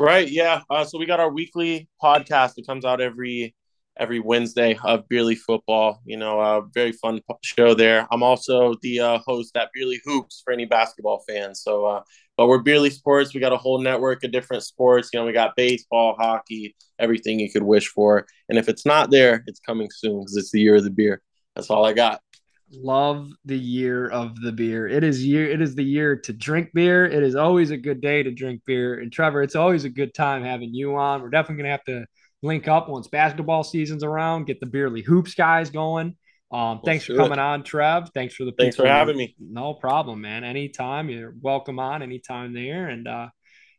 Right. 0.01 0.29
Yeah. 0.29 0.63
Uh, 0.69 0.83
so 0.85 0.99
we 0.99 1.07
got 1.07 1.21
our 1.21 1.31
weekly 1.31 1.89
podcast. 2.03 2.55
It 2.57 2.67
comes 2.67 2.85
out 2.85 3.01
every 3.01 3.55
every 3.97 4.19
Wednesday 4.19 4.77
of 4.83 5.07
Beerly 5.09 5.37
Football. 5.37 6.01
You 6.05 6.17
know, 6.17 6.41
a 6.41 6.63
very 6.75 6.91
fun 6.91 7.21
show 7.45 7.75
there. 7.75 8.09
I'm 8.11 8.25
also 8.25 8.75
the 8.83 8.99
uh, 8.99 9.19
host 9.19 9.57
at 9.57 9.69
Beerly 9.77 9.99
Hoops 10.05 10.43
for 10.45 10.53
any 10.53 10.65
basketball 10.65 11.23
fans. 11.29 11.63
So, 11.63 11.85
uh, 11.85 12.03
but 12.41 12.47
we're 12.47 12.63
Beerly 12.63 12.91
Sports. 12.91 13.35
We 13.35 13.41
got 13.41 13.53
a 13.53 13.59
whole 13.59 13.83
network 13.83 14.25
of 14.25 14.33
different 14.33 14.63
sports. 14.63 15.11
You 15.13 15.21
know, 15.21 15.27
we 15.27 15.33
got 15.35 15.57
baseball, 15.57 16.17
hockey, 16.19 16.75
everything 16.99 17.39
you 17.39 17.53
could 17.53 17.63
wish 17.63 17.89
for. 17.89 18.27
And 18.49 18.57
if 18.57 18.67
it's 18.67 18.87
not 18.87 19.11
there, 19.11 19.45
it's 19.47 19.61
coming 19.61 19.91
soon 19.95 20.21
because 20.21 20.39
it's 20.39 20.51
the 20.51 20.59
year 20.59 20.77
of 20.77 20.85
the 20.85 20.91
beer. 20.91 21.21
That's 21.55 21.69
all 21.69 21.85
I 21.85 21.93
got. 21.93 22.23
Love 22.73 23.29
the 23.45 23.59
year 23.59 24.09
of 24.09 24.41
the 24.41 24.53
beer. 24.53 24.89
It 24.89 25.05
is 25.05 25.23
year. 25.23 25.51
It 25.51 25.61
is 25.61 25.75
the 25.75 25.85
year 25.85 26.17
to 26.17 26.33
drink 26.33 26.71
beer. 26.73 27.05
It 27.05 27.23
is 27.23 27.35
always 27.35 27.73
a 27.73 27.77
good 27.77 28.01
day 28.01 28.23
to 28.23 28.31
drink 28.31 28.63
beer. 28.65 29.01
And 29.01 29.13
Trevor, 29.13 29.43
it's 29.43 29.55
always 29.55 29.85
a 29.85 29.91
good 29.91 30.15
time 30.15 30.43
having 30.43 30.73
you 30.73 30.97
on. 30.97 31.21
We're 31.21 31.29
definitely 31.29 31.65
gonna 31.65 31.73
have 31.73 31.85
to 31.85 32.07
link 32.41 32.69
up 32.69 32.89
once 32.89 33.07
basketball 33.09 33.65
season's 33.65 34.03
around. 34.03 34.47
Get 34.47 34.61
the 34.61 34.67
Beerly 34.67 35.05
Hoops 35.05 35.35
guys 35.35 35.69
going. 35.69 36.17
Um, 36.53 36.81
thanks 36.85 37.05
for 37.05 37.13
do 37.13 37.21
it. 37.21 37.23
coming 37.23 37.39
on, 37.39 37.63
Trev. 37.63 38.11
Thanks 38.13 38.35
for 38.35 38.45
the 38.45 38.53
Thanks 38.53 38.77
for 38.77 38.87
having 38.87 39.17
me. 39.17 39.37
No 39.39 39.75
problem, 39.75 40.21
man. 40.21 40.43
Anytime 40.43 41.09
you're 41.09 41.35
welcome 41.41 41.79
on. 41.79 42.03
Anytime 42.03 42.53
there, 42.53 42.89
and 42.89 43.07
uh, 43.07 43.29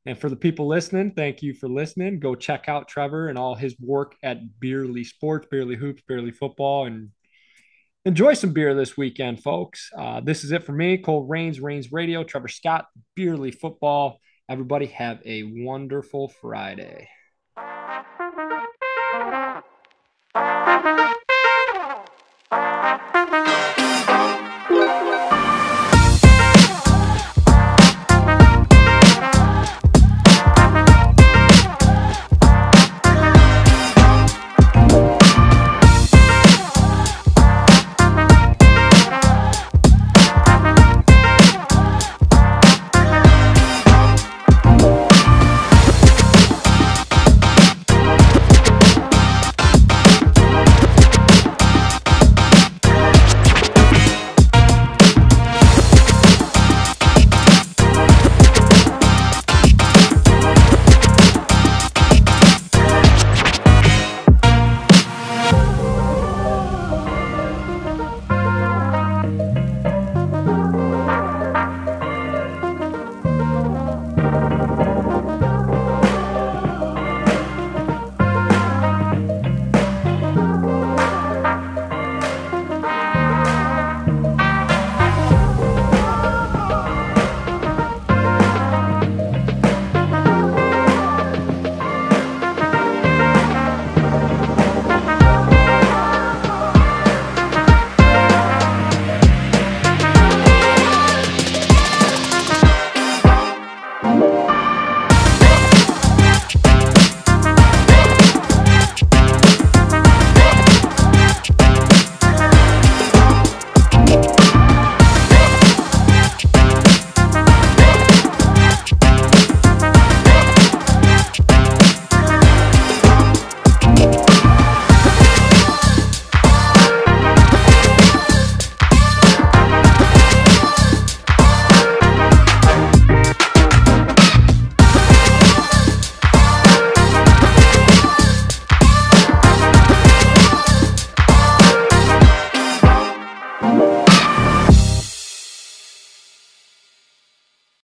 and 0.06 0.18
for 0.18 0.30
the 0.30 0.36
people 0.36 0.68
listening, 0.68 1.12
thank 1.12 1.44
you 1.44 1.54
for 1.54 1.68
listening. 1.68 2.20
Go 2.20 2.34
check 2.34 2.70
out 2.70 2.88
Trevor 2.88 3.28
and 3.28 3.38
all 3.38 3.56
his 3.56 3.76
work 3.80 4.16
at 4.24 4.40
Beerly 4.60 5.06
Sports, 5.06 5.48
Beerly 5.52 5.76
Hoops, 5.76 6.02
Beerly 6.10 6.34
Football, 6.34 6.86
and 6.86 7.10
enjoy 8.06 8.34
some 8.34 8.54
beer 8.54 8.74
this 8.74 8.98
weekend, 8.98 9.44
folks. 9.44 9.90
Uh, 9.98 10.22
this 10.22 10.44
is 10.44 10.52
it 10.52 10.64
for 10.64 10.72
me, 10.72 10.98
Cole 10.98 11.28
Raines, 11.28 11.60
Raines 11.60 11.92
Radio, 11.92 12.24
Trevor 12.24 12.48
Scott, 12.48 12.86
Beerly 13.20 13.54
Football. 13.54 14.20
Everybody 14.50 14.88
have 14.88 15.20
a 15.26 15.44
wonderful 15.44 16.30
Friday. 16.42 17.10